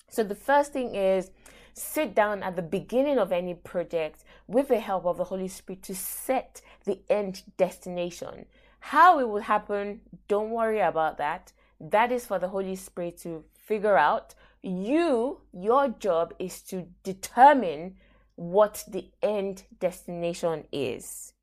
So 0.10 0.24
the 0.24 0.36
first 0.36 0.74
thing 0.74 0.96
is 0.96 1.32
sit 1.74 2.16
down 2.16 2.42
at 2.42 2.56
the 2.56 2.62
beginning 2.62 3.20
of 3.20 3.32
any 3.32 3.54
project 3.54 4.24
with 4.48 4.70
the 4.70 4.80
help 4.80 5.06
of 5.06 5.18
the 5.18 5.26
Holy 5.26 5.48
Spirit 5.48 5.84
to 5.84 5.96
set 5.96 6.62
the 6.86 7.00
end 7.10 7.44
destination. 7.58 8.46
How 8.80 9.20
it 9.20 9.28
will 9.28 9.42
happen, 9.42 10.02
don't 10.28 10.50
worry 10.50 10.80
about 10.80 11.18
that. 11.18 11.52
That 11.80 12.12
is 12.12 12.26
for 12.26 12.40
the 12.40 12.48
Holy 12.48 12.76
Spirit 12.76 13.18
to 13.20 13.44
figure 13.58 13.98
out 13.98 14.34
you, 14.62 15.40
your 15.54 15.90
job 15.90 16.34
is 16.40 16.62
to 16.64 16.88
determine 17.04 17.96
what 18.36 18.84
the 18.88 19.10
end 19.22 19.64
destination 19.80 20.64
is. 20.72 21.34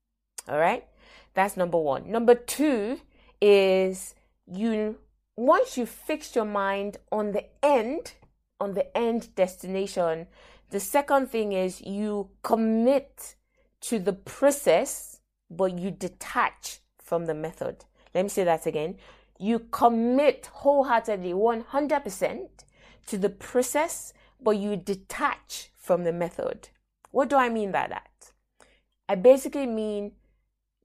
All 0.49 0.59
right? 0.59 0.85
That's 1.35 1.57
number 1.57 1.79
one. 1.79 2.11
Number 2.11 2.35
two 2.35 3.01
is 3.41 4.15
you, 4.47 4.97
once 5.37 5.77
you 5.77 5.87
fix 5.87 6.35
your 6.35 6.45
mind 6.45 6.99
on 7.13 7.33
the 7.33 7.45
end, 7.63 8.13
on 8.61 8.75
the 8.75 8.97
end 8.97 9.35
destination, 9.35 10.27
the 10.71 10.81
second 10.81 11.31
thing 11.31 11.53
is 11.53 11.81
you 11.83 12.31
commit 12.43 13.35
to 13.83 13.99
the 13.99 14.13
process, 14.13 15.21
but 15.51 15.79
you 15.79 15.91
detach 15.91 16.81
from 17.03 17.27
the 17.27 17.35
method. 17.35 17.85
Let 18.15 18.25
me 18.25 18.29
say 18.31 18.45
that 18.45 18.67
again. 18.67 18.97
You 19.39 19.61
commit 19.71 20.49
wholeheartedly, 20.51 21.35
100% 21.35 22.49
to 23.07 23.19
the 23.19 23.31
process, 23.31 24.13
but 24.41 24.59
you 24.59 24.77
detach 24.77 25.71
from 25.77 26.05
the 26.05 26.13
method. 26.13 26.69
What 27.11 27.29
do 27.29 27.37
I 27.37 27.49
mean 27.49 27.73
by 27.73 27.87
that? 27.89 28.33
I 29.09 29.15
basically 29.15 29.67
mean 29.67 30.13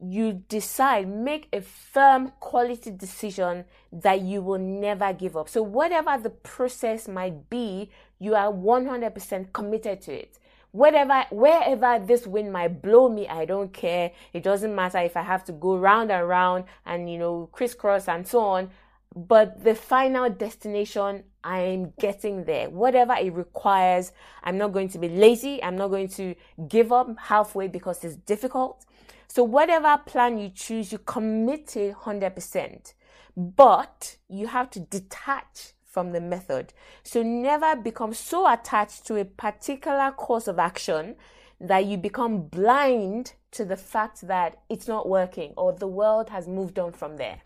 you 0.04 0.44
decide, 0.48 1.08
make 1.08 1.48
a 1.54 1.62
firm 1.62 2.32
quality 2.40 2.90
decision 2.90 3.66
that 3.92 4.22
you 4.22 4.42
will 4.42 4.58
never 4.58 5.14
give 5.14 5.38
up. 5.38 5.48
So, 5.48 5.62
whatever 5.62 6.18
the 6.18 6.32
process 6.32 7.08
might 7.08 7.50
be, 7.50 7.92
you 8.18 8.34
are 8.34 8.52
100% 8.52 9.54
committed 9.54 10.02
to 10.02 10.14
it. 10.14 10.40
Whatever, 10.72 11.26
wherever 11.32 12.00
this 12.04 12.26
wind 12.26 12.52
might 12.54 12.82
blow 12.82 13.10
me, 13.10 13.28
I 13.28 13.46
don't 13.46 13.74
care. 13.74 14.12
It 14.34 14.42
doesn't 14.42 14.74
matter 14.74 15.00
if 15.00 15.18
I 15.18 15.22
have 15.22 15.44
to 15.46 15.52
go 15.52 15.76
round 15.76 16.12
and 16.12 16.28
round 16.28 16.64
and, 16.86 17.12
you 17.12 17.20
know, 17.20 17.50
crisscross 17.52 18.08
and 18.08 18.28
so 18.28 18.40
on 18.40 18.72
but 19.16 19.64
the 19.64 19.76
final 19.76 20.30
destination 20.30 21.24
i'm 21.44 21.94
getting 22.00 22.44
there. 22.46 22.70
Whatever 22.70 23.14
it 23.14 23.34
requires 23.34 24.12
i'm 24.44 24.58
not 24.58 24.72
going 24.72 24.90
to 24.90 25.00
be 25.00 25.10
lazy. 25.10 25.62
I'm 25.64 25.76
not 25.76 25.90
going 25.90 26.10
to 26.10 26.36
give 26.68 26.92
up 26.92 27.18
halfway 27.18 27.68
because 27.68 28.04
it's 28.04 28.16
difficult. 28.16 28.86
So 29.28 29.44
whatever 29.44 29.98
plan 30.06 30.38
you 30.38 30.50
choose 30.50 30.92
you 30.92 30.98
commit 30.98 31.68
to 31.70 31.94
100% 31.94 32.94
but 33.36 34.18
you 34.28 34.48
have 34.48 34.70
to 34.72 34.80
detach 34.80 35.74
from 35.92 36.12
the 36.12 36.22
method. 36.22 36.74
So 37.04 37.22
never 37.22 37.76
become 37.76 38.14
so 38.14 38.52
attached 38.52 39.06
to 39.08 39.18
a 39.18 39.26
particular 39.26 40.12
course 40.12 40.48
of 40.48 40.58
action 40.58 41.16
that 41.60 41.86
you 41.86 41.98
become 41.98 42.44
blind 42.44 43.34
to 43.52 43.66
the 43.66 43.76
fact 43.76 44.28
that 44.28 44.62
it's 44.70 44.88
not 44.88 45.08
working 45.08 45.54
or 45.58 45.74
the 45.74 45.88
world 45.88 46.30
has 46.30 46.48
moved 46.48 46.80
on 46.80 46.94
from 46.94 47.18
there. 47.18 47.42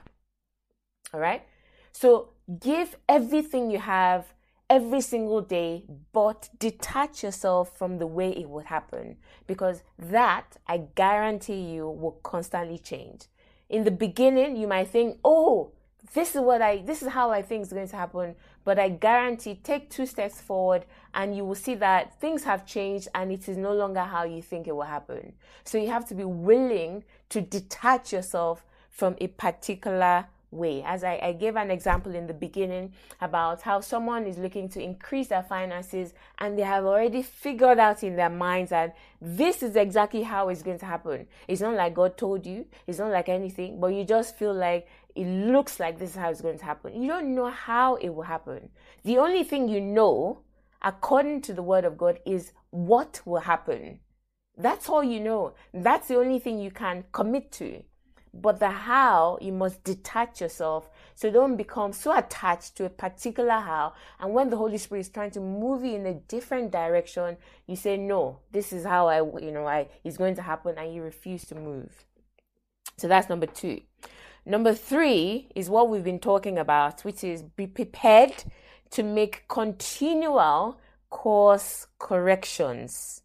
All 1.13 1.19
right? 1.19 1.43
So 1.91 2.29
give 2.59 2.95
everything 3.07 3.71
you 3.71 3.79
have 3.79 4.33
every 4.69 5.01
single 5.01 5.41
day, 5.41 5.83
but 6.11 6.49
detach 6.59 7.23
yourself 7.23 7.77
from 7.77 7.97
the 7.97 8.07
way 8.07 8.29
it 8.31 8.49
would 8.49 8.65
happen 8.65 9.17
because 9.47 9.83
that 9.97 10.57
I 10.67 10.83
guarantee 10.95 11.73
you 11.73 11.89
will 11.89 12.19
constantly 12.23 12.77
change. 12.77 13.25
In 13.69 13.83
the 13.83 13.91
beginning, 13.91 14.55
you 14.55 14.67
might 14.67 14.89
think, 14.89 15.17
oh, 15.23 15.71
this 16.13 16.35
is 16.35 16.41
what 16.41 16.61
I, 16.61 16.77
this 16.77 17.01
is 17.01 17.09
how 17.09 17.31
I 17.31 17.41
think 17.41 17.63
is 17.63 17.73
going 17.73 17.87
to 17.87 17.95
happen. 17.95 18.35
But 18.63 18.79
I 18.79 18.89
guarantee 18.89 19.59
take 19.63 19.89
two 19.89 20.05
steps 20.05 20.39
forward 20.39 20.85
and 21.13 21.35
you 21.35 21.45
will 21.45 21.55
see 21.55 21.75
that 21.75 22.19
things 22.19 22.43
have 22.43 22.65
changed 22.65 23.07
and 23.13 23.31
it 23.31 23.47
is 23.47 23.57
no 23.57 23.73
longer 23.73 24.01
how 24.01 24.23
you 24.23 24.41
think 24.41 24.67
it 24.67 24.75
will 24.75 24.83
happen. 24.83 25.33
So 25.63 25.77
you 25.77 25.89
have 25.89 26.07
to 26.09 26.15
be 26.15 26.23
willing 26.23 27.03
to 27.29 27.41
detach 27.41 28.13
yourself 28.13 28.65
from 28.89 29.15
a 29.19 29.27
particular 29.27 30.27
way. 30.55 30.83
As 30.83 31.03
I, 31.03 31.19
I, 31.21 31.33
gave 31.33 31.55
an 31.55 31.69
example 31.69 32.15
in 32.15 32.27
the 32.27 32.33
beginning 32.33 32.93
about 33.21 33.61
how 33.61 33.81
someone 33.81 34.25
is 34.25 34.37
looking 34.37 34.69
to 34.69 34.81
increase 34.81 35.27
their 35.27 35.43
finances 35.43 36.13
and 36.39 36.57
they 36.57 36.63
have 36.63 36.85
already 36.85 37.21
figured 37.21 37.79
out 37.79 38.03
in 38.03 38.15
their 38.15 38.29
minds 38.29 38.69
that 38.69 38.95
this 39.21 39.61
is 39.61 39.75
exactly 39.75 40.23
how 40.23 40.49
it's 40.49 40.63
going 40.63 40.79
to 40.79 40.85
happen. 40.85 41.27
It's 41.47 41.61
not 41.61 41.75
like 41.75 41.93
God 41.93 42.17
told 42.17 42.45
you, 42.45 42.65
it's 42.87 42.99
not 42.99 43.11
like 43.11 43.29
anything, 43.29 43.79
but 43.79 43.87
you 43.87 44.03
just 44.03 44.37
feel 44.37 44.53
like 44.53 44.87
it 45.15 45.25
looks 45.25 45.79
like 45.79 45.97
this 45.97 46.11
is 46.11 46.15
how 46.15 46.29
it's 46.29 46.41
going 46.41 46.59
to 46.59 46.65
happen. 46.65 47.01
You 47.01 47.07
don't 47.07 47.35
know 47.35 47.49
how 47.49 47.95
it 47.95 48.09
will 48.09 48.23
happen. 48.23 48.69
The 49.03 49.17
only 49.17 49.43
thing 49.43 49.67
you 49.67 49.79
know, 49.81 50.41
according 50.81 51.41
to 51.43 51.53
the 51.53 51.63
word 51.63 51.85
of 51.85 51.97
God, 51.97 52.19
is 52.25 52.51
what 52.71 53.21
will 53.25 53.41
happen. 53.41 53.99
That's 54.57 54.89
all 54.89 55.03
you 55.03 55.19
know. 55.19 55.53
That's 55.73 56.07
the 56.07 56.17
only 56.17 56.39
thing 56.39 56.59
you 56.59 56.71
can 56.71 57.05
commit 57.11 57.51
to. 57.53 57.83
But 58.37 58.59
the 58.59 58.69
how, 58.69 59.37
you 59.41 59.53
must 59.53 59.83
detach 59.85 60.41
yourself. 60.41 60.89
So 61.15 61.31
don't 61.31 61.55
become 61.55 61.93
so 61.93 62.17
attached 62.17 62.75
to 62.75 62.85
a 62.85 62.89
particular 62.89 63.59
how. 63.59 63.93
And 64.19 64.33
when 64.33 64.49
the 64.49 64.57
Holy 64.57 64.77
Spirit 64.77 65.01
is 65.01 65.09
trying 65.09 65.31
to 65.31 65.39
move 65.39 65.85
you 65.85 65.95
in 65.95 66.05
a 66.05 66.15
different 66.15 66.71
direction, 66.71 67.37
you 67.65 67.77
say, 67.77 67.95
no, 67.95 68.39
this 68.51 68.73
is 68.73 68.83
how 68.83 69.07
I, 69.07 69.19
you 69.19 69.51
know, 69.51 69.65
I, 69.65 69.87
is 70.03 70.17
going 70.17 70.35
to 70.35 70.41
happen. 70.41 70.77
And 70.77 70.93
you 70.93 71.01
refuse 71.01 71.45
to 71.45 71.55
move. 71.55 72.05
So 72.97 73.07
that's 73.07 73.29
number 73.29 73.45
two. 73.45 73.81
Number 74.45 74.73
three 74.73 75.47
is 75.55 75.69
what 75.69 75.89
we've 75.89 76.03
been 76.03 76.19
talking 76.19 76.57
about, 76.57 77.01
which 77.01 77.23
is 77.23 77.41
be 77.41 77.67
prepared 77.67 78.43
to 78.91 79.01
make 79.01 79.47
continual 79.47 80.79
course 81.09 81.87
corrections. 81.99 83.21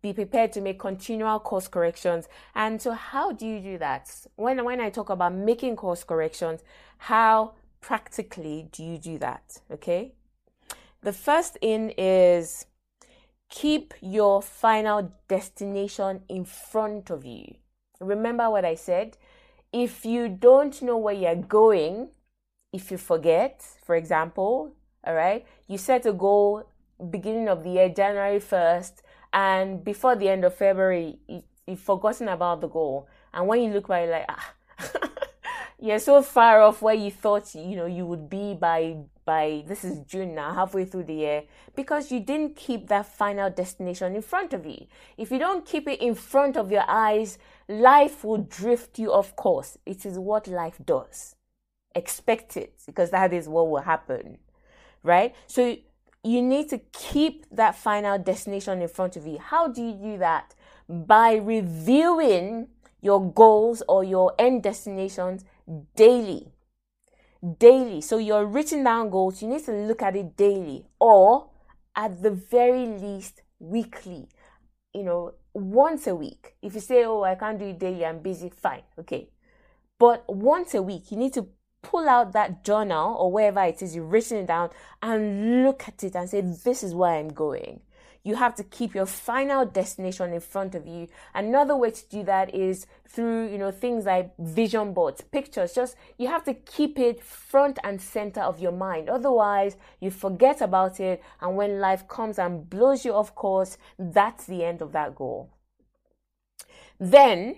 Be 0.00 0.12
prepared 0.12 0.52
to 0.52 0.60
make 0.60 0.78
continual 0.78 1.40
course 1.40 1.68
corrections. 1.68 2.28
And 2.54 2.80
so, 2.80 2.92
how 2.92 3.32
do 3.32 3.46
you 3.46 3.60
do 3.60 3.78
that? 3.78 4.10
When, 4.36 4.64
when 4.64 4.80
I 4.80 4.90
talk 4.90 5.10
about 5.10 5.34
making 5.34 5.76
course 5.76 6.04
corrections, 6.04 6.62
how 6.98 7.54
practically 7.80 8.68
do 8.70 8.84
you 8.84 8.98
do 8.98 9.18
that? 9.18 9.60
Okay. 9.72 10.12
The 11.02 11.12
first 11.12 11.58
in 11.60 11.90
is 11.96 12.66
keep 13.48 13.94
your 14.00 14.42
final 14.42 15.12
destination 15.28 16.22
in 16.28 16.44
front 16.44 17.10
of 17.10 17.24
you. 17.24 17.54
Remember 18.00 18.50
what 18.50 18.64
I 18.64 18.74
said? 18.74 19.16
If 19.72 20.04
you 20.04 20.28
don't 20.28 20.80
know 20.82 20.96
where 20.96 21.14
you're 21.14 21.34
going, 21.34 22.08
if 22.72 22.90
you 22.90 22.98
forget, 22.98 23.64
for 23.84 23.96
example, 23.96 24.74
all 25.04 25.14
right, 25.14 25.46
you 25.66 25.78
set 25.78 26.06
a 26.06 26.12
goal 26.12 26.64
beginning 27.10 27.48
of 27.48 27.64
the 27.64 27.70
year, 27.70 27.88
January 27.88 28.40
1st, 28.40 29.02
and 29.32 29.84
before 29.84 30.16
the 30.16 30.28
end 30.28 30.44
of 30.44 30.54
February, 30.54 31.18
you, 31.26 31.42
have 31.66 31.80
forgotten 31.80 32.28
about 32.28 32.60
the 32.60 32.68
goal. 32.68 33.08
And 33.34 33.46
when 33.46 33.62
you 33.62 33.70
look 33.70 33.88
back, 33.88 34.08
like, 34.08 34.24
ah, 34.28 34.54
you're 35.80 35.98
so 35.98 36.22
far 36.22 36.62
off 36.62 36.82
where 36.82 36.94
you 36.94 37.10
thought 37.10 37.54
you 37.54 37.76
know 37.76 37.86
you 37.86 38.04
would 38.04 38.28
be 38.28 38.54
by 38.54 38.96
by 39.24 39.62
this 39.66 39.84
is 39.84 39.98
June 40.06 40.34
now, 40.34 40.54
halfway 40.54 40.86
through 40.86 41.04
the 41.04 41.14
year, 41.14 41.42
because 41.76 42.10
you 42.10 42.18
didn't 42.18 42.56
keep 42.56 42.88
that 42.88 43.04
final 43.04 43.50
destination 43.50 44.16
in 44.16 44.22
front 44.22 44.54
of 44.54 44.64
you. 44.64 44.86
If 45.18 45.30
you 45.30 45.38
don't 45.38 45.66
keep 45.66 45.86
it 45.86 46.00
in 46.00 46.14
front 46.14 46.56
of 46.56 46.72
your 46.72 46.84
eyes, 46.88 47.38
life 47.68 48.24
will 48.24 48.38
drift 48.38 48.98
you 48.98 49.12
off 49.12 49.36
course. 49.36 49.76
It 49.84 50.06
is 50.06 50.18
what 50.18 50.48
life 50.48 50.80
does. 50.82 51.36
Expect 51.94 52.56
it 52.56 52.72
because 52.86 53.10
that 53.10 53.34
is 53.34 53.48
what 53.48 53.68
will 53.68 53.82
happen, 53.82 54.38
right? 55.02 55.34
So 55.46 55.76
you 56.24 56.42
need 56.42 56.68
to 56.70 56.78
keep 56.92 57.46
that 57.50 57.76
final 57.76 58.18
destination 58.18 58.82
in 58.82 58.88
front 58.88 59.16
of 59.16 59.26
you. 59.26 59.38
How 59.38 59.68
do 59.68 59.82
you 59.82 59.92
do 59.92 60.18
that? 60.18 60.54
By 60.88 61.34
reviewing 61.34 62.68
your 63.00 63.32
goals 63.32 63.82
or 63.88 64.02
your 64.04 64.34
end 64.38 64.62
destinations 64.62 65.44
daily 65.96 66.52
daily. 67.58 68.00
So 68.00 68.18
your 68.18 68.46
written 68.46 68.84
down 68.84 69.10
goals, 69.10 69.42
you 69.42 69.48
need 69.48 69.64
to 69.64 69.72
look 69.72 70.02
at 70.02 70.16
it 70.16 70.36
daily 70.36 70.86
or 70.98 71.50
at 71.94 72.22
the 72.22 72.30
very 72.30 72.86
least 72.86 73.42
weekly. 73.58 74.28
You 74.94 75.04
know, 75.04 75.34
once 75.54 76.06
a 76.06 76.14
week. 76.14 76.56
If 76.62 76.74
you 76.74 76.80
say, 76.80 77.04
Oh, 77.04 77.22
I 77.22 77.34
can't 77.34 77.58
do 77.58 77.66
it 77.66 77.78
daily, 77.78 78.04
I'm 78.04 78.20
busy, 78.20 78.50
fine, 78.50 78.82
okay. 78.98 79.28
But 79.98 80.24
once 80.28 80.74
a 80.74 80.82
week, 80.82 81.10
you 81.10 81.16
need 81.16 81.34
to 81.34 81.48
pull 81.82 82.08
out 82.08 82.32
that 82.32 82.64
journal 82.64 83.16
or 83.16 83.30
wherever 83.30 83.62
it 83.62 83.82
is 83.82 83.94
you've 83.94 84.10
written 84.10 84.38
it 84.38 84.46
down 84.46 84.70
and 85.02 85.64
look 85.64 85.86
at 85.86 86.02
it 86.04 86.14
and 86.14 86.28
say, 86.28 86.40
This 86.40 86.82
is 86.82 86.94
where 86.94 87.12
I'm 87.12 87.28
going 87.28 87.80
you 88.28 88.34
have 88.34 88.54
to 88.56 88.62
keep 88.62 88.94
your 88.94 89.06
final 89.06 89.64
destination 89.64 90.34
in 90.34 90.40
front 90.40 90.74
of 90.74 90.86
you. 90.86 91.08
Another 91.34 91.74
way 91.74 91.90
to 91.90 92.08
do 92.10 92.22
that 92.24 92.54
is 92.54 92.86
through, 93.08 93.50
you 93.50 93.56
know, 93.56 93.70
things 93.70 94.04
like 94.04 94.36
vision 94.38 94.92
boards, 94.92 95.22
pictures. 95.22 95.72
Just 95.72 95.96
you 96.18 96.28
have 96.28 96.44
to 96.44 96.52
keep 96.52 96.98
it 96.98 97.22
front 97.22 97.78
and 97.82 97.98
center 98.00 98.42
of 98.42 98.60
your 98.60 98.72
mind. 98.72 99.08
Otherwise, 99.08 99.78
you 99.98 100.10
forget 100.10 100.60
about 100.60 101.00
it. 101.00 101.22
And 101.40 101.56
when 101.56 101.80
life 101.80 102.06
comes 102.06 102.38
and 102.38 102.68
blows 102.68 103.02
you 103.02 103.14
off 103.14 103.34
course, 103.34 103.78
that's 103.98 104.44
the 104.44 104.62
end 104.62 104.82
of 104.82 104.92
that 104.92 105.14
goal. 105.14 105.50
Then, 107.00 107.56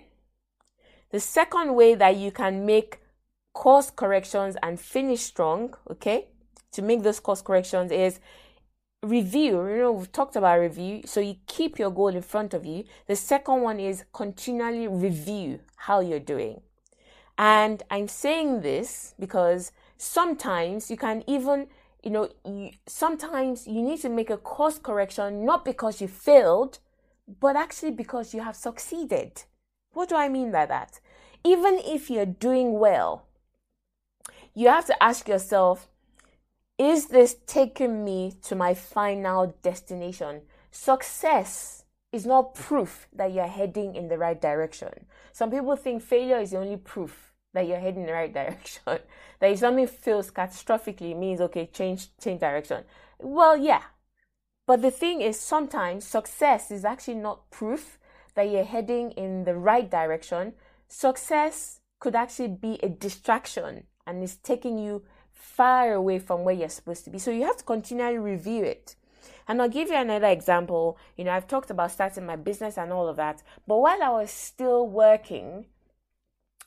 the 1.09 1.19
second 1.19 1.75
way 1.75 1.95
that 1.95 2.15
you 2.15 2.31
can 2.31 2.65
make 2.65 3.00
course 3.53 3.89
corrections 3.89 4.55
and 4.63 4.79
finish 4.79 5.21
strong, 5.21 5.73
okay, 5.89 6.27
to 6.71 6.81
make 6.81 7.03
those 7.03 7.19
course 7.19 7.41
corrections 7.41 7.91
is 7.91 8.19
review 9.03 9.67
you 9.67 9.77
know 9.77 9.91
we've 9.91 10.11
talked 10.11 10.35
about 10.35 10.59
review 10.59 11.01
so 11.05 11.19
you 11.19 11.35
keep 11.47 11.79
your 11.79 11.89
goal 11.89 12.09
in 12.09 12.21
front 12.21 12.53
of 12.53 12.65
you. 12.65 12.83
The 13.07 13.15
second 13.15 13.61
one 13.61 13.79
is 13.79 14.05
continually 14.13 14.87
review 14.87 15.59
how 15.75 16.01
you're 16.01 16.19
doing. 16.19 16.61
And 17.37 17.81
i'm 17.89 18.07
saying 18.07 18.61
this 18.61 19.15
because 19.19 19.71
sometimes 19.97 20.91
you 20.91 20.97
can 20.97 21.23
even 21.27 21.67
you 22.03 22.11
know 22.11 22.29
you, 22.45 22.71
sometimes 22.87 23.67
you 23.67 23.81
need 23.81 24.01
to 24.01 24.09
make 24.09 24.29
a 24.29 24.37
course 24.37 24.77
correction 24.77 25.45
not 25.45 25.65
because 25.65 25.99
you 26.01 26.07
failed 26.07 26.79
but 27.39 27.55
actually 27.55 27.91
because 27.91 28.33
you 28.33 28.41
have 28.41 28.55
succeeded. 28.55 29.43
What 29.93 30.09
do 30.09 30.15
i 30.15 30.29
mean 30.29 30.51
by 30.51 30.67
that? 30.67 30.99
Even 31.43 31.79
if 31.83 32.09
you're 32.11 32.25
doing 32.27 32.77
well 32.77 33.25
you 34.53 34.67
have 34.67 34.85
to 34.85 35.03
ask 35.03 35.27
yourself 35.27 35.87
is 36.77 37.09
this 37.09 37.35
taking 37.45 38.03
me 38.03 38.33
to 38.41 38.55
my 38.55 38.73
final 38.73 39.55
destination? 39.61 40.41
Success 40.71 41.83
is 42.11 42.25
not 42.25 42.55
proof 42.55 43.07
that 43.13 43.31
you're 43.31 43.45
heading 43.45 43.95
in 43.95 44.07
the 44.07 44.17
right 44.17 44.41
direction. 44.41 44.89
Some 45.31 45.51
people 45.51 45.75
think 45.75 46.01
failure 46.01 46.39
is 46.39 46.51
the 46.51 46.57
only 46.57 46.77
proof 46.77 47.33
that 47.53 47.67
you're 47.67 47.79
heading 47.79 48.01
in 48.01 48.07
the 48.07 48.13
right 48.13 48.33
direction. 48.41 48.81
that 48.85 49.51
if 49.51 49.59
something 49.59 49.85
fails 49.85 50.31
catastrophically 50.31 51.15
means 51.15 51.39
okay, 51.41 51.67
change 51.67 52.07
change 52.19 52.39
direction. 52.39 52.83
Well, 53.19 53.55
yeah. 53.55 53.83
But 54.65 54.81
the 54.81 54.91
thing 54.91 55.21
is 55.21 55.39
sometimes 55.39 56.05
success 56.05 56.71
is 56.71 56.83
actually 56.83 57.15
not 57.15 57.51
proof 57.51 57.99
that 58.33 58.49
you're 58.49 58.63
heading 58.63 59.11
in 59.11 59.43
the 59.43 59.55
right 59.55 59.89
direction. 59.89 60.53
Success 60.87 61.79
could 61.99 62.15
actually 62.15 62.47
be 62.47 62.79
a 62.81 62.89
distraction 62.89 63.83
and 64.11 64.23
is 64.23 64.35
taking 64.35 64.77
you 64.77 65.03
far 65.33 65.93
away 65.93 66.19
from 66.19 66.43
where 66.43 66.53
you're 66.53 66.69
supposed 66.69 67.05
to 67.05 67.09
be. 67.09 67.17
So 67.17 67.31
you 67.31 67.43
have 67.43 67.57
to 67.57 67.63
continually 67.63 68.17
review 68.17 68.63
it. 68.63 68.95
And 69.47 69.61
I'll 69.61 69.69
give 69.69 69.87
you 69.87 69.95
another 69.95 70.27
example. 70.27 70.97
You 71.17 71.23
know, 71.23 71.31
I've 71.31 71.47
talked 71.47 71.71
about 71.71 71.91
starting 71.91 72.25
my 72.25 72.35
business 72.35 72.77
and 72.77 72.91
all 72.91 73.07
of 73.07 73.15
that. 73.15 73.41
But 73.67 73.77
while 73.77 74.03
I 74.03 74.09
was 74.09 74.31
still 74.31 74.87
working, 74.87 75.65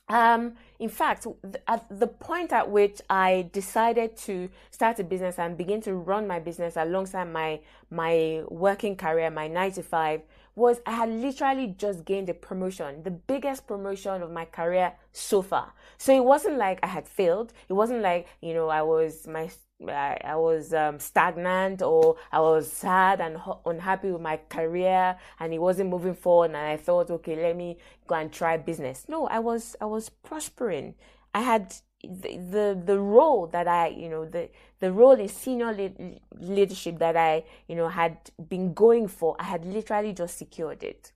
um, 0.07 0.53
in 0.79 0.89
fact, 0.89 1.25
at 1.67 1.85
the 1.89 2.07
point 2.07 2.53
at 2.53 2.69
which 2.69 3.01
I 3.09 3.49
decided 3.51 4.15
to 4.17 4.49
start 4.69 4.99
a 4.99 5.03
business 5.03 5.39
and 5.39 5.57
begin 5.57 5.81
to 5.81 5.95
run 5.95 6.27
my 6.27 6.39
business 6.39 6.75
alongside 6.75 7.31
my 7.31 7.59
my 7.89 8.43
working 8.49 8.95
career, 8.95 9.29
my 9.31 9.47
nine 9.47 9.71
to 9.71 9.83
five, 9.83 10.21
was 10.55 10.79
I 10.85 10.91
had 10.91 11.09
literally 11.09 11.75
just 11.77 12.05
gained 12.05 12.29
a 12.29 12.33
promotion, 12.33 13.03
the 13.03 13.11
biggest 13.11 13.67
promotion 13.67 14.21
of 14.21 14.31
my 14.31 14.45
career 14.45 14.93
so 15.11 15.41
far. 15.41 15.73
So 15.97 16.15
it 16.15 16.23
wasn't 16.23 16.57
like 16.57 16.79
I 16.83 16.87
had 16.87 17.07
failed. 17.07 17.53
It 17.67 17.73
wasn't 17.73 18.01
like, 18.01 18.27
you 18.41 18.53
know, 18.53 18.69
I 18.69 18.83
was 18.83 19.27
my 19.27 19.49
I, 19.87 20.17
I 20.23 20.35
was 20.37 20.73
um, 20.73 20.99
stagnant 20.99 21.81
or 21.81 22.15
I 22.31 22.39
was 22.39 22.71
sad 22.71 23.19
and 23.19 23.35
ho- 23.37 23.59
unhappy 23.65 24.11
with 24.11 24.21
my 24.21 24.37
career 24.49 25.17
and 25.39 25.53
it 25.53 25.59
wasn't 25.59 25.89
moving 25.89 26.15
forward 26.15 26.51
and 26.51 26.57
I 26.57 26.77
thought 26.77 27.11
okay 27.11 27.35
let 27.35 27.55
me 27.57 27.77
go 28.07 28.15
and 28.15 28.31
try 28.31 28.57
business. 28.57 29.05
No 29.09 29.27
I 29.27 29.39
was 29.39 29.75
I 29.81 29.85
was 29.85 30.09
prospering. 30.09 30.95
I 31.33 31.41
had 31.41 31.75
the, 32.01 32.37
the 32.37 32.81
the 32.85 32.99
role 32.99 33.47
that 33.47 33.67
I 33.67 33.87
you 33.87 34.07
know 34.09 34.25
the 34.25 34.49
the 34.79 34.91
role 34.93 35.11
in 35.19 35.27
senior 35.27 35.73
le- 35.73 36.19
leadership 36.39 36.99
that 36.99 37.17
I 37.17 37.43
you 37.67 37.75
know 37.75 37.89
had 37.89 38.17
been 38.47 38.73
going 38.73 39.07
for 39.09 39.35
I 39.39 39.43
had 39.43 39.65
literally 39.65 40.13
just 40.13 40.37
secured 40.37 40.83
it. 40.83 41.11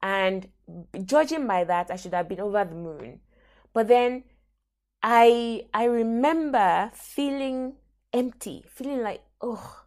And 0.00 0.48
judging 1.04 1.46
by 1.46 1.64
that 1.64 1.90
I 1.90 1.96
should 1.96 2.14
have 2.14 2.28
been 2.28 2.40
over 2.40 2.64
the 2.64 2.74
moon. 2.76 3.20
But 3.72 3.88
then 3.88 4.24
I 5.02 5.66
I 5.74 5.84
remember 5.84 6.90
feeling 6.94 7.74
empty 8.16 8.64
feeling 8.68 9.02
like 9.02 9.22
oh 9.40 9.82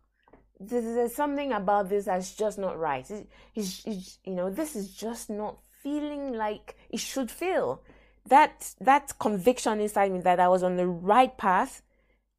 there's 0.60 1.16
something 1.16 1.54
about 1.54 1.90
this 1.90 2.06
that's 2.06 2.36
just 2.36 2.58
not 2.58 2.78
right 2.78 3.10
it, 3.10 3.28
it's, 3.56 3.82
it's, 3.86 4.20
you 4.26 4.34
know 4.34 4.50
this 4.50 4.76
is 4.76 4.94
just 4.94 5.30
not 5.30 5.58
feeling 5.82 6.34
like 6.34 6.76
it 6.90 7.00
should 7.00 7.32
feel 7.32 7.82
that 8.28 8.76
that 8.80 9.18
conviction 9.20 9.80
inside 9.80 10.12
me 10.12 10.20
that 10.20 10.40
I 10.40 10.48
was 10.48 10.64
on 10.64 10.78
the 10.78 10.88
right 10.88 11.36
path 11.38 11.82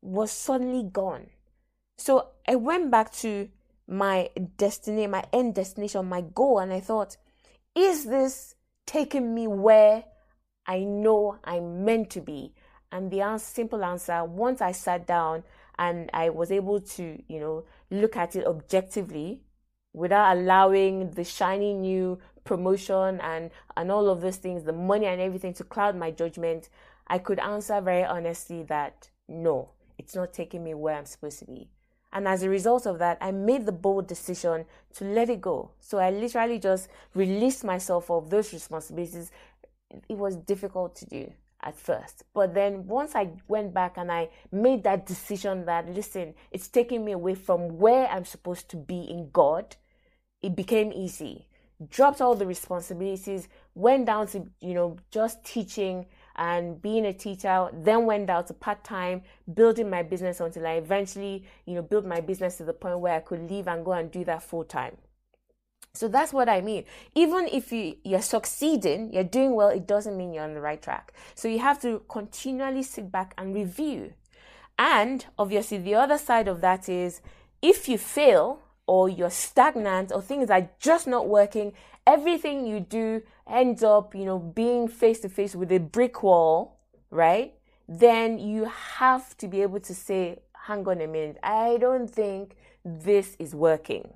was 0.03 0.31
suddenly 0.31 0.89
gone. 0.91 1.27
So 1.99 2.29
I 2.49 2.57
went 2.57 2.91
back 2.91 3.13
to 3.15 3.49
my 3.87 4.31
destiny, 4.57 5.07
my 5.07 5.25
end 5.33 5.55
destination, 5.55 6.09
my 6.09 6.23
goal, 6.23 6.59
and 6.61 6.73
I 6.73 6.81
thought, 6.81 7.17
is 7.75 8.07
this 8.07 8.55
taking 8.87 9.35
me 9.35 9.47
where 9.47 10.05
I 10.67 10.81
know 10.81 11.39
I'm 11.45 11.85
meant 11.85 12.11
to 12.11 12.21
be? 12.21 12.55
And 12.93 13.11
the 13.11 13.21
answer, 13.21 13.47
simple 13.47 13.85
answer, 13.85 14.25
once 14.25 14.61
I 14.61 14.73
sat 14.73 15.07
down 15.07 15.45
and 15.81 16.11
I 16.13 16.29
was 16.29 16.53
able 16.53 16.79
to, 16.79 17.23
you 17.27 17.41
know, 17.41 17.65
look 17.91 18.15
at 18.15 18.37
it 18.37 18.47
objectively 18.47 19.41
without 19.95 20.37
allowing 20.37 21.11
the 21.13 21.25
shiny 21.25 21.73
new 21.73 22.19
promotion 22.45 23.19
and 23.21 23.51
and 23.77 23.91
all 23.91 24.09
of 24.09 24.21
those 24.21 24.37
things 24.37 24.65
the 24.65 24.73
money 24.73 25.07
and 25.07 25.21
everything 25.21 25.53
to 25.53 25.65
cloud 25.65 25.97
my 25.97 26.11
judgment 26.11 26.69
i 27.09 27.19
could 27.19 27.39
answer 27.39 27.81
very 27.81 28.05
honestly 28.05 28.63
that 28.63 29.11
no 29.29 29.69
it's 29.99 30.15
not 30.15 30.33
taking 30.33 30.63
me 30.63 30.73
where 30.73 30.95
i'm 30.95 31.05
supposed 31.05 31.39
to 31.41 31.45
be. 31.45 31.69
And 32.13 32.27
as 32.27 32.43
a 32.43 32.49
result 32.49 32.87
of 32.87 32.99
that 32.99 33.19
i 33.21 33.31
made 33.31 33.67
the 33.67 33.73
bold 33.73 34.07
decision 34.07 34.65
to 34.95 35.05
let 35.05 35.29
it 35.29 35.41
go. 35.41 35.71
So 35.81 35.99
i 35.99 36.11
literally 36.11 36.59
just 36.59 36.89
released 37.15 37.65
myself 37.65 38.11
of 38.11 38.31
those 38.31 38.53
responsibilities. 38.53 39.31
It 40.09 40.17
was 40.17 40.37
difficult 40.37 40.95
to 40.97 41.07
do 41.07 41.33
at 41.63 41.77
first. 41.77 42.25
But 42.35 42.55
then 42.55 42.87
once 42.87 43.15
I 43.15 43.31
went 43.49 43.75
back 43.75 43.97
and 43.97 44.11
I 44.11 44.31
made 44.51 44.85
that 44.85 45.07
decision 45.07 45.67
that, 45.67 45.89
listen, 45.89 46.35
it's 46.51 46.69
taking 46.69 47.05
me 47.05 47.13
away 47.13 47.35
from 47.35 47.79
where 47.79 48.07
I'm 48.09 48.25
supposed 48.25 48.69
to 48.71 48.77
be 48.77 49.01
in 49.01 49.31
God, 49.33 49.77
it 50.43 50.57
became 50.57 50.93
easy. 50.93 51.47
Dropped 51.89 52.21
all 52.21 52.35
the 52.35 52.47
responsibilities, 52.47 53.49
went 53.75 54.07
down 54.07 54.27
to, 54.29 54.47
you 54.61 54.75
know, 54.75 54.97
just 55.11 55.45
teaching 55.45 56.07
and 56.37 56.81
being 56.81 57.07
a 57.07 57.13
teacher, 57.13 57.69
then 57.73 58.07
went 58.07 58.27
down 58.27 58.45
to 58.47 58.55
part 58.55 58.85
time, 58.85 59.23
building 59.53 59.89
my 59.89 60.03
business 60.03 60.41
until 60.41 60.67
I 60.67 60.73
eventually, 60.73 61.45
you 61.67 61.75
know, 61.75 61.83
built 61.83 62.05
my 62.05 62.21
business 62.21 62.57
to 62.59 62.65
the 62.65 62.73
point 62.73 63.01
where 63.01 63.15
I 63.15 63.21
could 63.21 63.51
leave 63.51 63.67
and 63.67 63.85
go 63.85 63.93
and 63.93 64.11
do 64.11 64.25
that 64.25 64.43
full 64.43 64.65
time. 64.65 64.97
So 65.95 66.07
that's 66.07 66.33
what 66.33 66.49
I 66.49 66.61
mean. 66.61 66.85
Even 67.17 67.49
if 67.49 67.73
you, 67.73 67.97
you're 68.05 68.23
succeeding, 68.23 69.13
you're 69.13 69.25
doing 69.25 69.55
well, 69.55 69.69
it 69.69 69.89
doesn't 69.89 70.17
mean 70.17 70.33
you're 70.33 70.45
on 70.45 70.55
the 70.55 70.61
right 70.61 70.81
track. 70.81 71.13
So 71.35 71.49
you 71.49 71.59
have 71.59 71.81
to 71.83 72.03
continually 72.09 72.85
sit 72.85 73.11
back 73.11 73.35
and 73.37 73.55
review. 73.55 74.13
And 74.79 75.27
obviously, 75.39 75.79
the 75.79 75.97
other 75.97 76.17
side 76.17 76.47
of 76.47 76.61
that 76.61 76.89
is 76.89 77.21
if 77.61 77.89
you 77.89 77.99
fail 77.99 78.61
or 78.87 79.09
you're 79.09 79.31
stagnant 79.31 80.13
or 80.13 80.23
things 80.23 80.49
are 80.49 80.71
just 80.79 81.09
not 81.09 81.29
working, 81.29 81.73
everything 82.07 82.67
you 82.67 82.81
do 82.81 83.23
ends 83.49 83.83
up, 83.83 84.15
you 84.15 84.25
know, 84.25 84.39
being 84.39 84.87
face 84.87 85.21
to 85.21 85.29
face 85.29 85.57
with 85.57 85.73
a 85.73 85.79
brick 85.79 86.23
wall, 86.23 86.79
right? 87.11 87.55
Then 87.89 88.39
you 88.39 88.71
have 88.97 89.37
to 89.39 89.49
be 89.49 89.63
able 89.63 89.81
to 89.81 89.95
say, 89.95 90.39
hang 90.55 90.87
on 90.87 91.01
a 91.01 91.09
minute, 91.09 91.39
I 91.43 91.79
don't 91.79 92.09
think 92.09 92.57
this 92.85 93.37
is 93.41 93.55
working 93.55 94.15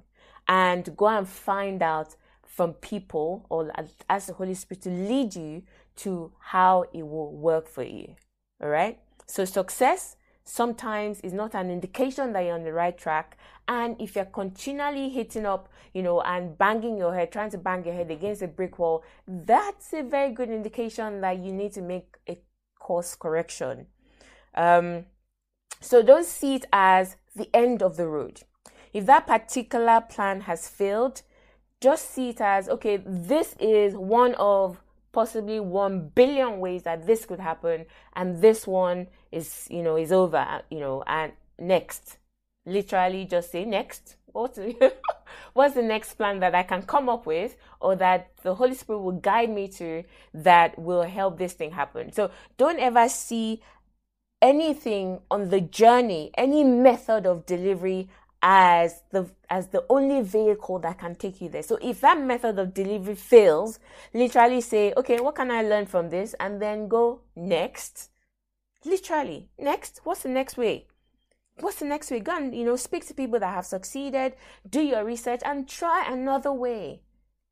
and 0.49 0.97
go 0.97 1.07
and 1.07 1.29
find 1.29 1.83
out 1.83 2.17
from 2.47 2.73
people 2.75 3.47
or 3.49 3.73
ask 4.09 4.29
the 4.29 4.35
Holy 4.35 4.55
Spirit 4.55 4.83
to 4.83 4.91
lead 4.91 5.35
you 5.35 5.63
to 5.97 6.33
how 6.39 6.85
it 6.93 7.03
will 7.03 7.33
work 7.33 7.69
for 7.69 7.83
you. 7.83 8.15
All 8.63 8.69
right. 8.69 8.99
So 9.27 9.45
success 9.45 10.17
sometimes 10.45 11.21
is 11.21 11.33
not 11.33 11.55
an 11.55 11.71
indication 11.71 12.33
that 12.33 12.41
you're 12.41 12.55
on 12.55 12.63
the 12.63 12.73
right 12.73 12.97
track. 12.97 13.37
And 13.67 14.01
if 14.01 14.15
you're 14.15 14.27
continually 14.27 15.09
hitting 15.09 15.47
up, 15.47 15.69
you 15.95 16.03
know, 16.03 16.21
and 16.21 16.57
banging 16.57 16.99
your 16.99 17.15
head, 17.15 17.33
trying 17.33 17.51
to 17.51 17.59
bang 17.59 17.85
your 17.85 17.95
head 17.95 18.11
against 18.11 18.43
a 18.43 18.49
brick 18.49 18.79
wall, 18.79 19.03
that's 19.27 19.93
a 19.95 20.03
very 20.03 20.33
good 20.33 20.51
indication 20.51 21.23
that 21.23 21.39
you 21.39 21.53
need 21.53 21.73
to 21.73 21.83
make 21.83 22.17
a 22.29 22.39
course 22.79 23.15
correction. 23.15 23.87
Um, 24.55 25.07
so 25.81 26.03
don't 26.03 26.27
see 26.27 26.57
it 26.57 26.67
as 26.73 27.17
the 27.35 27.49
end 27.55 27.83
of 27.83 27.97
the 27.97 28.07
road. 28.07 28.43
If 28.95 29.07
that 29.07 29.27
particular 29.27 30.01
plan 30.01 30.43
has 30.43 30.69
failed, 30.69 31.23
just 31.81 32.13
see 32.13 32.31
it 32.31 32.41
as 32.41 32.69
okay, 32.69 33.03
this 33.05 33.57
is 33.59 33.95
one 33.95 34.35
of 34.37 34.81
possibly 35.13 35.61
1 35.61 36.13
billion 36.15 36.59
ways 36.59 36.85
that 36.85 37.07
this 37.07 37.27
could 37.27 37.41
happen 37.41 37.87
and 38.15 38.41
this 38.41 38.67
one 38.67 39.07
is 39.31 39.69
you 39.71 39.83
know 39.83 39.97
is 39.97 40.11
over 40.11 40.63
you 40.71 40.81
know 40.81 41.03
and 41.07 41.33
next. 41.59 42.19
Literally 42.67 43.27
just 43.27 43.51
say 43.51 43.65
next. 43.65 44.17
What's, 44.27 44.59
what's 45.53 45.75
the 45.75 45.83
next 45.83 46.15
plan 46.15 46.41
that 46.41 46.57
i 46.57 46.65
can 46.65 46.83
come 46.83 47.09
up 47.09 47.25
with 47.27 47.55
or 47.81 47.95
that 47.97 48.33
the 48.43 48.55
holy 48.55 48.75
spirit 48.75 48.99
will 48.99 49.13
guide 49.13 49.51
me 49.51 49.69
to 49.69 50.03
that 50.33 50.77
will 50.79 51.03
help 51.03 51.39
this 51.39 51.53
thing 51.53 51.73
happen? 51.73 52.13
So 52.13 52.31
don't 52.57 52.79
ever 52.79 53.09
see 53.09 53.61
anything 54.43 55.21
on 55.31 55.49
the 55.49 55.61
journey 55.61 56.31
any 56.37 56.65
method 56.65 57.25
of 57.25 57.47
delivery 57.47 58.09
as 58.47 59.03
the 59.11 59.27
as 59.49 59.69
the 59.69 59.83
only 59.89 60.21
vehicle 60.21 60.79
that 60.79 60.99
can 60.99 61.15
take 61.15 61.41
you 61.41 61.49
there. 61.49 61.63
So 61.63 61.79
if 61.81 62.03
that 62.03 62.21
method 62.21 62.59
of 62.59 62.75
delivery 62.75 63.15
fails, 63.15 63.81
literally 64.13 64.61
say, 64.61 64.93
okay, 64.99 65.19
what 65.19 65.35
can 65.35 65.51
I 65.51 65.63
learn 65.63 65.87
from 65.87 66.11
this? 66.11 66.35
And 66.39 66.61
then 66.61 66.87
go 66.87 67.23
next. 67.35 68.11
Literally, 68.85 69.49
next. 69.59 70.03
What's 70.05 70.25
the 70.25 70.29
next 70.29 70.59
way? 70.59 70.87
What's 71.61 71.79
the 71.79 71.87
next 71.87 72.11
way? 72.11 72.21
Go 72.21 72.37
and 72.37 72.55
you 72.55 72.65
know 72.65 72.77
speak 72.77 73.07
to 73.07 73.15
people 73.15 73.41
that 73.41 73.55
have 73.55 73.65
succeeded, 73.65 74.35
do 74.69 74.83
your 74.83 75.05
research, 75.07 75.41
and 75.43 75.67
try 75.67 76.05
another 76.07 76.53
way 76.53 77.01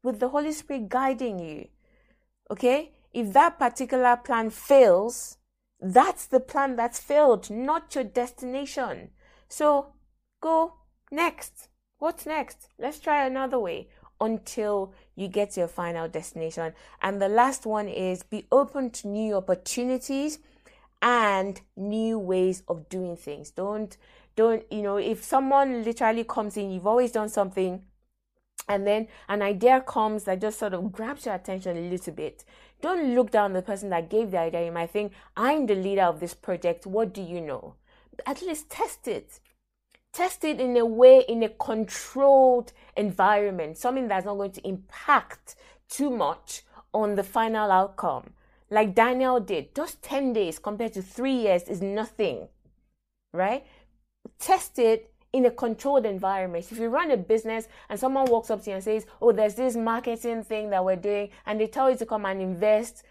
with 0.03 0.21
the 0.21 0.29
Holy 0.29 0.53
Spirit 0.53 0.91
guiding 0.91 1.39
you. 1.39 1.69
Okay? 2.51 2.93
If 3.15 3.33
that 3.33 3.59
particular 3.59 4.17
plan 4.17 4.51
fails, 4.51 5.39
that's 5.81 6.27
the 6.27 6.41
plan 6.41 6.77
that's 6.77 7.01
failed, 7.01 7.49
not 7.49 7.95
your 7.95 8.05
destination. 8.05 9.11
So 9.49 9.95
go 10.41 10.75
Next. 11.13 11.69
What's 11.99 12.25
next? 12.25 12.69
Let's 12.79 12.99
try 12.99 13.27
another 13.27 13.59
way 13.59 13.89
until 14.19 14.95
you 15.15 15.29
get 15.29 15.51
to 15.53 15.61
your 15.61 15.69
final 15.69 16.09
destination. 16.09 16.73
And 17.03 17.21
the 17.21 17.29
last 17.29 17.67
one 17.67 17.87
is 17.87 18.23
be 18.23 18.47
open 18.51 18.89
to 18.93 19.09
new 19.09 19.35
opportunities 19.35 20.39
and 21.03 21.61
new 21.77 22.19
ways 22.19 22.63
of 22.67 22.89
doing 22.89 23.17
things. 23.17 23.51
Don't 23.51 23.95
don't 24.37 24.65
you 24.73 24.81
know 24.81 24.97
if 24.97 25.23
someone 25.23 25.85
literally 25.85 26.25
comes 26.25 26.57
in, 26.57 26.71
you've 26.71 26.87
always 26.87 27.13
done 27.13 27.29
something 27.29 27.83
and 28.67 28.87
then 28.87 29.07
an 29.29 29.43
idea 29.43 29.83
comes 29.83 30.25
that 30.25 30.41
just 30.41 30.59
sort 30.59 30.73
of 30.73 30.91
grabs 30.93 31.27
your 31.27 31.35
attention 31.35 31.77
a 31.77 31.91
little 31.91 32.15
bit. 32.15 32.43
Don't 32.81 33.15
look 33.15 33.31
down 33.31 33.53
the 33.53 33.61
person 33.61 33.91
that 33.91 34.09
gave 34.09 34.31
the 34.31 34.39
idea. 34.39 34.65
You 34.65 34.73
might 34.73 34.91
think, 34.91 35.13
I'm 35.37 35.67
the 35.67 35.75
leader 35.75 36.05
of 36.05 36.21
this 36.21 36.33
project. 36.33 36.87
What 36.87 37.13
do 37.13 37.21
you 37.21 37.41
know? 37.43 37.75
At 38.25 38.41
least 38.41 38.71
test 38.71 39.09
it 39.09 39.41
test 40.13 40.45
it 40.45 40.61
in 40.61 40.77
a 40.77 40.85
way 40.85 41.25
in 41.29 41.43
a 41.43 41.49
controlled 41.49 42.73
environment 42.97 43.77
something 43.77 44.09
that's 44.09 44.27
not 44.27 44.37
going 44.37 44.53
to 44.53 44.67
impact 44.67 45.55
too 45.89 46.11
much 46.11 46.63
on 46.93 47.15
the 47.15 47.23
final 47.23 47.71
outcome 47.71 48.31
like 48.71 48.95
daniel 48.95 49.41
did 49.41 49.75
just 49.75 50.03
10 50.03 50.33
days 50.33 50.59
compared 50.59 50.93
to 50.93 51.03
three 51.03 51.35
years 51.35 51.63
is 51.65 51.81
nothing 51.81 52.49
right 53.33 53.65
test 54.39 54.79
it 54.79 55.13
in 55.33 55.47
a 55.47 55.51
controlled 55.51 56.05
environment. 56.05 56.71
If 56.71 56.79
you 56.79 56.89
run 56.89 57.11
a 57.11 57.17
business 57.17 57.67
and 57.89 57.99
someone 57.99 58.27
walks 58.27 58.51
up 58.51 58.63
to 58.65 58.71
you 58.71 58.77
and 58.77 58.85
says, 58.85 59.07
Oh, 59.21 59.33
there's 59.33 59.55
this 59.55 59.77
marketing 59.77 60.45
thing 60.45 60.71
that 60.71 60.85
we're 60.85 60.97
doing, 60.97 61.31
and 61.47 61.61
they 61.61 61.67
tell 61.67 61.91
you 61.91 61.97
to 61.97 62.07
come 62.07 62.27
and 62.27 62.41
invest 62.41 63.05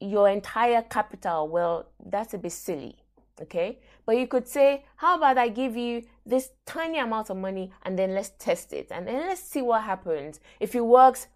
your 0.00 0.28
entire 0.28 0.82
capital, 0.82 1.48
well, 1.48 1.90
that's 2.04 2.32
a 2.32 2.38
bit 2.38 2.52
silly. 2.52 2.96
Okay. 3.42 3.78
But 4.04 4.16
you 4.18 4.26
could 4.26 4.46
say, 4.46 4.84
How 4.96 5.16
about 5.16 5.38
I 5.38 5.48
give 5.48 5.76
you 5.76 6.02
this 6.26 6.50
tiny 6.66 6.98
amount 6.98 7.30
of 7.30 7.36
money 7.36 7.72
and 7.82 7.98
then 7.98 8.14
let's 8.14 8.32
test 8.38 8.72
it 8.72 8.88
and 8.90 9.06
then 9.06 9.26
let's 9.26 9.42
see 9.42 9.62
what 9.62 9.82
happens. 9.82 10.40
If 10.58 10.74
it 10.74 10.84
works, 10.84 11.28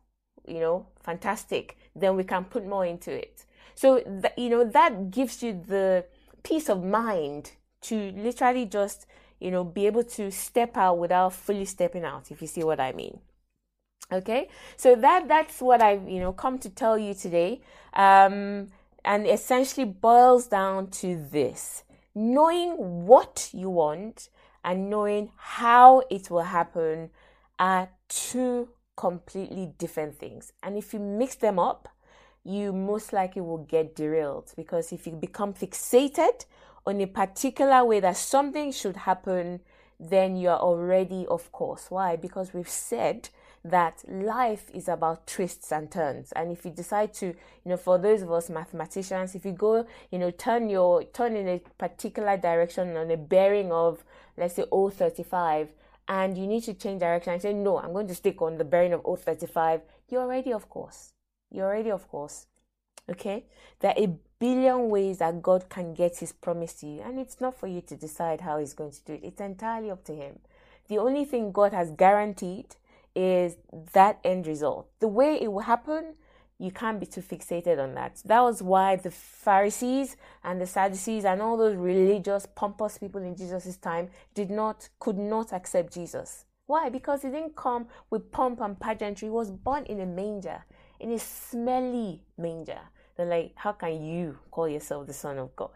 you 0.46 0.60
know, 0.60 0.86
fantastic. 1.02 1.76
Then 1.96 2.16
we 2.16 2.24
can 2.24 2.44
put 2.44 2.66
more 2.66 2.84
into 2.84 3.12
it. 3.12 3.44
So, 3.74 4.00
th- 4.00 4.34
you 4.36 4.50
know, 4.50 4.64
that 4.64 5.10
gives 5.10 5.42
you 5.42 5.60
the 5.66 6.04
peace 6.42 6.68
of 6.68 6.84
mind 6.84 7.52
to 7.82 8.12
literally 8.12 8.66
just, 8.66 9.06
you 9.40 9.50
know, 9.50 9.64
be 9.64 9.86
able 9.86 10.04
to 10.04 10.30
step 10.30 10.76
out 10.76 10.98
without 10.98 11.32
fully 11.32 11.64
stepping 11.64 12.04
out, 12.04 12.30
if 12.30 12.40
you 12.40 12.48
see 12.48 12.62
what 12.62 12.80
I 12.80 12.92
mean. 12.92 13.18
Okay, 14.12 14.48
so 14.76 14.94
that 14.96 15.28
that's 15.28 15.60
what 15.60 15.80
I've 15.80 16.08
you 16.08 16.20
know 16.20 16.32
come 16.32 16.58
to 16.58 16.68
tell 16.68 16.98
you 16.98 17.14
today, 17.14 17.62
um, 17.94 18.68
and 19.04 19.26
essentially 19.26 19.86
boils 19.86 20.46
down 20.46 20.88
to 21.02 21.16
this: 21.30 21.83
knowing 22.14 23.06
what 23.06 23.50
you 23.52 23.70
want 23.70 24.28
and 24.64 24.88
knowing 24.88 25.30
how 25.36 26.02
it 26.10 26.30
will 26.30 26.42
happen 26.42 27.10
are 27.58 27.88
two 28.08 28.68
completely 28.96 29.72
different 29.78 30.18
things. 30.18 30.52
And 30.62 30.76
if 30.76 30.92
you 30.92 31.00
mix 31.00 31.34
them 31.36 31.58
up, 31.58 31.88
you 32.44 32.72
most 32.72 33.12
likely 33.12 33.42
will 33.42 33.64
get 33.64 33.96
derailed 33.96 34.52
because 34.56 34.92
if 34.92 35.06
you 35.06 35.14
become 35.14 35.54
fixated 35.54 36.44
on 36.86 37.00
a 37.00 37.06
particular 37.06 37.84
way 37.84 38.00
that 38.00 38.16
something 38.16 38.70
should 38.70 38.96
happen, 38.96 39.60
then 39.98 40.36
you're 40.36 40.52
already 40.58 41.26
of 41.26 41.50
course. 41.52 41.86
Why? 41.88 42.16
Because 42.16 42.52
we've 42.52 42.68
said 42.68 43.30
that 43.64 44.04
life 44.08 44.70
is 44.74 44.88
about 44.88 45.26
twists 45.26 45.72
and 45.72 45.90
turns. 45.90 46.32
And 46.32 46.52
if 46.52 46.64
you 46.64 46.70
decide 46.70 47.14
to, 47.14 47.26
you 47.26 47.34
know, 47.64 47.76
for 47.76 47.98
those 47.98 48.22
of 48.22 48.30
us 48.30 48.50
mathematicians, 48.50 49.34
if 49.34 49.44
you 49.44 49.52
go, 49.52 49.86
you 50.10 50.18
know, 50.18 50.30
turn 50.30 50.68
your 50.68 51.04
turn 51.04 51.36
in 51.36 51.48
a 51.48 51.60
particular 51.78 52.36
direction 52.36 52.96
on 52.96 53.10
a 53.10 53.16
bearing 53.16 53.72
of 53.72 54.04
let's 54.36 54.56
say 54.56 54.64
035 54.70 55.72
and 56.08 56.36
you 56.36 56.46
need 56.46 56.62
to 56.64 56.74
change 56.74 57.00
direction 57.00 57.32
and 57.32 57.40
say 57.40 57.54
no 57.54 57.78
i'm 57.78 57.92
going 57.94 58.06
to 58.06 58.14
stick 58.14 58.42
on 58.42 58.58
the 58.58 58.64
bearing 58.64 58.92
of 58.92 59.02
035 59.04 59.80
you're 60.10 60.20
already 60.20 60.52
of 60.52 60.68
course 60.68 61.12
you're 61.50 61.64
already 61.64 61.90
of 61.90 62.06
course 62.08 62.46
okay? 63.10 63.44
There 63.80 63.90
are 63.90 64.02
a 64.02 64.14
billion 64.38 64.88
ways 64.88 65.18
that 65.18 65.42
god 65.42 65.68
can 65.68 65.94
get 65.94 66.18
his 66.18 66.32
promise 66.32 66.74
to 66.74 66.86
you 66.86 67.00
and 67.00 67.18
it's 67.18 67.40
not 67.40 67.58
for 67.58 67.66
you 67.66 67.80
to 67.82 67.96
decide 67.96 68.40
how 68.40 68.58
he's 68.58 68.74
going 68.74 68.90
to 68.90 69.04
do 69.04 69.12
it. 69.14 69.20
It's 69.22 69.40
entirely 69.40 69.90
up 69.90 70.04
to 70.04 70.14
him. 70.14 70.38
The 70.88 70.98
only 70.98 71.24
thing 71.24 71.52
god 71.52 71.72
has 71.72 71.90
guaranteed 71.92 72.76
is 73.14 73.56
that 73.92 74.18
end 74.24 74.46
result 74.46 74.88
the 75.00 75.08
way 75.08 75.38
it 75.40 75.52
will 75.52 75.60
happen 75.60 76.14
you 76.58 76.70
can't 76.70 77.00
be 77.00 77.06
too 77.06 77.20
fixated 77.20 77.82
on 77.82 77.94
that. 77.94 78.22
That 78.24 78.40
was 78.40 78.62
why 78.62 78.96
the 78.96 79.10
Pharisees 79.10 80.16
and 80.44 80.60
the 80.60 80.66
Sadducees 80.66 81.24
and 81.24 81.42
all 81.42 81.56
those 81.56 81.76
religious, 81.76 82.46
pompous 82.46 82.96
people 82.96 83.22
in 83.22 83.36
Jesus' 83.36 83.76
time 83.76 84.08
did 84.34 84.50
not, 84.50 84.88
could 85.00 85.18
not 85.18 85.52
accept 85.52 85.92
Jesus. 85.92 86.44
Why? 86.66 86.88
Because 86.88 87.22
he 87.22 87.28
didn't 87.28 87.56
come 87.56 87.88
with 88.08 88.30
pomp 88.30 88.60
and 88.60 88.78
pageantry. 88.78 89.26
He 89.26 89.32
was 89.32 89.50
born 89.50 89.84
in 89.84 90.00
a 90.00 90.06
manger, 90.06 90.64
in 91.00 91.10
a 91.10 91.18
smelly 91.18 92.22
manger. 92.38 92.80
they're 93.16 93.26
like, 93.26 93.52
how 93.56 93.72
can 93.72 94.02
you 94.02 94.38
call 94.50 94.68
yourself 94.68 95.06
the 95.06 95.12
son 95.12 95.38
of 95.38 95.54
God? 95.56 95.70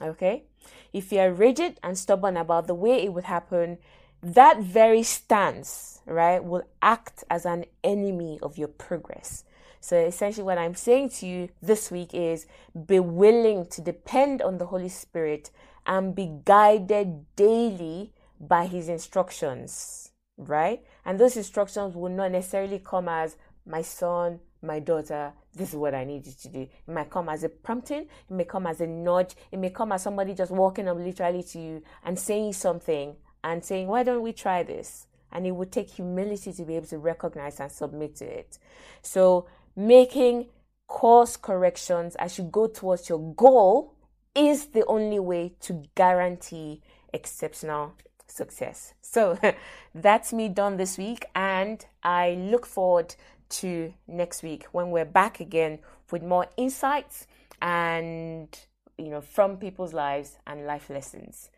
Okay? 0.00 0.44
If 0.92 1.12
you 1.12 1.18
are 1.18 1.32
rigid 1.32 1.78
and 1.82 1.98
stubborn 1.98 2.36
about 2.36 2.68
the 2.68 2.74
way 2.74 3.04
it 3.04 3.12
would 3.12 3.24
happen, 3.24 3.78
that 4.22 4.60
very 4.60 5.02
stance, 5.02 6.00
right, 6.06 6.42
will 6.42 6.64
act 6.82 7.24
as 7.30 7.46
an 7.46 7.64
enemy 7.84 8.38
of 8.42 8.58
your 8.58 8.68
progress. 8.68 9.44
So 9.80 9.96
essentially, 9.96 10.44
what 10.44 10.58
I'm 10.58 10.74
saying 10.74 11.10
to 11.10 11.26
you 11.26 11.48
this 11.62 11.90
week 11.90 12.12
is 12.12 12.46
be 12.86 12.98
willing 12.98 13.66
to 13.66 13.80
depend 13.80 14.42
on 14.42 14.58
the 14.58 14.66
Holy 14.66 14.88
Spirit 14.88 15.50
and 15.86 16.14
be 16.14 16.40
guided 16.44 17.24
daily 17.36 18.12
by 18.40 18.66
His 18.66 18.88
instructions, 18.88 20.10
right? 20.36 20.82
And 21.04 21.18
those 21.18 21.36
instructions 21.36 21.94
will 21.94 22.10
not 22.10 22.32
necessarily 22.32 22.80
come 22.80 23.08
as 23.08 23.36
my 23.64 23.82
son, 23.82 24.40
my 24.62 24.80
daughter, 24.80 25.32
this 25.54 25.70
is 25.70 25.76
what 25.76 25.94
I 25.94 26.04
need 26.04 26.26
you 26.26 26.32
to 26.42 26.48
do. 26.48 26.60
It 26.62 26.88
might 26.88 27.10
come 27.10 27.28
as 27.28 27.44
a 27.44 27.48
prompting, 27.48 28.02
it 28.02 28.30
may 28.30 28.44
come 28.44 28.66
as 28.66 28.80
a 28.80 28.86
nudge, 28.86 29.34
it 29.52 29.58
may 29.58 29.70
come 29.70 29.92
as 29.92 30.02
somebody 30.02 30.34
just 30.34 30.50
walking 30.50 30.88
up 30.88 30.96
literally 30.96 31.42
to 31.44 31.58
you 31.58 31.82
and 32.04 32.18
saying 32.18 32.54
something 32.54 33.16
and 33.44 33.64
saying, 33.64 33.88
Why 33.88 34.02
don't 34.02 34.22
we 34.22 34.32
try 34.32 34.62
this? 34.62 35.06
And 35.30 35.46
it 35.46 35.52
would 35.52 35.70
take 35.72 35.90
humility 35.90 36.52
to 36.52 36.64
be 36.64 36.76
able 36.76 36.86
to 36.86 36.98
recognize 36.98 37.60
and 37.60 37.70
submit 37.70 38.16
to 38.16 38.24
it. 38.24 38.58
So, 39.02 39.46
making 39.76 40.46
course 40.86 41.36
corrections 41.36 42.16
as 42.16 42.38
you 42.38 42.44
go 42.44 42.66
towards 42.66 43.08
your 43.08 43.34
goal 43.34 43.94
is 44.34 44.66
the 44.66 44.86
only 44.86 45.18
way 45.18 45.54
to 45.60 45.84
guarantee 45.94 46.80
exceptional 47.12 47.94
success. 48.26 48.94
So, 49.02 49.38
that's 49.94 50.32
me 50.32 50.48
done 50.48 50.76
this 50.76 50.96
week, 50.96 51.26
and 51.34 51.84
I 52.02 52.32
look 52.34 52.64
forward 52.66 53.14
to 53.50 53.92
next 54.06 54.42
week 54.42 54.66
when 54.72 54.90
we're 54.90 55.04
back 55.04 55.40
again 55.40 55.78
with 56.10 56.22
more 56.22 56.46
insights 56.56 57.26
and 57.60 58.48
you 58.96 59.08
know 59.08 59.20
from 59.20 59.56
people's 59.56 59.94
lives 59.94 60.38
and 60.46 60.66
life 60.66 60.90
lessons. 60.90 61.50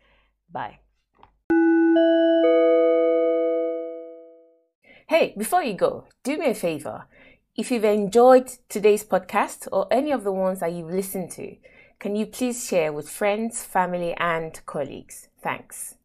Bye. 0.51 0.79
Hey, 5.07 5.33
before 5.37 5.61
you 5.61 5.73
go, 5.73 6.05
do 6.23 6.37
me 6.37 6.47
a 6.47 6.55
favor. 6.55 7.05
If 7.55 7.69
you've 7.69 7.83
enjoyed 7.83 8.49
today's 8.69 9.03
podcast 9.03 9.67
or 9.71 9.87
any 9.91 10.11
of 10.11 10.23
the 10.23 10.31
ones 10.31 10.61
that 10.61 10.71
you've 10.71 10.89
listened 10.89 11.31
to, 11.31 11.57
can 11.99 12.15
you 12.15 12.25
please 12.25 12.65
share 12.65 12.93
with 12.93 13.09
friends, 13.09 13.63
family, 13.63 14.15
and 14.17 14.59
colleagues? 14.65 15.27
Thanks. 15.43 15.95